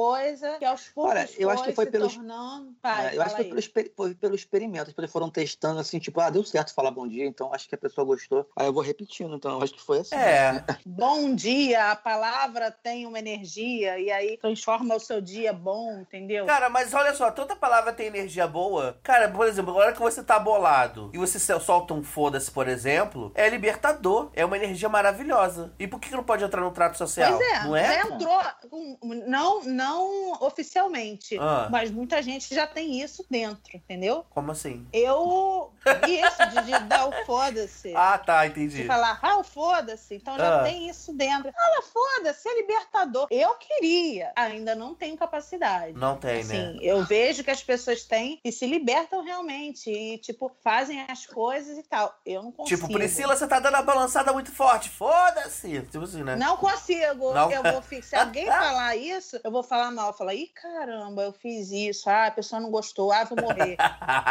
que 0.58 0.64
aos 0.64 0.88
poucos 0.88 1.12
Olha, 1.12 1.28
eu 1.38 1.50
acho 1.50 1.64
que 1.64 1.72
foi 1.72 1.86
pelo 1.86 2.08
tornando... 2.08 2.74
Pai, 2.80 3.08
é, 3.08 3.16
eu 3.16 3.22
acho 3.22 3.36
que 3.36 3.42
foi 3.42 3.62
pelo, 3.82 3.94
foi 3.96 4.14
pelo 4.14 4.34
experimento. 4.34 4.92
Eles 4.96 5.10
foram 5.10 5.30
testando 5.30 5.80
assim, 5.80 5.98
tipo, 5.98 6.20
ah, 6.20 6.30
deu 6.30 6.44
certo 6.44 6.74
falar 6.74 6.90
bom 6.90 7.06
dia, 7.06 7.26
então 7.26 7.52
acho 7.52 7.68
que 7.68 7.74
a 7.74 7.78
pessoa 7.78 8.04
gostou. 8.04 8.48
Aí 8.56 8.66
eu 8.66 8.72
vou 8.72 8.82
repetindo, 8.82 9.34
então 9.34 9.60
acho 9.62 9.74
que 9.74 9.82
foi 9.82 10.00
assim. 10.00 10.14
É. 10.14 10.64
bom 10.84 11.34
dia, 11.34 11.90
a 11.90 11.96
palavra 11.96 12.70
tem 12.70 13.06
uma 13.06 13.18
energia 13.18 13.98
e 13.98 14.10
aí 14.10 14.36
transforma 14.38 14.94
o 14.94 15.00
seu 15.00 15.20
dia 15.20 15.52
bom, 15.52 16.00
entendeu? 16.00 16.46
Cara, 16.46 16.68
mas 16.68 16.94
olha 16.94 17.14
só, 17.14 17.30
toda 17.30 17.56
palavra 17.56 17.92
tem 17.92 18.06
energia 18.06 18.46
boa. 18.46 18.98
Cara, 19.02 19.28
por 19.28 19.46
exemplo, 19.46 19.72
na 19.72 19.80
hora 19.80 19.92
que 19.92 20.00
você 20.00 20.22
tá 20.22 20.38
bolado 20.38 21.10
e 21.12 21.18
você 21.18 21.38
solta 21.58 21.94
um 21.94 22.02
foda-se, 22.02 22.50
por 22.50 22.68
exemplo, 22.68 23.32
é 23.34 23.48
libertador. 23.48 24.30
É 24.34 24.44
uma 24.44 24.56
energia 24.56 24.88
maravilhosa. 24.88 25.72
E 25.78 25.86
por 25.86 26.00
que 26.00 26.10
não 26.10 26.22
pode 26.22 26.44
entrar 26.44 26.60
no 26.60 26.70
trato 26.70 26.96
social? 26.96 27.36
Pois 27.36 27.48
é, 27.48 27.64
não 27.64 27.76
é? 27.76 27.84
Já 27.84 28.08
entrou 28.08 28.40
não, 29.02 29.62
não 29.80 30.32
oficialmente, 30.42 31.38
Ah. 31.38 31.68
mas 31.70 31.90
muita 31.90 32.22
gente 32.22 32.54
já 32.54 32.66
tem 32.66 33.00
isso 33.00 33.24
dentro, 33.30 33.74
entendeu? 33.76 34.24
Como 34.30 34.52
assim? 34.52 34.86
Eu. 34.92 35.72
Isso, 36.06 36.46
de, 36.50 36.62
de 36.72 36.78
dar 36.84 37.08
o 37.08 37.24
foda-se. 37.24 37.92
Ah, 38.00 38.18
tá, 38.18 38.44
De 38.46 38.50
entendi. 38.64 38.84
falar, 38.86 39.18
ah, 39.22 39.38
o 39.38 39.44
foda-se. 39.44 40.14
Então 40.14 40.36
já 40.36 40.60
Ah. 40.60 40.62
tem 40.64 40.88
isso 40.88 41.12
dentro. 41.12 41.52
Fala, 41.52 41.82
foda-se, 41.82 42.48
é 42.48 42.56
libertador. 42.60 43.26
Eu 43.30 43.54
queria, 43.54 44.32
ainda 44.36 44.74
não 44.74 44.94
tenho 44.94 45.16
capacidade. 45.16 45.92
Não 45.94 46.16
tem, 46.16 46.36
né? 46.36 46.40
Assim, 46.40 46.78
eu 46.82 47.04
vejo 47.04 47.44
que 47.44 47.50
as 47.50 47.62
pessoas 47.62 48.04
têm 48.04 48.40
e 48.44 48.50
se 48.52 48.66
libertam 48.66 49.22
realmente. 49.22 49.90
E, 49.90 50.18
tipo, 50.18 50.50
fazem 50.62 51.04
as 51.08 51.26
coisas 51.26 51.76
e 51.78 51.82
tal. 51.82 52.14
Eu 52.24 52.42
não 52.42 52.52
consigo. 52.52 52.80
Tipo, 52.82 52.92
Priscila, 52.92 53.36
você 53.36 53.46
tá 53.46 53.58
dando 53.60 53.76
a 53.76 53.82
balançada 53.82 54.32
muito 54.32 54.50
forte. 54.52 54.88
Foda-se. 54.88 55.82
Tipo 55.82 56.04
assim, 56.04 56.22
né? 56.22 56.36
Não 56.36 56.56
consigo. 56.56 57.32
Não? 57.32 57.50
Eu 57.50 57.62
vou 57.62 57.82
Se 58.02 58.16
alguém 58.16 58.46
falar 58.46 58.96
isso, 58.96 59.38
eu 59.44 59.50
vou 59.50 59.62
falar 59.70 59.92
mal. 59.92 60.12
Falar, 60.12 60.34
ih, 60.34 60.48
caramba, 60.48 61.22
eu 61.22 61.32
fiz 61.32 61.70
isso. 61.70 62.10
Ah, 62.10 62.26
a 62.26 62.30
pessoa 62.32 62.60
não 62.60 62.70
gostou. 62.70 63.12
Ah, 63.12 63.22
vou 63.22 63.40
morrer. 63.40 63.76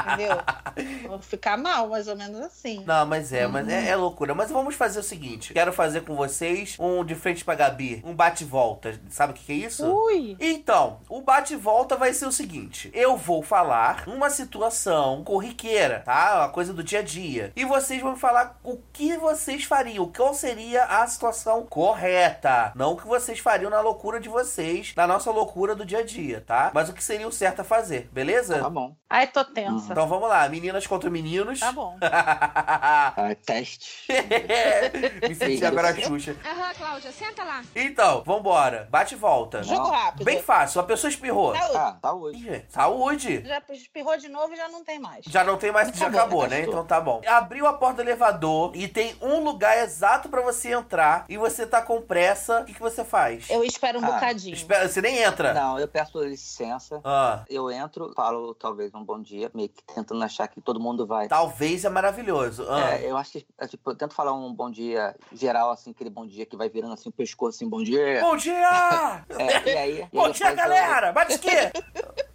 Entendeu? 0.06 0.38
Vou 1.08 1.20
ficar 1.20 1.58
mal, 1.58 1.90
mais 1.90 2.08
ou 2.08 2.16
menos 2.16 2.40
assim. 2.40 2.84
Não, 2.86 3.06
mas 3.06 3.34
é, 3.34 3.48
mas 3.48 3.68
é, 3.68 3.90
é 3.90 3.96
loucura. 3.96 4.34
Mas 4.34 4.50
vamos 4.50 4.76
fazer 4.76 5.00
o 5.00 5.04
seguinte: 5.04 5.54
quero 5.54 5.74
fazer 5.74 6.02
com 6.02 6.16
vocês 6.16 6.78
um 6.80 7.04
de 7.04 7.16
frente 7.16 7.44
pra 7.44 7.56
Gabi, 7.56 8.02
um 8.06 8.14
bate-volta. 8.14 9.00
Sabe 9.10 9.34
o 9.34 9.36
que, 9.36 9.44
que 9.44 9.52
é 9.52 9.56
isso? 9.56 9.86
Ui! 9.86 10.38
Então, 10.40 11.00
o 11.10 11.22
bate-volta 11.22 11.98
vai 11.98 12.14
ser 12.14 12.28
o 12.28 12.32
seguinte: 12.32 12.90
eu 12.94 13.18
vou 13.18 13.42
falar 13.42 14.04
uma 14.08 14.30
situação 14.30 15.24
corriqueira, 15.24 16.02
tá? 16.06 16.38
Uma 16.38 16.50
coisa 16.50 16.74
do 16.74 16.84
dia 16.84 17.00
a 17.00 17.04
dia. 17.04 17.52
E 17.56 17.66
vocês 17.66 18.02
vão 18.02 18.16
falar 18.16 18.58
o 18.64 18.78
que 18.94 19.18
vocês 19.18 19.64
fariam, 19.64 20.12
qual 20.16 20.34
seria 20.34 20.86
a 20.86 21.08
situação 21.08 21.66
correta. 21.66 22.72
Não 22.76 22.94
o 22.94 22.98
que 22.98 23.08
vocês 23.08 23.40
fariam 23.40 23.70
na 23.70 23.82
loucura 23.82 24.20
de 24.20 24.30
vocês, 24.30 24.94
na 24.96 25.08
nossa 25.08 25.29
loucura 25.32 25.76
do 25.76 25.86
dia 25.86 26.00
a 26.00 26.04
dia, 26.06 26.44
tá? 26.46 26.72
Mas 26.74 26.90
o 26.90 26.94
que 26.94 27.04
seria 27.04 27.28
o 27.28 27.32
certo 27.32 27.62
a 27.62 27.64
fazer, 27.64 28.10
beleza? 28.12 28.60
Tá 28.60 28.70
bom. 28.70 28.96
Ai, 29.10 29.28
tô 29.28 29.44
tensa. 29.44 29.92
Então 29.92 30.08
vamos 30.08 30.30
lá, 30.30 30.48
meninas 30.50 30.86
contra 30.86 31.10
meninos. 31.10 31.60
Tá 31.60 31.72
bom. 31.72 31.98
Ah, 32.12 33.14
teste. 33.46 34.08
Me 35.28 35.36
senti 35.36 35.66
agora 35.66 35.90
a 35.90 35.96
Xuxa. 35.96 36.36
Aham, 36.46 36.74
Cláudia, 36.76 37.12
senta 37.12 37.44
lá. 37.44 37.64
Então, 37.76 38.24
vambora. 38.26 38.88
Bate 38.90 39.16
e 39.16 39.18
volta. 39.18 39.64
Jogo 39.64 39.90
rápido. 39.90 40.24
Bem 40.26 40.42
fácil, 40.42 40.82
a 40.82 40.84
pessoa 40.84 41.10
espirrou. 41.10 41.56
Saúde. 41.56 41.78
Ah, 41.78 41.98
tá 42.02 42.14
hoje. 42.14 42.50
Ih, 42.50 42.66
Saúde. 42.70 43.44
Já 43.46 43.62
espirrou 43.70 44.18
de 44.18 44.30
novo 44.30 44.54
e 44.54 44.58
já 44.58 44.68
não 44.70 44.84
tem 44.84 45.00
mais. 45.00 45.26
Já 45.26 45.44
não 45.44 45.58
tem 45.58 45.72
mais, 45.72 45.90
já 45.90 46.08
Acabou, 46.08 46.42
acabou, 46.44 46.48
né? 46.48 46.62
Então 46.62 46.86
tá 46.86 47.00
bom. 47.02 47.22
Abriu 47.28 47.66
a 47.68 47.74
porta 47.74 47.96
do 48.04 48.10
elevador 48.10 48.72
e 48.76 48.88
tem 48.88 49.16
um 49.22 49.44
lugar 49.44 49.78
exato 49.80 50.30
pra 50.30 50.42
você 50.42 50.72
entrar 50.72 51.26
e 51.30 51.38
você 51.38 51.66
tá 51.66 51.82
com 51.82 52.02
pressa. 52.02 52.62
O 52.62 52.66
que, 52.66 52.74
que 52.74 52.80
você 52.82 53.04
faz? 53.04 53.50
Eu 53.50 53.64
espero 53.64 54.00
um 54.00 54.06
Ah, 54.06 54.12
bocadinho. 54.12 54.54
Espera, 54.54 54.88
você 54.88 55.02
nem 55.02 55.19
entra. 55.22 55.54
Não, 55.54 55.80
eu 55.80 55.88
peço 55.88 56.22
licença. 56.24 57.00
Ah, 57.04 57.44
Eu 57.50 57.70
entro, 57.72 58.12
falo 58.16 58.54
talvez 58.56 58.94
um 58.94 59.04
bom 59.04 59.22
dia, 59.22 59.50
meio 59.54 59.70
que 59.70 59.84
tentando 59.94 60.24
achar 60.24 60.48
que 60.48 60.62
todo 60.62 60.80
mundo 60.80 61.06
vai. 61.06 61.28
talvez 61.28 61.86
é 61.86 61.90
maravilhoso. 61.90 62.66
Ah, 62.70 62.92
É, 62.96 63.10
eu 63.10 63.18
acho 63.18 63.32
que, 63.34 63.48
é, 63.60 63.68
tipo, 63.68 63.92
eu 63.92 63.96
tento 63.96 64.14
falar 64.14 64.34
um 64.34 64.54
bom 64.54 64.70
dia 64.70 65.16
geral, 65.32 65.72
assim, 65.72 65.92
aquele 65.92 66.10
bom 66.10 66.26
dia 66.26 66.46
que 66.46 66.56
vai 66.58 66.70
virando 66.70 66.94
assim 66.94 67.10
o 67.10 67.12
pescoço, 67.12 67.58
assim, 67.58 67.70
bom 67.70 67.84
dia. 67.84 68.20
Bom 68.22 68.36
dia! 68.36 69.26
É, 69.38 69.70
e 69.70 69.78
aí. 69.78 70.08
Bom 70.14 70.30
dia, 70.32 70.50
eu- 70.50 70.56
galera! 70.56 71.12
Bate 71.12 71.34
aqui! 71.34 71.50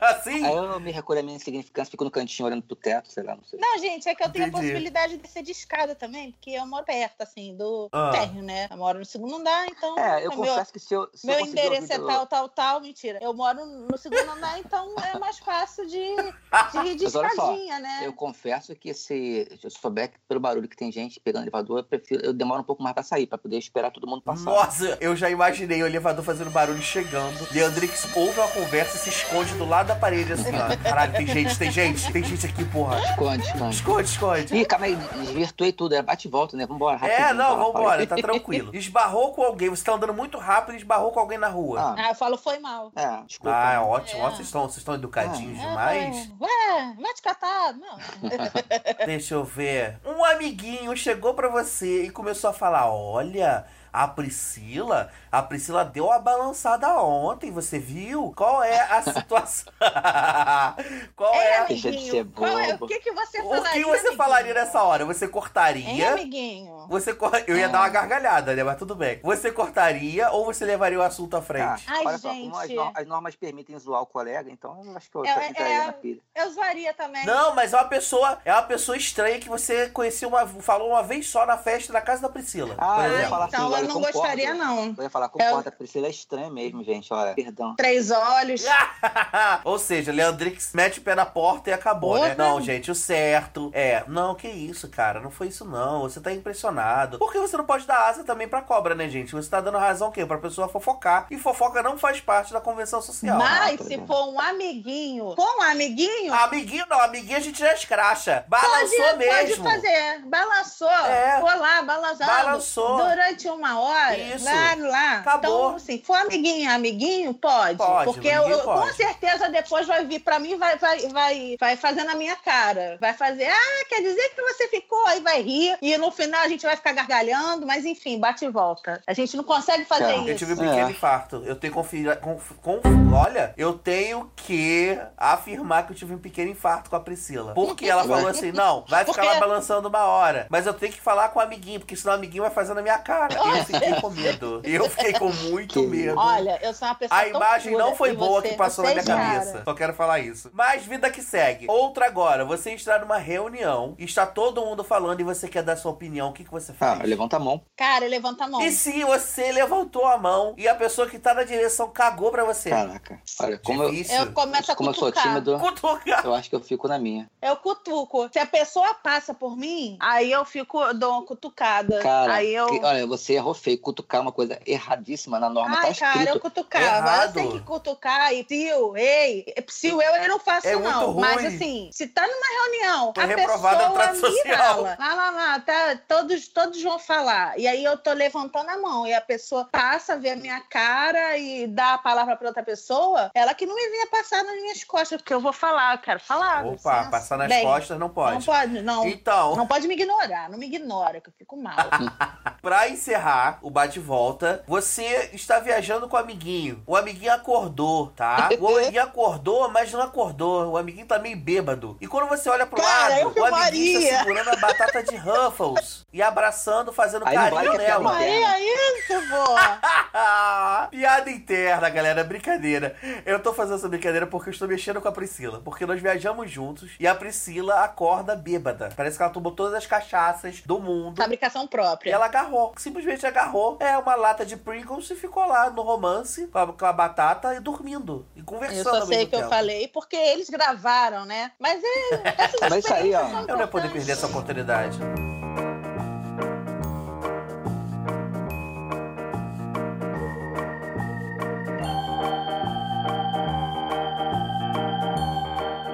assim? 0.10 0.44
Aí 0.44 0.52
eu 0.54 0.80
me 0.80 0.90
recolho 0.90 1.20
a 1.20 1.22
minha 1.22 1.36
insignificância, 1.36 1.90
fico 1.90 2.04
no 2.04 2.10
cantinho 2.10 2.46
olhando 2.46 2.62
pro 2.62 2.76
teto, 2.76 3.10
sei 3.12 3.22
lá, 3.22 3.36
não 3.36 3.44
sei. 3.44 3.58
Não, 3.60 3.78
gente, 3.78 4.08
é 4.08 4.14
que 4.14 4.22
eu 4.22 4.30
tenho 4.30 4.46
Entendi. 4.46 4.56
a 4.56 4.60
possibilidade 4.60 5.16
de 5.18 5.28
ser 5.28 5.42
de 5.42 5.52
escada 5.52 5.94
também, 5.94 6.32
porque 6.32 6.50
eu 6.50 6.66
moro 6.66 6.84
perto, 6.84 7.20
assim, 7.22 7.56
do 7.56 7.88
Ah. 7.92 8.10
térreo, 8.10 8.42
né? 8.42 8.68
Eu 8.70 8.76
moro 8.76 8.98
no 8.98 9.04
segundo 9.04 9.36
andar, 9.36 9.66
então. 9.68 9.98
É, 9.98 10.24
eu 10.24 10.30
meu, 10.30 10.38
confesso 10.38 10.72
que 10.72 10.78
se 10.78 10.94
eu. 10.94 11.08
Se 11.14 11.26
eu 11.26 11.30
meu 11.34 11.40
conseguir 11.40 11.60
endereço 11.66 11.92
é 11.92 11.98
do- 11.98 12.06
tal, 12.06 12.26
tal, 12.26 12.48
tal. 12.48 12.80
Mentira. 12.80 13.18
Eu 13.20 13.32
moro 13.34 13.64
no 13.64 13.96
segundo 13.98 14.28
andar, 14.30 14.58
então 14.58 14.94
é 15.12 15.18
mais 15.18 15.38
fácil 15.38 15.86
de, 15.86 15.92
de 15.92 16.88
ir 16.88 16.96
de 16.96 17.04
Mas 17.04 17.14
olha 17.14 17.30
só, 17.34 17.52
escadinha, 17.52 17.78
né? 17.78 18.00
Eu 18.04 18.12
confesso 18.12 18.74
que 18.74 18.92
se 18.94 19.48
eu 19.62 19.70
souber 19.70 20.10
que 20.12 20.18
pelo 20.28 20.40
barulho 20.40 20.68
que 20.68 20.76
tem 20.76 20.90
gente 20.90 21.20
pegando 21.20 21.42
elevador, 21.44 21.78
eu, 21.78 21.84
prefiro, 21.84 22.24
eu 22.24 22.32
demoro 22.32 22.60
um 22.60 22.64
pouco 22.64 22.82
mais 22.82 22.94
pra 22.94 23.02
sair, 23.02 23.26
pra 23.26 23.36
poder 23.38 23.58
esperar 23.58 23.90
todo 23.90 24.06
mundo 24.06 24.22
passar. 24.22 24.44
Nossa, 24.44 24.96
eu 25.00 25.14
já 25.14 25.28
imaginei 25.30 25.82
o 25.82 25.86
elevador 25.86 26.24
fazendo 26.24 26.50
barulho 26.50 26.80
chegando. 26.82 27.46
Leandrix 27.52 28.06
ouve 28.16 28.38
uma 28.38 28.48
conversa 28.48 28.96
e 28.96 29.00
se 29.00 29.08
esconde 29.10 29.54
do 29.54 29.64
lado 29.68 29.89
da 29.90 29.96
parede, 29.96 30.32
assim, 30.32 30.50
ó. 30.54 30.76
Caralho, 30.88 31.12
tem 31.12 31.26
gente, 31.26 31.58
tem 31.58 31.70
gente, 31.70 32.12
tem 32.12 32.22
gente 32.22 32.46
aqui, 32.46 32.64
porra. 32.64 33.00
Esconde, 33.00 33.42
esconde. 33.46 33.74
Esconde, 33.74 34.08
esconde. 34.08 34.56
Ih, 34.56 34.64
calma 34.64 34.86
aí, 34.86 34.94
desvirtuei 34.96 35.72
tudo, 35.72 35.94
é 35.94 36.02
bate 36.02 36.28
e 36.28 36.30
volta, 36.30 36.56
né? 36.56 36.64
Vambora, 36.66 36.96
rapidinho. 36.96 37.28
É, 37.28 37.32
não, 37.32 37.56
vambora, 37.72 38.06
tá 38.06 38.14
tranquilo. 38.20 38.74
Esbarrou 38.74 39.32
com 39.32 39.42
alguém, 39.42 39.68
você 39.68 39.82
tá 39.84 39.92
andando 39.92 40.14
muito 40.14 40.38
rápido 40.38 40.74
e 40.74 40.78
esbarrou 40.78 41.10
com 41.10 41.18
alguém 41.20 41.38
na 41.38 41.48
rua. 41.48 41.80
Ah, 41.80 41.94
Ah, 41.98 42.08
eu 42.10 42.14
falo, 42.14 42.36
foi 42.38 42.58
mal. 42.58 42.92
é, 42.94 43.22
desculpa. 43.26 43.56
Ah, 43.56 43.72
é 43.74 43.78
ótimo, 43.80 44.22
É. 44.22 44.24
ó, 44.26 44.30
vocês 44.30 44.46
estão, 44.46 44.62
vocês 44.62 44.76
estão 44.78 44.94
educadinhos 44.94 45.58
Ah, 45.60 45.68
demais. 45.68 46.16
É, 46.16 46.44
ué, 46.44 46.94
mete 46.98 47.20
catado. 47.22 47.78
Não. 47.80 47.98
Deixa 49.06 49.34
eu 49.34 49.44
ver. 49.44 49.98
Um 50.04 50.24
amiguinho 50.24 50.96
chegou 50.96 51.34
pra 51.34 51.48
você 51.48 52.04
e 52.04 52.10
começou 52.10 52.50
a 52.50 52.52
falar: 52.52 52.90
Olha, 52.92 53.64
a 53.92 54.06
Priscila, 54.08 55.10
a 55.30 55.42
Priscila 55.42 55.84
deu 55.84 56.06
uma 56.06 56.18
balançada 56.18 56.88
ontem, 57.00 57.50
você 57.50 57.78
viu? 57.78 58.32
Qual 58.36 58.62
é 58.62 58.80
a 58.80 59.02
situação? 59.12 59.72
Qual 61.16 61.34
Ei, 61.34 61.40
é 61.40 61.58
a... 61.58 61.64
Deixa 61.64 61.90
de 61.90 62.10
ser 62.10 62.24
qual 62.26 62.58
é- 62.58 62.72
bobo. 62.72 62.84
o 62.84 62.88
que, 62.88 62.98
que 63.00 63.12
você 63.12 63.40
O 63.40 63.48
falaria? 63.48 63.70
que 63.72 63.84
você 63.84 63.98
amiguinho? 63.98 64.16
falaria 64.16 64.54
nessa 64.54 64.82
hora? 64.82 65.04
Você 65.04 65.24
Hein, 65.26 65.30
cortaria? 65.30 66.12
amiguinho? 66.12 66.86
Você 66.88 67.14
cor... 67.14 67.30
Eu 67.46 67.56
ia 67.56 67.66
Ah. 67.66 67.68
dar 67.68 67.78
uma 67.80 67.88
gargalhada, 67.88 68.54
né? 68.54 68.62
Mas 68.64 68.76
tudo 68.78 68.94
bem. 68.94 69.20
Você 69.22 69.52
cortaria 69.52 70.30
ou 70.30 70.44
você 70.44 70.64
levaria 70.64 70.98
o 70.98 71.02
assunto 71.02 71.36
à 71.36 71.40
Tá, 71.40 71.46
frente? 71.46 71.84
Ai, 71.86 72.04
olha 72.06 72.18
só, 72.18 72.28
como 72.30 72.56
as, 72.56 72.68
gente. 72.68 72.76
no- 72.76 72.92
as 72.94 73.06
normas 73.06 73.36
permitem 73.36 73.78
zoar 73.78 74.02
o 74.02 74.06
colega, 74.06 74.50
então 74.50 74.80
eu 74.84 74.96
acho 74.96 75.10
que 75.10 75.16
eu 75.16 75.24
É, 75.24 75.48
entraria 75.48 75.74
é- 75.82 75.86
na 75.86 75.92
pilha. 75.92 76.20
Eu 76.34 76.50
zoaria 76.52 76.94
também. 76.94 77.24
Não, 77.26 77.54
mas 77.54 77.72
é 77.72 77.76
uma 77.76 77.84
pessoa, 77.88 78.38
é 78.44 78.52
uma 78.52 78.62
pessoa 78.62 78.96
estranha 78.96 79.38
que 79.38 79.48
você 79.48 79.88
conheceu 79.90 80.28
uma, 80.28 80.46
falou 80.46 80.90
uma 80.90 81.02
vez 81.02 81.28
só 81.28 81.46
na 81.46 81.56
festa 81.56 81.92
na 81.92 82.00
casa 82.00 82.22
da 82.22 82.28
Priscila. 82.28 82.74
Ah, 82.78 82.94
por 82.96 83.04
eu 83.04 83.10
ia 83.10 83.14
exemplo. 83.14 83.30
falar 83.30 83.44
assim, 83.46 83.56
então 83.56 83.70
olha, 83.72 83.79
eu 83.82 83.88
não 83.88 83.94
concordo. 83.96 84.18
gostaria, 84.18 84.54
não. 84.54 84.94
Eu 84.96 85.02
ia 85.04 85.10
falar, 85.10 85.28
concorda, 85.28 85.68
a 85.68 85.72
Priscila 85.72 86.06
é 86.06 86.10
estranha 86.10 86.50
mesmo, 86.50 86.82
gente, 86.84 87.12
olha, 87.12 87.34
perdão. 87.34 87.74
Três 87.76 88.10
olhos. 88.10 88.64
Ou 89.64 89.78
seja, 89.78 90.12
Leandrix 90.12 90.72
mete 90.74 90.98
o 90.98 91.02
pé 91.02 91.14
na 91.14 91.26
porta 91.26 91.70
e 91.70 91.72
acabou, 91.72 92.18
né? 92.18 92.34
Não, 92.36 92.60
gente, 92.60 92.90
o 92.90 92.94
certo 92.94 93.70
é. 93.74 94.04
Não, 94.08 94.34
que 94.34 94.48
isso, 94.48 94.88
cara. 94.88 95.20
Não 95.20 95.30
foi 95.30 95.48
isso, 95.48 95.64
não. 95.64 96.02
Você 96.02 96.20
tá 96.20 96.32
impressionado. 96.32 97.18
Porque 97.18 97.38
você 97.38 97.56
não 97.56 97.64
pode 97.64 97.86
dar 97.86 98.06
asa 98.08 98.24
também 98.24 98.48
pra 98.48 98.62
cobra, 98.62 98.94
né, 98.94 99.08
gente? 99.08 99.32
Você 99.32 99.48
tá 99.48 99.60
dando 99.60 99.78
razão 99.78 100.08
o 100.08 100.12
quê? 100.12 100.24
Pra 100.24 100.38
pessoa 100.38 100.68
fofocar. 100.68 101.26
E 101.30 101.36
fofoca 101.38 101.82
não 101.82 101.96
faz 101.98 102.20
parte 102.20 102.52
da 102.52 102.60
convenção 102.60 103.00
social. 103.00 103.38
Mas 103.38 103.80
Ah, 103.80 103.84
se 103.84 103.94
é. 103.94 104.06
for 104.06 104.28
um 104.32 104.40
amiguinho, 104.40 105.34
for 105.36 105.56
um 105.58 105.62
amiguinho, 105.62 106.32
Amiguinho 106.34 106.84
não, 106.88 107.00
amiguinho 107.00 107.36
a 107.36 107.40
gente 107.40 107.58
já 107.58 107.72
escracha. 107.72 108.44
Balançou 108.48 108.98
pode, 108.98 109.18
mesmo. 109.18 109.64
pode 109.64 109.74
fazer. 109.74 110.18
Balançou. 110.26 110.88
É. 110.90 111.40
Foi 111.40 111.54
lá, 111.56 111.82
balançando. 111.82 112.30
Balançou. 112.30 112.96
Durante 112.96 113.48
uma 113.48 113.69
hora. 113.78 114.16
Isso. 114.16 114.44
Lá, 114.44 114.74
lá. 114.78 115.12
Acabou. 115.18 115.38
Então, 115.68 115.76
assim, 115.76 116.02
for 116.04 116.16
amiguinho, 116.16 116.70
amiguinho, 116.70 117.34
pode. 117.34 117.76
Pode, 117.76 118.04
Porque 118.04 118.28
eu, 118.28 118.48
eu- 118.48 118.58
com 118.60 118.74
pode. 118.74 118.96
certeza 118.96 119.48
depois 119.48 119.86
vai 119.86 120.04
vir 120.04 120.20
pra 120.20 120.38
mim, 120.38 120.56
vai, 120.56 120.76
vai, 120.78 120.98
vai, 121.08 121.56
vai 121.58 121.76
fazer 121.76 122.04
na 122.04 122.14
minha 122.14 122.36
cara. 122.36 122.96
Vai 123.00 123.12
fazer, 123.14 123.46
ah, 123.48 123.84
quer 123.88 124.00
dizer 124.02 124.30
que 124.34 124.42
você 124.42 124.68
ficou, 124.68 125.04
aí 125.06 125.20
vai 125.20 125.42
rir. 125.42 125.76
E 125.82 125.96
no 125.98 126.10
final 126.10 126.40
a 126.42 126.48
gente 126.48 126.62
vai 126.66 126.76
ficar 126.76 126.92
gargalhando, 126.92 127.66
mas 127.66 127.84
enfim, 127.84 128.18
bate 128.18 128.44
e 128.44 128.48
volta. 128.50 129.00
A 129.06 129.12
gente 129.12 129.36
não 129.36 129.44
consegue 129.44 129.84
fazer 129.84 130.00
Tá. 130.00 130.10
Eu 130.16 130.24
isso. 130.28 130.38
tive 130.38 130.52
um 130.54 130.56
pequeno 130.56 130.88
É. 130.88 130.90
infarto. 130.90 131.42
Eu 131.44 131.54
tenho 131.56 131.72
confira... 131.72 132.16
conf... 132.16 132.52
conf- 132.62 132.80
Olha, 133.12 133.52
eu 133.56 133.74
tenho 133.76 134.30
que 134.36 134.96
afirmar 135.16 135.84
que 135.86 135.92
eu 135.92 135.96
tive 135.96 136.14
um 136.14 136.18
pequeno 136.18 136.50
infarto 136.50 136.88
com 136.88 136.96
a 136.96 137.00
Priscila. 137.00 137.52
Porque 137.54 137.86
ela 137.86 138.04
falou 138.04 138.28
assim: 138.28 138.52
não, 138.52 138.84
vai 138.88 139.04
ficar 139.04 139.24
lá 139.24 139.38
balançando 139.40 139.88
uma 139.88 140.04
hora. 140.04 140.46
Mas 140.48 140.64
eu 140.66 140.72
tenho 140.74 140.92
que 140.92 141.00
falar 141.00 141.28
com 141.30 141.38
o 141.38 141.42
amiguinho, 141.42 141.80
porque 141.80 141.96
senão 141.96 142.12
o 142.14 142.16
amiguinho 142.16 142.42
vai 142.44 142.52
fazer 142.52 142.72
na 142.74 142.82
minha 142.82 142.98
cara. 142.98 143.34
E 143.58 143.59
eu 143.60 143.64
fiquei 143.66 144.00
com 144.00 144.10
medo. 144.10 144.60
Eu 144.64 144.90
fiquei 144.90 145.12
com 145.14 145.30
muito 145.32 145.80
Que- 145.80 145.86
medo. 145.86 146.18
Olha, 146.18 146.58
eu 146.62 146.72
sou 146.74 146.88
uma 146.88 146.94
pessoa 146.94 147.20
A 147.20 147.24
tão 147.24 147.30
imagem 147.36 147.72
pura, 147.72 147.84
não 147.84 147.94
foi 147.96 148.12
boa 148.14 148.40
você- 148.40 148.48
que 148.50 148.56
passou 148.56 148.84
na 148.84 148.90
minha 148.90 149.02
vocês, 149.02 149.16
cabeça. 149.16 149.52
cara. 149.52 149.64
Só 149.64 149.74
quero 149.74 149.94
falar 149.94 150.18
isso. 150.20 150.50
Mas 150.52 150.84
vida 150.84 151.10
que 151.10 151.22
segue. 151.22 151.66
Outra 151.68 152.06
agora, 152.06 152.44
você 152.44 152.72
está 152.72 152.98
numa 152.98 153.18
reunião, 153.18 153.94
está 153.98 154.26
todo 154.26 154.64
mundo 154.64 154.82
falando 154.84 155.20
e 155.20 155.24
você 155.24 155.48
quer 155.48 155.62
dar 155.62 155.76
sua 155.76 155.90
opinião. 155.92 156.30
O 156.30 156.32
que, 156.32 156.44
que 156.44 156.50
você 156.50 156.72
faz? 156.72 157.00
Ah, 157.00 157.04
levanta 157.04 157.36
a 157.36 157.40
mão. 157.40 157.62
Cara, 157.76 158.06
levanta 158.06 158.44
a 158.44 158.48
mão. 158.48 158.60
E 158.62 158.70
se 158.72 159.04
você 159.04 159.52
levantou 159.52 160.06
a 160.06 160.18
mão 160.18 160.54
e 160.56 160.66
a 160.68 160.74
pessoa 160.74 161.08
que 161.08 161.18
tá 161.18 161.34
na 161.34 161.44
direção 161.44 161.88
cagou 161.90 162.30
pra 162.30 162.44
você? 162.44 162.70
Caraca. 162.70 163.20
Olha, 163.40 163.58
como 163.58 163.82
eu, 163.82 163.90
Difícil. 163.90 164.16
Eu 164.16 164.32
começo 164.32 164.72
a 164.72 164.74
como 164.76 164.90
eu 164.90 164.94
sou 164.94 165.04
cutucar. 165.08 165.22
tímido, 165.28 165.58
Cutuca. 165.58 166.20
eu 166.24 166.34
acho 166.34 166.48
que 166.48 166.56
eu 166.56 166.60
fico 166.60 166.88
na 166.88 166.98
minha. 166.98 167.28
Eu 167.42 167.56
cutuco. 167.56 168.28
Se 168.32 168.38
a 168.38 168.46
pessoa 168.46 168.94
passa 168.94 169.32
por 169.34 169.56
mim, 169.56 169.96
aí 170.00 170.30
eu 170.32 170.44
fico, 170.44 170.92
dou 170.94 171.12
uma 171.12 171.24
cutucada. 171.24 172.00
Cara, 172.00 172.34
aí 172.34 172.54
eu. 172.54 172.66
que- 172.68 172.84
olha, 172.84 173.06
você 173.06 173.34
errou 173.34 173.49
erro 173.50 173.54
feio. 173.54 173.78
Cutucar 173.80 174.18
é 174.20 174.22
uma 174.22 174.32
coisa 174.32 174.58
erradíssima 174.66 175.38
na 175.38 175.48
norma. 175.48 175.76
tá 175.76 175.82
Ai, 175.84 175.90
escrito. 175.92 176.12
cara, 176.14 176.30
eu 176.30 176.40
cutucava. 176.40 176.84
Errado. 176.84 177.26
Eu 177.28 177.32
tenho 177.32 177.52
que 177.52 177.60
cutucar 177.60 178.32
e 178.32 178.44
pio, 178.44 178.96
ei. 178.96 179.44
Psiu, 179.66 180.00
eu, 180.00 180.14
eu 180.16 180.28
não 180.28 180.38
faço, 180.38 180.66
É 180.66 180.74
muito 180.76 180.90
não. 180.90 181.10
ruim. 181.12 181.20
Mas 181.20 181.44
assim, 181.44 181.90
se 181.92 182.06
tá 182.08 182.22
numa 182.26 182.62
reunião, 182.64 183.12
Tô 183.12 183.20
a 183.20 183.26
pessoa 183.28 183.90
trato 183.92 184.14
me 184.14 184.20
social. 184.20 184.56
fala. 184.56 184.96
Lá, 184.98 185.14
lá, 185.14 185.30
lá, 185.30 185.60
tá, 185.60 185.98
todos, 186.08 186.48
todos 186.48 186.82
vão 186.82 186.98
falar. 186.98 187.58
E 187.58 187.66
aí 187.66 187.82
eu 187.84 187.96
tô 187.96 188.12
levantando 188.12 188.68
a 188.70 188.78
mão. 188.78 189.06
E 189.06 189.12
a 189.14 189.20
pessoa 189.20 189.64
passa, 189.70 190.16
vê 190.16 190.30
a 190.30 190.36
minha 190.36 190.60
cara 190.60 191.36
e 191.38 191.66
dá 191.66 191.94
a 191.94 191.98
palavra 191.98 192.36
pra 192.36 192.48
outra 192.48 192.62
pessoa. 192.62 193.30
Ela 193.34 193.54
que 193.54 193.66
não 193.66 193.74
me 193.74 193.88
vinha 193.88 194.06
passar 194.08 194.42
nas 194.44 194.54
minhas 194.56 194.84
costas, 194.84 195.20
porque 195.20 195.34
eu 195.34 195.40
vou 195.40 195.52
falar, 195.52 195.94
eu 195.94 195.98
quero 195.98 196.20
falar. 196.20 196.64
Opa, 196.66 196.72
licença. 196.72 197.10
passar 197.10 197.38
nas 197.38 197.48
Bem, 197.48 197.64
costas 197.64 197.98
não 197.98 198.08
pode. 198.08 198.34
Não 198.34 198.42
pode, 198.42 198.82
não. 198.82 199.06
Então, 199.06 199.56
Não 199.56 199.66
pode 199.66 199.86
me 199.88 199.94
ignorar, 199.94 200.48
não 200.48 200.58
me 200.58 200.66
ignora, 200.66 201.20
que 201.20 201.28
eu 201.28 201.32
fico 201.38 201.56
mal. 201.56 201.76
pra 202.62 202.88
encerrar 202.88 203.39
o 203.62 203.70
bate-volta, 203.70 204.62
você 204.66 205.30
está 205.32 205.58
viajando 205.60 206.08
com 206.08 206.16
o 206.16 206.20
amiguinho. 206.20 206.82
O 206.86 206.96
amiguinho 206.96 207.32
acordou, 207.32 208.08
tá? 208.16 208.48
O 208.58 208.68
amiguinho 208.76 209.02
acordou, 209.02 209.68
mas 209.70 209.92
não 209.92 210.02
acordou. 210.02 210.72
O 210.72 210.76
amiguinho 210.76 211.06
tá 211.06 211.18
meio 211.18 211.36
bêbado. 211.36 211.96
E 212.00 212.06
quando 212.06 212.28
você 212.28 212.48
olha 212.48 212.66
pro 212.66 212.80
Cara, 212.80 213.08
lado, 213.08 213.20
eu 213.20 213.26
o 213.42 213.44
amiguinho 213.44 214.00
filmaria. 214.00 214.00
está 214.10 214.18
segurando 214.18 214.48
a 214.50 214.56
batata 214.56 215.02
de 215.02 215.16
Ruffles 215.16 216.06
e 216.12 216.22
abraçando, 216.22 216.92
fazendo 216.92 217.26
Aí 217.26 217.36
não 217.36 217.42
carinho 217.44 217.64
vale 217.64 217.78
que 217.78 217.84
é 217.84 217.88
nela. 217.88 218.16
Aí, 218.16 218.44
aí, 218.44 218.74
isso, 218.98 219.14
pô. 219.28 220.88
Piada 220.90 221.30
interna, 221.30 221.88
galera, 221.88 222.24
brincadeira. 222.24 222.96
Eu 223.24 223.40
tô 223.40 223.52
fazendo 223.52 223.76
essa 223.76 223.88
brincadeira 223.88 224.26
porque 224.26 224.48
eu 224.48 224.52
estou 224.52 224.68
mexendo 224.68 225.00
com 225.00 225.08
a 225.08 225.12
Priscila. 225.12 225.60
Porque 225.64 225.86
nós 225.86 226.00
viajamos 226.00 226.50
juntos 226.50 226.90
e 226.98 227.06
a 227.06 227.14
Priscila 227.14 227.84
acorda 227.84 228.34
bêbada. 228.36 228.90
Parece 228.96 229.16
que 229.16 229.22
ela 229.22 229.32
tomou 229.32 229.52
todas 229.52 229.74
as 229.74 229.86
cachaças 229.86 230.60
do 230.64 230.78
mundo. 230.80 231.16
Fabricação 231.16 231.64
E 231.64 231.68
própria. 231.68 232.12
ela 232.12 232.26
agarrou, 232.26 232.72
simplesmente 232.76 233.26
agarrou. 233.30 233.76
É 233.80 233.96
uma 233.96 234.14
lata 234.14 234.44
de 234.44 234.56
Pringles 234.56 235.10
e 235.10 235.14
ficou 235.14 235.44
lá 235.46 235.70
no 235.70 235.82
romance 235.82 236.46
com 236.48 236.58
a, 236.58 236.66
com 236.72 236.86
a 236.86 236.92
batata 236.92 237.54
e 237.54 237.60
dormindo. 237.60 238.26
E 238.36 238.40
Eu 238.40 238.44
conversando 238.44 238.82
só 238.82 239.00
ao 239.00 239.06
sei 239.06 239.26
que 239.26 239.34
eu 239.34 239.40
tempo. 239.40 239.50
falei 239.50 239.88
porque 239.88 240.16
eles 240.16 240.50
gravaram, 240.50 241.24
né? 241.24 241.52
Mas 241.58 241.82
é, 241.82 242.34
essas 242.38 242.68
Mas 242.68 242.84
isso 242.84 242.94
aí, 242.94 243.14
ó. 243.14 243.20
Eu 243.48 243.56
não 243.56 243.60
ia 243.60 243.66
poder 243.66 243.90
perder 243.90 244.12
essa 244.12 244.26
oportunidade. 244.26 244.98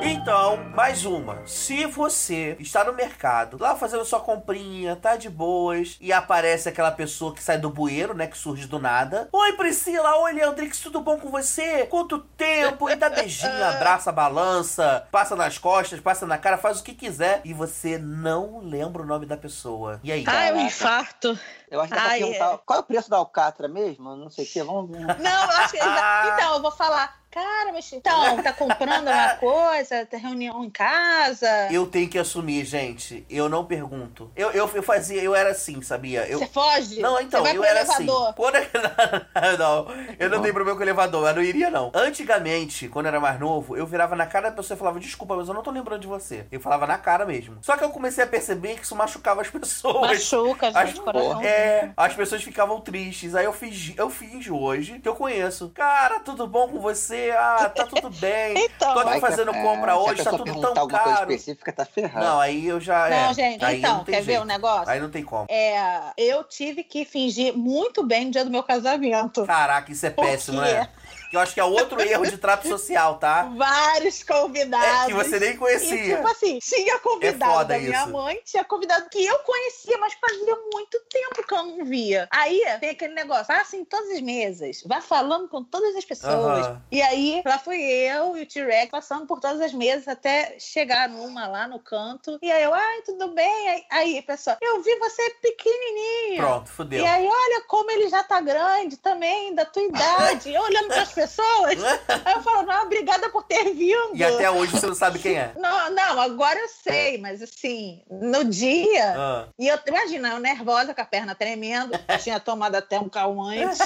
Então, 0.09 0.57
mais 0.73 1.05
uma. 1.05 1.45
Se 1.45 1.85
você 1.85 2.57
está 2.61 2.85
no 2.85 2.93
mercado, 2.93 3.57
lá 3.61 3.75
fazendo 3.75 4.05
sua 4.05 4.21
comprinha, 4.21 4.95
tá 4.95 5.17
de 5.17 5.29
boas, 5.29 5.97
e 6.01 6.13
aparece 6.13 6.69
aquela 6.69 6.93
pessoa 6.93 7.35
que 7.35 7.43
sai 7.43 7.59
do 7.59 7.69
bueiro, 7.69 8.15
né? 8.15 8.29
Que 8.29 8.39
surge 8.39 8.69
do 8.69 8.79
nada. 8.79 9.29
Oi, 9.33 9.53
Priscila! 9.55 10.17
Oi, 10.19 10.33
Leandrix, 10.33 10.79
tudo 10.79 11.01
bom 11.01 11.19
com 11.19 11.29
você? 11.29 11.87
Quanto 11.87 12.21
tempo? 12.21 12.89
E 12.89 12.95
dá 12.95 13.11
beijinho, 13.11 13.51
abraça, 13.67 14.13
balança, 14.13 15.09
passa 15.11 15.35
nas 15.35 15.59
costas, 15.59 15.99
passa 15.99 16.25
na 16.25 16.39
cara, 16.39 16.57
faz 16.57 16.79
o 16.79 16.85
que 16.85 16.95
quiser. 16.95 17.41
E 17.45 17.53
você 17.53 17.99
não 17.99 18.61
lembra 18.61 19.03
o 19.03 19.07
nome 19.07 19.27
da 19.27 19.37
pessoa. 19.37 19.99
E 20.05 20.13
aí? 20.13 20.25
Ai, 20.25 20.53
um 20.53 20.61
infarto. 20.61 21.37
Eu 21.69 21.81
acho 21.81 21.89
que 21.89 21.97
dá 21.97 22.03
pra 22.03 22.13
Ai, 22.13 22.21
perguntar 22.21 22.55
é. 22.55 22.59
qual 22.65 22.79
é 22.79 22.81
o 22.81 22.85
preço 22.85 23.11
da 23.11 23.17
alcatra 23.17 23.67
mesmo? 23.67 24.15
Não 24.15 24.31
sei 24.31 24.45
o 24.45 24.49
que, 24.49 24.63
vamos 24.63 24.89
ver. 24.89 25.05
Não, 25.19 25.43
eu 25.43 25.51
acho 25.51 25.73
que. 25.73 25.81
Então, 26.37 26.55
eu 26.55 26.63
vou 26.63 26.71
falar. 26.71 27.26
Cara, 27.37 27.71
mas 27.71 27.93
então, 27.93 28.43
tá 28.43 28.51
comprando 28.51 29.09
uma 29.09 29.35
coisa, 29.37 30.07
tem 30.07 30.19
reunião 30.19 30.65
em 30.65 30.71
casa. 30.71 31.71
Eu 31.71 31.87
tenho 31.87 32.09
que 32.09 32.19
assumir, 32.19 32.65
gente. 32.65 33.27
Eu 33.29 33.47
não 33.47 33.63
pergunto. 33.63 34.31
Eu, 34.35 34.53
eu, 34.53 34.71
eu 34.73 34.83
fazia, 34.83 35.23
eu 35.23 35.35
era 35.35 35.51
assim, 35.51 35.83
sabia? 35.83 36.27
Eu, 36.27 36.39
Você 36.39 36.47
foge? 36.47 36.99
Não, 36.99 37.21
então, 37.21 37.47
eu 37.47 37.63
era 37.63 37.81
elevador. 37.81 38.23
assim. 38.23 38.33
Quando... 38.37 39.59
não, 39.59 39.87
eu 40.19 40.31
não 40.31 40.41
tenho 40.41 40.55
problema 40.55 40.79
com 40.79 40.83
o 40.83 40.85
elevador, 40.85 41.29
eu 41.29 41.35
não 41.35 41.43
iria, 41.43 41.69
não. 41.69 41.93
Antigamente, 41.95 42.89
quando 42.89 43.05
eu 43.05 43.11
era 43.11 43.21
mais 43.21 43.39
novo, 43.39 43.77
eu 43.77 43.87
virava 43.87 44.17
na 44.17 44.25
cara 44.25 44.49
da 44.49 44.57
pessoa 44.57 44.75
e 44.75 44.79
falava, 44.79 44.99
desculpa, 44.99 45.37
mas 45.37 45.47
eu 45.47 45.53
não 45.53 45.63
tô 45.63 45.71
lembrando 45.71 46.01
de 46.01 46.07
você. 46.07 46.47
Eu 46.51 46.59
falava 46.59 46.87
na 46.87 46.97
cara 46.97 47.27
mesmo. 47.27 47.59
Só 47.61 47.77
que 47.77 47.85
eu 47.85 47.91
comecei 47.91 48.25
a 48.25 48.27
perceber 48.27 48.77
que 48.77 48.85
isso 48.85 48.97
machucava 48.97 49.43
as 49.43 49.51
pessoas. 49.51 50.01
Machuca, 50.09 50.69
As, 50.69 50.89
gente, 50.89 51.03
coração. 51.03 51.43
é, 51.43 51.93
as 51.95 52.15
pessoas 52.15 52.43
ficavam 52.43 52.81
tristes. 52.81 53.35
Aí 53.35 53.45
eu 53.45 53.53
fingi, 53.53 53.95
eu 53.99 54.09
finjo 54.09 54.57
hoje 54.59 54.99
que 55.01 55.09
eu 55.09 55.15
conheço. 55.15 55.71
Cara, 55.75 56.21
tudo 56.21 56.47
bom 56.47 56.67
com 56.69 56.81
você? 56.81 57.26
Ah, 57.31 57.71
tá 57.75 57.85
tudo 57.87 58.11
bem. 58.11 58.55
Então, 58.57 58.95
Tô 58.95 59.01
aqui 59.01 59.21
fazendo 59.21 59.51
é, 59.55 59.63
compra 59.63 59.97
hoje, 59.97 60.23
tá 60.23 60.31
tudo 60.31 60.45
tão 60.45 60.69
alguma 60.77 60.99
coisa 60.99 61.19
caro. 61.19 61.31
específica, 61.33 61.73
tá 61.73 61.85
ferrado. 61.85 62.25
Não, 62.27 62.41
aí 62.41 62.67
eu 62.67 62.81
já. 62.81 63.09
é, 63.09 63.27
Não, 63.27 63.35
gente, 63.35 63.65
aí 63.65 63.79
então, 63.79 63.97
não 63.99 64.05
tem 64.05 64.15
quer 64.15 64.21
ver 64.21 64.27
jeito. 64.33 64.43
um 64.43 64.47
negócio? 64.47 64.89
Aí 64.91 65.01
não 65.01 65.11
tem 65.11 65.23
como. 65.25 65.47
É, 65.49 66.01
eu 66.17 66.45
tive 66.45 66.83
que 66.85 67.05
fingir 67.05 67.55
muito 67.57 68.05
bem 68.05 68.27
no 68.27 68.31
dia 68.31 68.45
do 68.45 68.51
meu 68.51 68.63
casamento. 68.63 69.45
Caraca, 69.47 69.91
isso 69.93 70.07
é 70.07 70.11
péssimo, 70.11 70.61
né? 70.61 70.89
Que 71.37 71.39
eu 71.39 71.43
acho 71.43 71.55
que 71.55 71.61
é 71.61 71.65
outro 71.65 72.01
erro 72.01 72.25
de 72.27 72.39
trato 72.39 72.67
social, 72.67 73.19
tá? 73.19 73.43
Vários 73.55 74.23
convidados. 74.23 75.03
É 75.05 75.07
que 75.07 75.13
você 75.13 75.39
nem 75.39 75.51
E, 75.51 75.57
conhecia. 75.59 76.17
tipo 76.17 76.29
assim, 76.29 76.59
tinha 76.61 76.99
convidado 76.99 77.61
É 77.61 77.65
da 77.65 77.79
minha 77.79 78.01
isso. 78.03 78.11
mãe, 78.11 78.41
tinha 78.43 78.65
convidado 78.65 79.09
que 79.11 79.23
eu 79.25 79.39
conhecia, 79.41 79.99
mas 79.99 80.15
fazia 80.15 80.57
muito 80.73 80.99
tempo 81.11 81.47
que 81.47 81.53
eu 81.55 81.63
não 81.63 81.85
via. 81.85 82.27
Aí 82.31 82.63
tem 82.81 82.89
aquele 82.91 83.13
negócio, 83.13 83.47
passa 83.49 83.77
em 83.77 83.85
todas 83.85 84.11
as 84.13 84.21
mesas, 84.23 84.83
vai 84.87 85.03
falando 85.03 85.47
com 85.49 85.63
todas 85.63 85.95
as 85.95 86.05
pessoas. 86.07 86.67
Aham. 86.67 86.83
E 86.91 87.03
aí, 87.03 87.43
lá 87.45 87.59
fui 87.59 87.83
eu 87.83 88.35
e 88.37 88.43
o 88.43 88.47
T-Rex 88.47 88.91
passando 88.91 89.27
por 89.27 89.39
todas 89.39 89.61
as 89.61 89.75
mesas 89.75 90.09
até 90.09 90.57
chegar 90.59 91.07
numa 91.09 91.47
lá 91.47 91.69
no 91.69 91.79
canto. 91.79 92.39
E 92.41 92.51
aí 92.51 92.63
eu, 92.63 92.73
ai, 92.73 93.03
tudo 93.03 93.29
bem? 93.29 93.69
Aí, 93.69 93.85
aí 93.91 94.23
pessoal, 94.23 94.57
eu 94.63 94.83
vi 94.83 94.99
você 94.99 95.31
pequenininho. 95.43 96.37
Pronto, 96.43 96.71
fudeu. 96.71 97.05
E 97.05 97.07
aí, 97.07 97.27
olha 97.27 97.61
como 97.69 97.91
ele 97.91 98.09
já 98.09 98.23
tá 98.23 98.41
grande 98.41 98.97
também, 98.97 99.55
da 99.55 99.65
tua 99.67 99.83
idade. 99.85 100.53
Eu 100.55 100.63
olhando 100.63 100.89
para 100.89 101.03
as 101.03 101.13
pessoas, 101.27 101.83
aí 102.25 102.35
eu 102.35 102.43
falo, 102.43 102.63
não, 102.63 102.85
obrigada 102.85 103.29
por 103.31 103.43
ter 103.43 103.75
vindo. 103.75 104.11
E 104.15 104.25
até 104.25 104.51
hoje 104.51 104.73
você 104.73 104.87
não 104.87 104.95
sabe 104.95 105.19
quem 105.19 105.37
é. 105.37 105.53
Não, 105.57 105.91
não, 105.91 106.21
agora 106.21 106.59
eu 106.59 106.69
sei, 106.69 107.19
mas 107.19 107.43
assim, 107.43 108.03
no 108.11 108.45
dia. 108.45 109.15
Ah. 109.17 109.49
E 109.59 109.67
eu, 109.69 109.79
imagina, 109.87 110.29
eu 110.31 110.39
nervosa, 110.39 110.95
com 110.95 111.01
a 111.01 111.05
perna 111.05 111.35
tremendo. 111.35 111.93
tinha 112.23 112.39
tomado 112.39 112.77
até 112.77 112.99
um 112.99 113.09
calmante. 113.09 113.79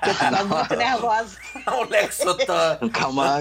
porque 0.00 0.24
eu 0.24 0.30
tava 0.30 0.44
muito 0.44 0.76
nervosa. 0.76 1.36
o 1.66 1.84
Lexotan. 1.84 2.78
Calma. 2.92 3.40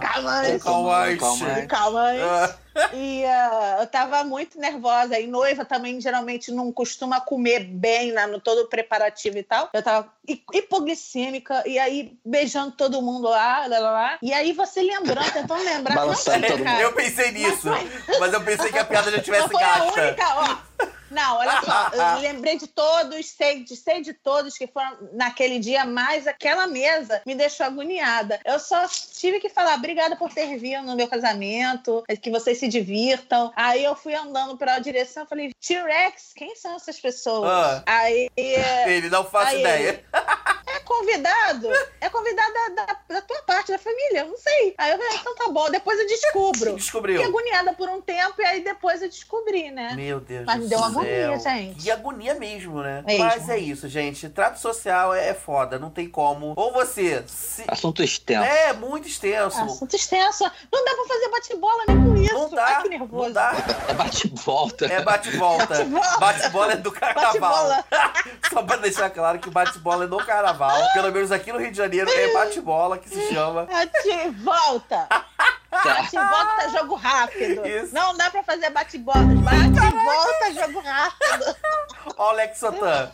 Calmante. 0.00 0.58
Calmante. 0.60 1.18
Calmante. 1.18 1.66
Calmante. 1.66 2.20
Ah. 2.22 2.67
E 2.92 3.24
ah, 3.24 3.78
eu 3.80 3.86
tava 3.86 4.22
muito 4.24 4.58
nervosa. 4.58 5.18
E 5.18 5.26
noiva 5.26 5.64
também 5.64 6.00
geralmente 6.00 6.50
não 6.52 6.72
costuma 6.72 7.20
comer 7.20 7.60
bem 7.64 8.12
lá 8.12 8.26
no 8.26 8.40
todo 8.40 8.62
o 8.62 8.68
preparativo 8.68 9.36
e 9.38 9.42
tal. 9.42 9.68
Eu 9.72 9.82
tava 9.82 10.12
hi- 10.28 10.42
hipoglicêmica, 10.54 11.62
e 11.66 11.78
aí 11.78 12.16
beijando 12.24 12.72
todo 12.72 13.02
mundo 13.02 13.28
lá, 13.28 13.66
lá, 13.66 13.78
lá, 13.78 13.90
lá. 13.90 14.18
E 14.22 14.32
aí 14.32 14.52
você 14.52 14.80
lembrando, 14.82 15.32
tentando 15.32 15.62
lembrar. 15.64 15.94
Balançando 15.96 16.46
todo 16.46 16.62
cara. 16.64 16.82
Eu 16.82 16.92
pensei 16.92 17.32
nisso, 17.32 17.68
Mas 17.68 18.18
mas 18.20 18.32
eu 18.32 18.40
pensei 18.44 18.70
que 18.70 18.78
a 18.78 18.84
piada 18.84 19.10
já 19.10 19.20
tivesse 19.20 19.42
Não 19.42 19.48
foi 19.50 19.62
a 19.62 19.78
gasta. 19.78 20.00
única, 20.02 20.34
ó. 20.36 20.88
Não, 21.10 21.36
olha 21.38 21.60
só, 21.62 21.90
eu 22.16 22.20
lembrei 22.20 22.58
de 22.58 22.66
todos, 22.66 23.26
sei 23.26 23.64
de, 23.64 23.76
sei 23.76 24.02
de 24.02 24.12
todos 24.12 24.56
que 24.56 24.66
foram 24.66 24.96
naquele 25.12 25.58
dia, 25.58 25.84
mas 25.84 26.26
aquela 26.26 26.66
mesa 26.66 27.22
me 27.26 27.34
deixou 27.34 27.66
agoniada. 27.66 28.40
Eu 28.44 28.58
só 28.58 28.86
tive 28.86 29.40
que 29.40 29.48
falar, 29.48 29.74
obrigada 29.74 30.16
por 30.16 30.32
ter 30.32 30.56
vindo 30.58 30.86
no 30.86 30.96
meu 30.96 31.08
casamento, 31.08 32.04
que 32.20 32.30
vocês 32.30 32.58
se 32.58 32.68
divirtam. 32.68 33.52
Aí 33.56 33.84
eu 33.84 33.94
fui 33.94 34.14
andando 34.14 34.56
para 34.56 34.74
a 34.74 34.78
direção, 34.78 35.26
falei, 35.26 35.52
T-Rex, 35.60 36.32
quem 36.34 36.54
são 36.54 36.76
essas 36.76 36.98
pessoas? 36.98 37.48
Ah. 37.48 37.82
Aí 37.86 38.28
Ele 38.36 39.08
não 39.08 39.24
faço 39.24 39.54
Aí, 39.54 39.60
ideia. 39.60 40.04
é 40.12 40.57
convidado, 40.88 41.68
é 42.00 42.08
convidado 42.08 42.52
da, 42.54 42.68
da, 42.86 42.96
da 43.08 43.22
tua 43.22 43.42
parte, 43.42 43.70
da 43.72 43.78
família, 43.78 44.20
eu 44.20 44.26
não 44.28 44.38
sei. 44.38 44.74
Aí 44.78 44.90
eu 44.90 44.98
falei, 44.98 45.16
então 45.16 45.34
tá 45.36 45.48
bom, 45.48 45.70
depois 45.70 45.98
eu 46.00 46.06
descubro. 46.06 46.58
Fiquei 46.58 46.74
Descobriu. 46.76 47.22
agoniada 47.22 47.72
por 47.74 47.88
um 47.88 48.00
tempo 48.00 48.40
e 48.40 48.44
aí 48.44 48.64
depois 48.64 49.02
eu 49.02 49.08
descobri, 49.08 49.70
né? 49.70 49.92
Meu 49.94 50.18
Deus 50.20 50.46
Mas 50.46 50.56
do 50.56 50.62
me 50.62 50.68
deu 50.68 50.78
uma 50.78 50.88
agonia, 50.88 51.38
gente. 51.38 51.82
Que 51.82 51.90
agonia 51.90 52.34
mesmo, 52.34 52.82
né? 52.82 53.02
Mesmo. 53.06 53.24
Mas 53.24 53.48
é 53.48 53.58
isso, 53.58 53.88
gente. 53.88 54.28
Trato 54.30 54.58
social 54.58 55.14
é, 55.14 55.28
é 55.28 55.34
foda, 55.34 55.78
não 55.78 55.90
tem 55.90 56.08
como. 56.08 56.54
Ou 56.56 56.72
você. 56.72 57.22
se- 57.26 57.64
Assunto 57.68 58.02
extenso. 58.02 58.44
É, 58.44 58.72
muito 58.72 59.06
extenso. 59.06 59.60
Assunto 59.60 59.94
extenso. 59.94 60.44
Não 60.72 60.84
dá 60.84 60.94
pra 60.94 61.04
fazer 61.04 61.28
bate-bola 61.28 61.82
nem 61.88 61.96
com 62.04 62.16
isso. 62.16 62.34
Não 62.34 62.50
dá, 62.50 62.64
Ai, 62.66 62.82
que 62.82 62.88
nervoso. 62.88 63.24
não 63.24 63.32
dá. 63.32 63.52
É 63.88 63.92
bate-volta. 63.94 64.86
É 64.86 65.02
bate-volta. 65.02 65.66
Bate-bola. 65.84 66.16
Bate-bola 66.18 66.72
é 66.72 66.76
do 66.76 66.92
carnaval. 66.92 67.24
Bate-bola. 67.68 67.84
Só 68.52 68.62
pra 68.62 68.76
deixar 68.76 69.10
claro 69.10 69.38
que 69.38 69.50
bate-bola 69.50 70.04
é 70.04 70.06
no 70.06 70.18
carnaval. 70.24 70.77
Pelo 70.92 71.12
menos 71.12 71.32
aqui 71.32 71.52
no 71.52 71.58
Rio 71.58 71.70
de 71.70 71.76
Janeiro 71.76 72.10
é 72.10 72.32
bate-bola 72.32 72.98
que 72.98 73.08
se 73.08 73.32
chama. 73.32 73.66
Bate-volta. 73.66 75.08
Bate-volta 75.70 76.62
é 76.62 76.68
jogo 76.70 76.94
rápido. 76.94 77.66
Isso. 77.66 77.94
Não 77.94 78.16
dá 78.16 78.30
pra 78.30 78.42
fazer 78.42 78.70
bate-bola. 78.70 79.20
Bate-volta, 79.20 80.54
jogo 80.54 80.80
rápido. 80.80 81.56
Ó 82.16 82.30
o 82.30 82.32
Lexotan. 82.32 83.12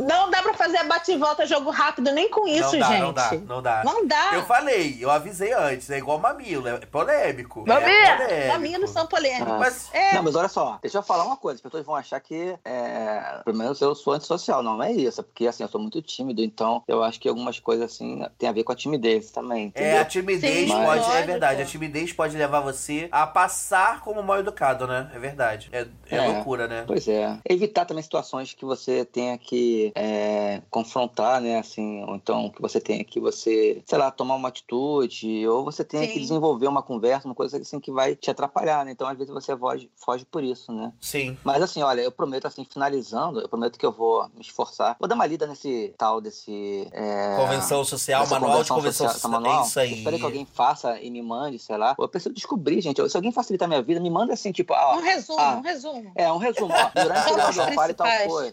Não 0.00 0.30
dá 0.30 0.42
pra 0.42 0.54
fazer 0.54 0.82
bate 0.84 1.12
e 1.12 1.16
volta 1.16 1.46
jogo 1.46 1.70
rápido 1.70 2.10
nem 2.12 2.28
com 2.30 2.46
isso, 2.46 2.72
não 2.76 2.78
dá, 2.78 2.88
gente. 2.88 3.00
não 3.00 3.12
dá, 3.12 3.30
não 3.44 3.62
dá. 3.62 3.82
Não 3.84 4.06
dá. 4.06 4.30
Eu 4.34 4.42
falei, 4.44 4.96
eu 5.00 5.10
avisei 5.10 5.52
antes, 5.52 5.90
é 5.90 5.98
igual 5.98 6.18
mamilo, 6.18 6.66
é 6.68 6.78
polêmico. 6.78 7.64
Mamilo! 7.66 7.90
É 7.90 8.16
polêmico. 8.16 8.48
Mamilos 8.52 8.90
são 8.90 9.06
polêmicos. 9.06 9.58
Mas 9.58 9.90
É. 9.92 10.14
Não, 10.14 10.22
mas 10.22 10.34
olha 10.34 10.48
só, 10.48 10.78
deixa 10.82 10.98
eu 10.98 11.02
falar 11.02 11.24
uma 11.24 11.36
coisa. 11.36 11.56
As 11.56 11.60
pessoas 11.62 11.84
vão 11.84 11.94
achar 11.94 12.18
que, 12.20 12.54
é, 12.64 13.40
pelo 13.44 13.56
menos 13.56 13.80
eu 13.80 13.94
sou 13.94 14.12
antissocial. 14.14 14.62
Não, 14.62 14.76
não 14.76 14.84
é 14.84 14.92
isso. 14.92 15.20
É 15.20 15.24
porque, 15.24 15.46
assim, 15.46 15.62
eu 15.62 15.68
sou 15.68 15.80
muito 15.80 16.00
tímido. 16.02 16.42
Então, 16.42 16.82
eu 16.88 17.02
acho 17.02 17.20
que 17.20 17.28
algumas 17.28 17.58
coisas, 17.60 17.92
assim, 17.92 18.24
tem 18.38 18.48
a 18.48 18.52
ver 18.52 18.64
com 18.64 18.72
a 18.72 18.76
timidez 18.76 19.30
também. 19.30 19.72
É, 19.74 19.80
entendeu? 19.82 20.00
a 20.00 20.04
timidez 20.04 20.68
Sim, 20.68 20.68
pode. 20.68 21.00
É 21.00 21.06
lógico. 21.06 21.26
verdade, 21.26 21.62
a 21.62 21.66
timidez 21.66 22.12
pode 22.12 22.36
levar 22.36 22.60
você 22.60 23.08
a 23.12 23.26
passar 23.26 24.00
como 24.00 24.22
mal 24.22 24.38
educado, 24.38 24.86
né? 24.86 25.10
É 25.14 25.18
verdade. 25.18 25.68
É, 25.72 25.86
é 26.10 26.16
É. 26.16 26.26
loucura, 26.28 26.66
né? 26.68 26.84
Pois 26.86 27.06
é. 27.08 27.38
Evitar 27.48 27.84
também 27.84 28.02
situações 28.02 28.52
que 28.54 28.64
você 28.64 29.04
tenha 29.04 29.36
que 29.38 29.89
é, 29.94 30.62
confrontar, 30.70 31.40
né? 31.40 31.58
Assim, 31.58 32.04
ou 32.04 32.14
então 32.16 32.50
que 32.50 32.60
você 32.62 32.80
tenha 32.80 33.04
que 33.04 33.20
você, 33.20 33.82
sei 33.86 33.98
lá, 33.98 34.10
tomar 34.10 34.34
uma 34.34 34.48
atitude, 34.48 35.46
ou 35.48 35.64
você 35.64 35.84
tenha 35.84 36.06
Sim. 36.06 36.12
que 36.12 36.20
desenvolver 36.20 36.66
uma 36.68 36.82
conversa, 36.82 37.26
uma 37.28 37.34
coisa 37.34 37.56
assim 37.58 37.80
que 37.80 37.90
vai 37.90 38.14
te 38.14 38.30
atrapalhar, 38.30 38.84
né? 38.84 38.92
Então, 38.92 39.06
às 39.08 39.16
vezes, 39.16 39.32
você 39.32 39.56
foge, 39.56 39.90
foge 39.96 40.24
por 40.24 40.42
isso, 40.42 40.72
né? 40.72 40.92
Sim. 41.00 41.36
Mas 41.44 41.62
assim, 41.62 41.82
olha, 41.82 42.00
eu 42.00 42.12
prometo, 42.12 42.46
assim, 42.46 42.64
finalizando, 42.64 43.40
eu 43.40 43.48
prometo 43.48 43.78
que 43.78 43.86
eu 43.86 43.92
vou 43.92 44.28
me 44.34 44.40
esforçar. 44.40 44.96
Vou 44.98 45.08
dar 45.08 45.14
uma 45.14 45.26
lida 45.26 45.46
nesse 45.46 45.94
tal 45.98 46.20
desse. 46.20 46.88
é, 46.92 47.36
Convenção 47.36 47.84
social, 47.84 48.26
manual 48.26 48.62
de 48.62 48.68
convenção 48.68 49.06
social, 49.08 49.30
social. 49.30 49.32
manual. 49.32 49.62
É 49.62 49.66
isso 49.66 49.80
aí. 49.80 49.92
Espero 49.98 50.18
que 50.18 50.24
alguém 50.24 50.44
faça 50.46 51.00
e 51.00 51.10
me 51.10 51.22
mande, 51.22 51.58
sei 51.58 51.76
lá. 51.76 51.94
Eu 51.98 52.08
preciso 52.08 52.34
descobrir, 52.34 52.80
gente. 52.80 53.06
Se 53.08 53.16
alguém 53.16 53.32
facilitar 53.32 53.66
a 53.66 53.68
minha 53.68 53.82
vida, 53.82 54.00
me 54.00 54.10
manda 54.10 54.32
assim, 54.32 54.52
tipo, 54.52 54.72
ah, 54.74 54.96
Um 54.96 55.00
resumo, 55.02 55.38
Ah. 55.40 55.56
um 55.56 55.60
resumo. 55.62 56.12
é, 56.14 56.32
um 56.32 56.36
resumo, 56.38 56.72
ó. 56.74 57.00
Durante 57.02 57.60
o 57.70 57.74
fale 57.74 57.94
tal 57.94 58.06
coisa. 58.28 58.52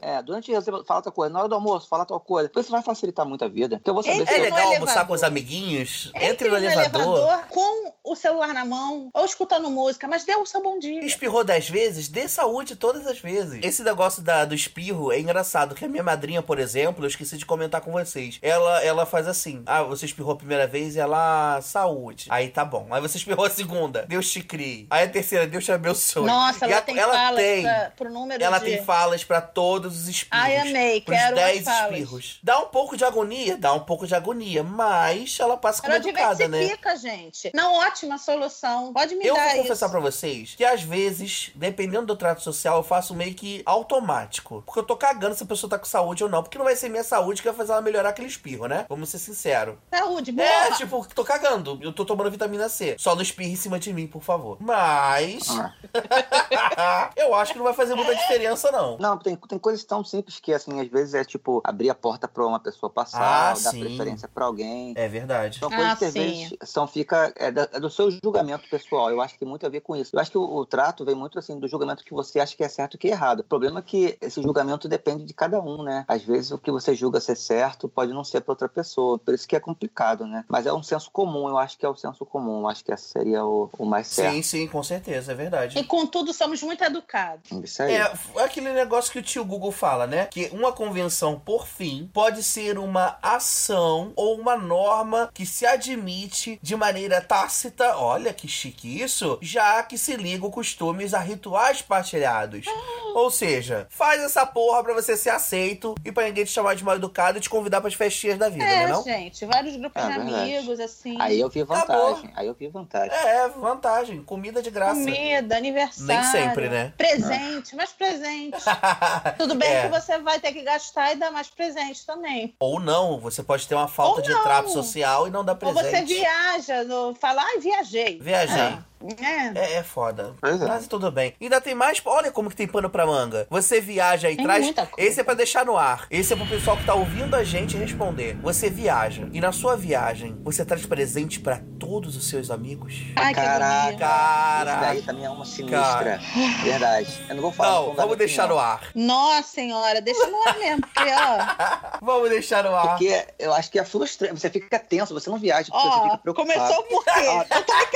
É, 1.28 1.30
coisa. 1.30 1.34
Na 1.34 1.39
hora 1.39 1.47
do 1.49 1.55
almoço, 1.55 1.88
fala 1.88 2.05
tal 2.05 2.19
coisa. 2.19 2.49
Isso 2.57 2.71
vai 2.71 2.82
facilitar 2.82 3.25
muito 3.25 3.43
a 3.43 3.47
vida. 3.47 3.78
Porque 3.78 3.89
eu 3.89 3.93
vou 3.93 4.03
saber 4.03 4.21
Entre 4.21 4.34
É 4.34 4.36
se... 4.36 4.39
no 4.39 4.43
legal 4.45 4.59
elevador. 4.59 4.80
almoçar 4.82 5.07
com 5.07 5.13
os 5.13 5.23
amiguinhos? 5.23 6.11
Entre, 6.15 6.25
Entre 6.28 6.49
no 6.49 6.57
elevador. 6.57 7.39
com 7.49 7.93
o 8.03 8.15
celular 8.15 8.53
na 8.53 8.65
mão 8.65 9.09
ou 9.13 9.25
escutando 9.25 9.69
música, 9.69 10.07
mas 10.07 10.23
dê 10.23 10.36
o 10.36 10.45
seu 10.45 10.61
bom 10.61 10.80
dia. 10.80 11.03
Espirrou 11.05 11.43
dez 11.43 11.69
vezes? 11.69 12.07
Dê 12.07 12.28
saúde 12.28 12.75
todas 12.75 13.05
as 13.07 13.19
vezes. 13.19 13.59
Esse 13.63 13.84
negócio 13.84 14.21
da, 14.21 14.45
do 14.45 14.55
espirro 14.55 15.11
é 15.11 15.19
engraçado, 15.19 15.75
que 15.75 15.86
a 15.86 15.88
minha 15.88 16.03
madrinha, 16.03 16.41
por 16.41 16.59
exemplo, 16.59 17.03
eu 17.03 17.07
esqueci 17.07 17.38
de 17.38 17.45
comentar 17.45 17.82
com 17.82 17.91
vocês. 17.91 18.39
Ela, 18.41 18.84
ela 18.84 19.05
faz 19.05 19.28
assim: 19.28 19.63
ah, 19.65 19.84
você 19.84 20.05
espirrou 20.05 20.34
a 20.34 20.36
primeira 20.38 20.65
vez 20.67 20.95
e 20.95 20.99
ela, 20.99 21.59
saúde. 21.61 22.28
Aí 22.30 22.49
tá 22.49 22.63
bom. 22.63 22.88
Aí 22.91 23.01
você 23.01 23.17
espirrou 23.17 23.45
a 23.45 23.49
segunda, 23.49 24.05
Deus 24.07 24.30
te 24.32 24.41
crie. 24.41 24.88
Aí 24.89 25.03
a 25.05 25.09
terceira, 25.09 25.45
Deus 25.47 25.65
te 25.65 25.71
abençoe. 25.71 26.25
Nossa, 26.25 26.65
E 26.67 26.71
ela 26.71 26.80
a- 26.80 26.82
tem 26.82 26.97
ela 26.97 27.13
falas 27.13 27.41
tem. 27.41 27.63
pra, 27.63 27.91
pro 27.95 28.09
número 28.11 28.43
Ela 28.43 28.59
de... 28.59 28.65
tem 28.65 28.84
falas 28.84 29.23
pra 29.23 29.41
todos 29.41 29.97
os 30.01 30.07
espirros. 30.07 30.43
Ai, 30.43 30.57
amei, 30.57 31.01
quero 31.18 31.36
as 31.39 31.43
10 31.45 31.63
falas. 31.63 31.91
espirros. 31.91 32.39
Dá 32.43 32.59
um 32.59 32.68
pouco 32.68 32.97
de 32.97 33.03
agonia, 33.05 33.57
dá 33.57 33.74
um 33.74 33.80
pouco 33.80 34.05
de 34.07 34.15
agonia, 34.15 34.63
mas 34.63 35.38
ela 35.39 35.57
passa 35.57 35.82
como 35.82 35.93
Ela 35.93 36.03
educada, 36.03 36.47
né? 36.47 36.59
diversifica, 36.59 36.95
gente. 36.97 37.51
Não, 37.53 37.74
ótima 37.76 38.18
solução. 38.18 38.93
Pode 38.93 39.15
me 39.15 39.26
Eu 39.26 39.36
dar 39.36 39.41
vou 39.43 39.51
isso. 39.53 39.61
confessar 39.63 39.89
pra 39.89 39.99
vocês 39.99 40.55
que 40.55 40.63
às 40.65 40.82
vezes, 40.82 41.51
dependendo 41.55 42.05
do 42.07 42.15
trato 42.15 42.41
social, 42.41 42.78
eu 42.78 42.84
faço 42.84 43.13
meio 43.15 43.34
que 43.34 43.61
automático. 43.65 44.63
Porque 44.65 44.80
eu 44.80 44.84
tô 44.84 44.95
cagando 44.95 45.36
se 45.36 45.43
a 45.43 45.47
pessoa 45.47 45.70
tá 45.70 45.78
com 45.80 45.86
saúde 45.86 46.24
ou 46.24 46.30
não. 46.30 46.41
Porque 46.43 46.57
não 46.57 46.65
vai 46.65 46.76
ser 46.76 46.89
minha 46.89 47.03
saúde 47.03 47.41
que 47.41 47.47
vai 47.47 47.55
fazer 47.57 47.72
ela 47.74 47.82
melhorar 47.82 48.09
aquele 48.09 48.28
espirro, 48.28 48.68
né? 48.68 48.86
Vamos 48.89 49.09
ser 49.09 49.20
sinceros. 49.20 49.76
Saúde, 49.93 50.32
boa. 50.32 50.47
É, 50.47 50.72
tipo, 50.74 51.05
tô 51.13 51.24
cagando. 51.24 51.80
Eu 51.82 51.91
tô 51.93 52.05
tomando 52.05 52.32
vitamina 52.32 52.70
C. 52.70 52.95
Só 52.99 53.15
não 53.15 53.22
espirre 53.22 53.51
em 53.51 53.55
cima 53.55 53.80
de 53.80 53.91
mim, 53.93 54.07
por 54.07 54.22
favor. 54.22 54.57
Mas. 54.59 55.47
Ah. 55.49 57.09
eu 57.15 57.34
acho 57.36 57.51
que 57.53 57.57
não 57.57 57.65
vai 57.65 57.74
fazer 57.74 57.95
muita 57.95 58.15
diferença, 58.15 58.72
não. 58.72 58.97
Não, 58.97 59.18
tem, 59.18 59.36
tem 59.36 59.57
coisas 59.59 59.84
tão 59.84 60.03
simples 60.03 60.39
que, 60.39 60.53
assim, 60.53 60.80
às 60.80 60.88
vezes 60.88 61.07
é 61.14 61.24
tipo 61.24 61.62
abrir 61.64 61.89
a 61.89 61.95
porta 61.95 62.28
pra 62.28 62.45
uma 62.45 62.60
pessoa 62.60 62.89
passar, 62.89 63.51
Ah, 63.51 63.53
dar 63.53 63.72
sim. 63.72 63.80
preferência 63.80 64.28
pra 64.28 64.45
alguém. 64.45 64.93
É 64.95 65.08
verdade. 65.08 65.60
São 65.60 65.70
coisas 65.70 65.93
Ah, 65.93 65.95
que 65.97 66.05
às 66.05 66.14
vezes 66.14 66.53
são, 66.64 66.88
fica, 66.88 67.34
é, 67.36 67.51
da- 67.51 67.70
é 67.74 67.80
do 67.80 67.89
seu 67.89 68.10
julgamento 68.12 68.68
pessoal. 68.70 69.10
Eu 69.10 69.22
acho 69.22 69.34
que 69.34 69.39
tem 69.39 69.47
muito 69.47 69.66
a 69.66 69.70
ver 69.70 69.82
com 69.82 69.95
isso. 69.95 70.16
Eu 70.16 70.20
acho 70.20 70.32
que 70.32 70.38
o, 70.38 70.41
o 70.43 70.66
trato 70.66 71.03
vem 71.05 71.16
muito 71.16 71.38
assim 71.39 71.60
do 71.60 71.68
julgamento 71.68 72.03
que 72.03 72.14
você 72.14 72.39
acha 72.39 72.55
que 72.55 72.64
é 72.64 72.70
certo 72.70 72.95
e 72.95 72.97
que 72.97 73.08
é 73.08 73.12
errado. 73.12 73.39
O 73.41 73.43
problema 73.43 73.80
é 73.80 73.82
que 73.84 74.18
esse 74.22 74.41
julgamento 74.41 74.88
depende 74.88 75.24
de 75.24 75.34
cada 75.34 75.62
um, 75.62 75.84
né? 75.84 76.05
Às 76.08 76.24
vezes 76.24 76.51
o 76.51 76.58
que 76.58 76.72
você 76.72 76.93
julga 76.95 77.20
ser 77.20 77.36
certo 77.36 77.88
pode 77.88 78.14
não 78.14 78.24
ser 78.24 78.41
para 78.41 78.51
outra 78.51 78.70
pessoa. 78.70 79.18
Por 79.20 79.34
isso 79.34 79.47
que 79.47 79.55
é 79.55 79.60
complicado, 79.60 80.26
né? 80.26 80.43
Mas 80.47 80.66
é 80.66 80.74
um 80.74 80.84
senso 80.84 81.10
comum, 81.12 81.47
eu 81.47 81.58
acho 81.58 81.78
que 81.78 81.86
é 81.86 81.89
o 81.89 81.95
senso 81.95 82.26
comum. 82.26 82.62
Eu 82.62 82.68
acho 82.70 82.84
que 82.84 82.91
esse 82.91 83.10
seria 83.10 83.43
o, 83.45 83.70
o 83.78 83.86
mais 83.86 84.08
certo. 84.08 84.34
Sim, 84.36 84.41
sim, 84.41 84.68
com 84.68 84.84
certeza, 84.84 85.32
é 85.32 85.36
verdade. 85.36 85.78
E 85.78 85.84
contudo, 85.84 86.34
somos 86.34 86.62
muito 86.64 86.84
educados. 86.84 87.51
Isso 87.64 87.82
aí. 87.84 87.93
É, 87.95 88.12
é 88.38 88.43
aquele 88.43 88.72
negócio 88.74 89.12
que 89.12 89.20
o 89.20 89.24
tio 89.24 89.43
Google 89.45 89.72
fala, 89.72 90.08
né? 90.08 90.26
Que 90.26 90.49
uma 90.53 90.72
convenção, 91.02 91.39
por 91.39 91.68
fim, 91.68 92.10
pode 92.12 92.41
ser 92.41 92.80
uma 92.80 93.18
ação 93.22 94.12
ou 94.16 94.36
uma 94.39 94.58
norma 94.58 95.30
que 95.32 95.45
se 95.45 95.64
admite 95.64 96.58
de 96.60 96.76
maneira 96.76 97.22
tácita, 97.22 97.95
olha 97.98 98.34
que 98.34 98.48
chique 98.48 99.00
isso, 99.02 99.38
já 99.39 99.84
que 99.84 99.95
se 99.95 100.16
ligam 100.16 100.50
costumes 100.50 101.14
a 101.14 101.20
rituais 101.20 101.84
partilhados. 101.84 102.66
Ou 103.14 103.30
seja, 103.30 103.86
faz 103.91 104.22
essa 104.24 104.43
porra 104.45 104.84
pra 104.84 104.93
você 104.95 105.16
ser 105.16 105.30
aceito 105.30 105.93
e 106.04 106.12
pra 106.12 106.24
ninguém 106.24 106.45
te 106.45 106.52
chamar 106.52 106.76
de 106.76 106.84
mal 106.84 106.95
educado 106.95 107.38
e 107.38 107.41
te 107.41 107.50
convidar 107.50 107.80
pras 107.80 107.93
festinhas 107.93 108.39
da 108.39 108.50
vida, 108.50 108.64
É, 108.66 108.86
né 108.86 108.88
não? 108.88 109.04
gente, 109.04 109.45
vários 109.45 109.76
grupos 109.76 110.02
É 110.02 110.08
de 110.08 110.14
verdade. 110.14 110.36
amigos, 110.36 110.80
assim. 110.80 111.16
Aí 111.20 111.39
eu 111.39 111.48
vi 111.50 111.62
Acabou. 111.62 112.16
vantagem. 112.16 112.32
Aí 112.36 112.48
eu 112.48 112.56
vi 112.56 112.68
vantagem. 112.70 113.12
É, 113.16 113.48
vantagem. 113.50 114.24
Comida 114.24 114.64
de 114.64 114.72
graça. 114.72 114.95
Comida, 115.00 115.56
aniversário. 115.58 116.08
Nem 116.08 116.24
sempre, 116.24 116.70
né? 116.70 116.91
Presente, 116.98 117.76
mas 117.76 117.91
presente. 117.91 118.58
Tudo 119.38 119.54
bem 119.54 119.70
É. 119.70 119.82
que 119.84 119.88
você 119.89 120.18
vai 120.20 120.39
ter 120.39 120.52
que 120.54 120.64
gastar 120.64 120.86
e 121.13 121.15
dar 121.15 121.31
mais 121.31 121.49
presente 121.49 122.05
também. 122.05 122.55
Ou 122.59 122.79
não, 122.79 123.19
você 123.19 123.43
pode 123.43 123.67
ter 123.67 123.75
uma 123.75 123.88
falta 123.88 124.21
Ou 124.21 124.27
de 124.27 124.43
trato 124.43 124.69
social 124.69 125.27
e 125.27 125.31
não 125.31 125.43
dar 125.43 125.53
Ou 125.53 125.57
presente. 125.73 125.89
você 125.89 126.01
viaja, 126.03 126.83
no, 126.83 127.15
fala, 127.15 127.41
ai, 127.43 127.59
viajei. 127.59 128.19
Viajei. 128.19 128.61
É. 128.61 128.79
É, 129.22 129.74
é 129.76 129.84
foda. 129.84 130.34
Pois 130.41 130.62
é. 130.62 130.66
Mas 130.68 130.88
tudo 130.88 131.12
bem. 131.12 131.34
Ainda 131.41 131.62
tem 131.62 131.76
mais. 131.76 132.02
Olha 132.06 132.32
como 132.32 132.50
que 132.50 132.56
tem 132.56 132.68
pano 132.68 132.89
pra 132.89 133.06
manga. 133.06 133.48
Você 133.50 133.80
viaja 133.80 134.30
e 134.30 134.36
Tem 134.36 134.45
traz. 134.45 134.64
muita 134.64 134.86
coisa. 134.86 135.10
Esse 135.10 135.22
é 135.22 135.24
pra 135.24 135.34
deixar 135.34 135.66
no 135.66 135.78
ar. 135.78 136.08
Esse 136.10 136.34
é 136.34 136.36
pro 136.36 136.48
pessoal 136.48 136.76
que 136.78 136.84
tá 136.86 136.93
ouvindo 136.93 137.36
a 137.36 137.43
gente 137.43 137.78
responder. 137.78 138.36
Você 138.41 138.70
viaja. 138.70 139.28
E 139.32 139.39
na 139.39 139.52
sua 139.52 139.76
viagem, 139.78 140.38
você 140.43 140.66
traz 140.66 140.86
presente 140.86 141.39
pra 141.39 141.60
todos 141.80 142.16
os 142.16 142.28
seus 142.28 142.50
amigos? 142.50 142.95
Ai, 143.16 143.34
que 143.34 143.39
Caraca. 143.39 143.66
agonia. 143.68 143.91
Isso 143.91 143.98
Caraca. 144.00 144.86
daí 144.86 145.02
também 145.04 145.26
é 145.26 145.30
uma 145.30 145.45
sinistra. 145.45 146.20
Verdade. 146.64 147.26
Eu 147.30 147.36
não 147.36 147.41
vou 147.41 147.52
falar. 147.52 147.70
Não, 147.72 147.93
vamos 147.93 148.18
deixar 148.18 148.45
opinião. 148.45 148.64
no 148.66 148.72
ar. 148.72 148.82
Nossa 148.95 149.48
senhora, 149.50 150.02
deixa 150.02 150.26
no 150.28 150.48
ar 150.48 150.58
mesmo, 150.58 150.82
porque, 150.82 151.10
ó, 151.12 151.98
Vamos 152.02 152.30
deixar 152.30 152.64
no 152.64 152.76
ar. 152.76 152.89
Porque 152.89 153.26
eu 153.39 153.54
acho 153.54 153.70
que 153.72 153.80
é 153.80 153.86
frustrante. 153.86 154.39
Você 154.39 154.50
fica 154.50 154.80
tenso, 154.80 155.14
você 155.14 155.30
não 155.30 155.38
viaja, 155.38 155.70
porque 155.72 155.88
você 155.88 156.04
fica 156.04 156.18
preocupado. 156.18 156.54
começou 156.60 156.84
por 156.84 157.04
quê? 157.04 157.12
Ah, 157.12 157.45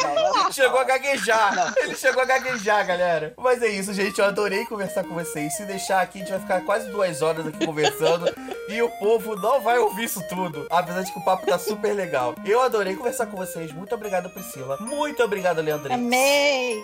não, 0.04 0.16
não. 0.34 0.44
Ele 0.46 0.54
chegou 0.54 0.80
a 0.80 0.84
gaguejar. 0.98 1.74
Ele 1.78 1.96
chegou 1.96 2.22
a 2.22 2.26
gaguejar, 2.26 2.86
galera. 2.86 3.34
Mas 3.38 3.62
é 3.62 3.68
isso, 3.68 3.94
gente. 3.94 4.20
Eu 4.20 4.26
adorei 4.26 4.66
conversar 4.66 5.04
com 5.04 5.14
vocês. 5.14 5.56
Se 5.56 5.66
deixar 5.66 6.02
aqui, 6.02 6.18
a 6.18 6.22
gente 6.22 6.32
vai 6.32 6.40
ficar 6.40 6.62
quase 6.62 6.90
duas 6.92 7.22
horas 7.22 7.48
aqui 7.48 7.66
conversando. 7.66 8.26
e 8.68 8.82
o 8.82 8.90
povo 8.90 9.36
não 9.36 9.62
vai 9.62 9.78
ouvir 9.78 10.06
isso 10.06 10.22
tudo. 10.30 10.66
Apesar 10.70 11.02
de 11.02 11.12
que 11.12 11.20
o 11.20 11.24
papo 11.24 11.46
tá 11.46 11.60
super 11.60 11.94
legal. 11.94 12.36
Eu 12.46 12.62
adorei 12.62 12.96
conversar 12.96 13.26
com 13.26 13.38
vocês. 13.38 13.72
Muito 13.72 13.94
obrigado, 13.94 14.30
Priscila. 14.30 14.78
Muito 14.80 15.22
obrigado, 15.24 15.62
Leandrinho. 15.62 16.00
Amei. 16.00 16.82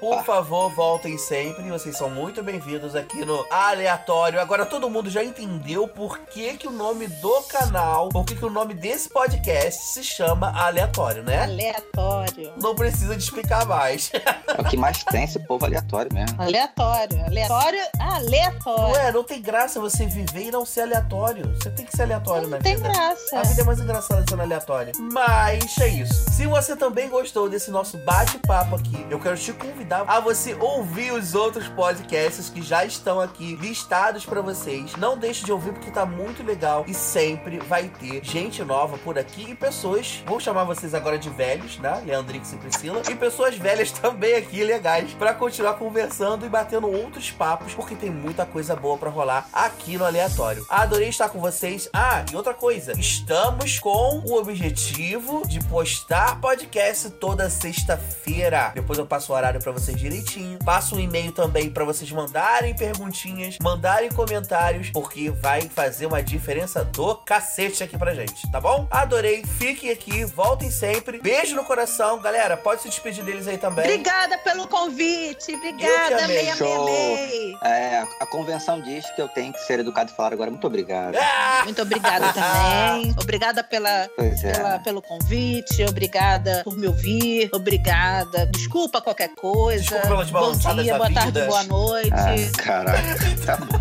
Por 0.00 0.24
favor, 0.24 0.70
voltem 0.70 1.16
sempre. 1.18 1.68
Vocês 1.70 1.96
são 1.96 2.10
muito 2.10 2.42
bem-vindos 2.42 2.94
aqui 2.94 3.24
no 3.24 3.44
Aleatório. 3.50 4.40
Agora 4.40 4.64
todo 4.64 4.88
mundo 4.88 5.10
já 5.10 5.22
entendeu 5.22 5.86
por 5.86 6.18
que, 6.18 6.56
que 6.56 6.66
o 6.66 6.70
nome 6.70 7.06
do 7.06 7.42
canal, 7.42 8.08
por 8.08 8.24
que, 8.24 8.34
que 8.34 8.44
o 8.44 8.50
nome 8.50 8.74
desse 8.74 9.08
podcast 9.08 9.82
se 9.82 10.02
chama 10.02 10.52
Aleatório, 10.58 11.22
né? 11.22 11.42
Aleatório. 11.42 12.52
Não 12.56 12.74
precisa 12.74 13.16
de 13.16 13.24
explicar 13.38 13.64
mais. 13.66 14.10
é 14.14 14.60
o 14.60 14.64
que 14.64 14.76
mais 14.76 15.04
tem 15.04 15.24
esse 15.24 15.38
povo 15.38 15.64
aleatório 15.64 16.12
mesmo. 16.12 16.40
Aleatório. 16.40 17.24
Aleatório. 17.24 17.80
Aleatório. 17.98 18.94
Ué, 18.94 19.12
não 19.12 19.24
tem 19.24 19.40
graça 19.40 19.80
você 19.80 20.06
viver 20.06 20.48
e 20.48 20.50
não 20.50 20.66
ser 20.66 20.82
aleatório. 20.82 21.54
Você 21.54 21.70
tem 21.70 21.86
que 21.86 21.96
ser 21.96 22.02
aleatório 22.02 22.42
Não 22.42 22.50
na 22.50 22.58
tem 22.58 22.76
vida. 22.76 22.88
graça. 22.88 23.38
A 23.38 23.42
vida 23.42 23.62
é 23.62 23.64
mais 23.64 23.80
engraçada 23.80 24.24
sendo 24.28 24.42
aleatória. 24.42 24.92
Mas 24.98 25.78
é 25.78 25.88
isso. 25.88 26.30
Se 26.30 26.46
você 26.46 26.76
também 26.76 27.08
gostou 27.08 27.48
desse 27.48 27.70
nosso 27.70 27.96
bate-papo 27.98 28.76
aqui, 28.76 29.06
eu 29.10 29.20
quero 29.20 29.36
te 29.36 29.52
convidar 29.52 30.04
a 30.06 30.20
você 30.20 30.54
ouvir 30.54 31.12
os 31.12 31.34
outros 31.34 31.68
podcasts 31.68 32.48
que 32.50 32.62
já 32.62 32.84
estão 32.84 33.20
aqui 33.20 33.56
listados 33.56 34.24
pra 34.26 34.40
vocês. 34.40 34.96
Não 34.96 35.16
deixe 35.16 35.44
de 35.44 35.52
ouvir 35.52 35.72
porque 35.72 35.90
tá 35.90 36.04
muito 36.04 36.42
legal 36.42 36.84
e 36.86 36.94
sempre 36.94 37.58
vai 37.58 37.88
ter 37.88 38.24
gente 38.24 38.62
nova 38.64 38.98
por 38.98 39.18
aqui 39.18 39.50
e 39.50 39.54
pessoas, 39.54 40.22
vou 40.26 40.40
chamar 40.40 40.64
vocês 40.64 40.94
agora 40.94 41.18
de 41.18 41.30
velhos, 41.30 41.78
né? 41.78 42.02
Leandrix 42.04 42.52
e 42.52 42.56
Priscila, 42.56 43.02
e 43.08 43.14
pessoas 43.14 43.27
velhas 43.56 43.90
também 43.92 44.34
aqui 44.34 44.62
legais 44.62 45.12
pra 45.14 45.34
continuar 45.34 45.74
conversando 45.74 46.44
e 46.44 46.48
batendo 46.48 46.90
outros 46.90 47.30
papos 47.30 47.74
porque 47.74 47.94
tem 47.94 48.10
muita 48.10 48.44
coisa 48.44 48.74
boa 48.74 48.96
pra 48.96 49.10
rolar 49.10 49.48
aqui 49.52 49.96
no 49.96 50.04
aleatório. 50.04 50.64
Adorei 50.68 51.08
estar 51.08 51.28
com 51.28 51.40
vocês. 51.40 51.88
Ah, 51.92 52.24
e 52.30 52.36
outra 52.36 52.54
coisa, 52.54 52.92
estamos 52.98 53.78
com 53.78 54.22
o 54.24 54.36
objetivo 54.36 55.46
de 55.46 55.60
postar 55.64 56.40
podcast 56.40 57.10
toda 57.10 57.50
sexta-feira. 57.50 58.72
Depois 58.74 58.98
eu 58.98 59.06
passo 59.06 59.32
o 59.32 59.36
horário 59.36 59.60
para 59.60 59.72
vocês 59.72 59.96
direitinho. 59.96 60.58
Passo 60.64 60.96
um 60.96 61.00
e-mail 61.00 61.32
também 61.32 61.70
para 61.70 61.84
vocês 61.84 62.10
mandarem 62.10 62.74
perguntinhas, 62.74 63.58
mandarem 63.62 64.10
comentários, 64.10 64.90
porque 64.90 65.30
vai 65.30 65.62
fazer 65.62 66.06
uma 66.06 66.22
diferença 66.22 66.84
do 66.84 67.14
cacete 67.16 67.82
aqui 67.82 67.96
pra 67.98 68.14
gente, 68.14 68.50
tá 68.50 68.60
bom? 68.60 68.86
Adorei. 68.90 69.44
Fiquem 69.44 69.90
aqui, 69.90 70.24
voltem 70.24 70.70
sempre. 70.70 71.20
Beijo 71.20 71.54
no 71.54 71.64
coração, 71.64 72.20
galera. 72.20 72.56
Pode 72.56 72.82
se 72.82 72.88
despedir 72.88 73.17
deles 73.22 73.46
aí 73.46 73.58
também. 73.58 73.84
Obrigada 73.84 74.38
pelo 74.38 74.66
convite. 74.68 75.54
Obrigada, 75.54 76.24
amei, 76.24 76.50
amei, 76.50 76.74
amei. 76.74 77.56
É, 77.62 78.04
a 78.20 78.26
convenção 78.26 78.80
diz 78.80 79.08
que 79.12 79.20
eu 79.22 79.28
tenho 79.28 79.52
que 79.52 79.60
ser 79.60 79.80
educado 79.80 80.10
e 80.10 80.14
falar 80.14 80.32
agora. 80.32 80.50
Muito 80.50 80.66
obrigado. 80.66 81.16
Ah! 81.16 81.62
Muito 81.64 81.82
obrigada 81.82 82.32
também. 82.32 83.14
Obrigada 83.28 83.62
pela, 83.62 84.08
é. 84.18 84.52
pela- 84.52 84.78
pelo 84.78 85.02
convite. 85.02 85.84
Obrigada 85.84 86.62
por 86.64 86.76
me 86.76 86.86
ouvir. 86.86 87.50
Obrigada. 87.52 88.46
Desculpa 88.46 89.00
qualquer 89.00 89.28
coisa. 89.34 89.80
Desculpa 89.80 90.06
pelas 90.08 90.30
Bom 90.30 90.52
dia, 90.52 90.96
boa 90.96 91.12
tarde, 91.12 91.42
boa 91.42 91.64
noite. 91.64 92.10
Ah, 92.12 92.62
caraca. 92.62 92.98
Tá 93.44 93.56
bom. 93.56 93.78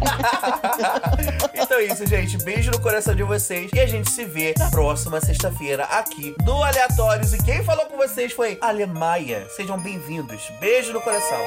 então 1.53 1.77
é 1.79 1.83
isso, 1.85 2.05
gente. 2.05 2.37
Beijo 2.43 2.71
no 2.71 2.79
coração 2.79 3.15
de 3.15 3.23
vocês. 3.23 3.69
E 3.73 3.79
a 3.79 3.85
gente 3.85 4.11
se 4.11 4.25
vê 4.25 4.53
na 4.57 4.69
próxima 4.69 5.19
sexta-feira 5.21 5.85
aqui 5.85 6.35
no 6.43 6.63
Aleatórios. 6.63 7.33
E 7.33 7.37
quem 7.43 7.63
falou 7.63 7.85
com 7.85 7.97
vocês 7.97 8.31
foi 8.33 8.57
Sejam 9.49 9.77
bem-vindos. 9.77 10.41
Beijo 10.57 10.93
no 10.93 11.01
coração. 11.01 11.43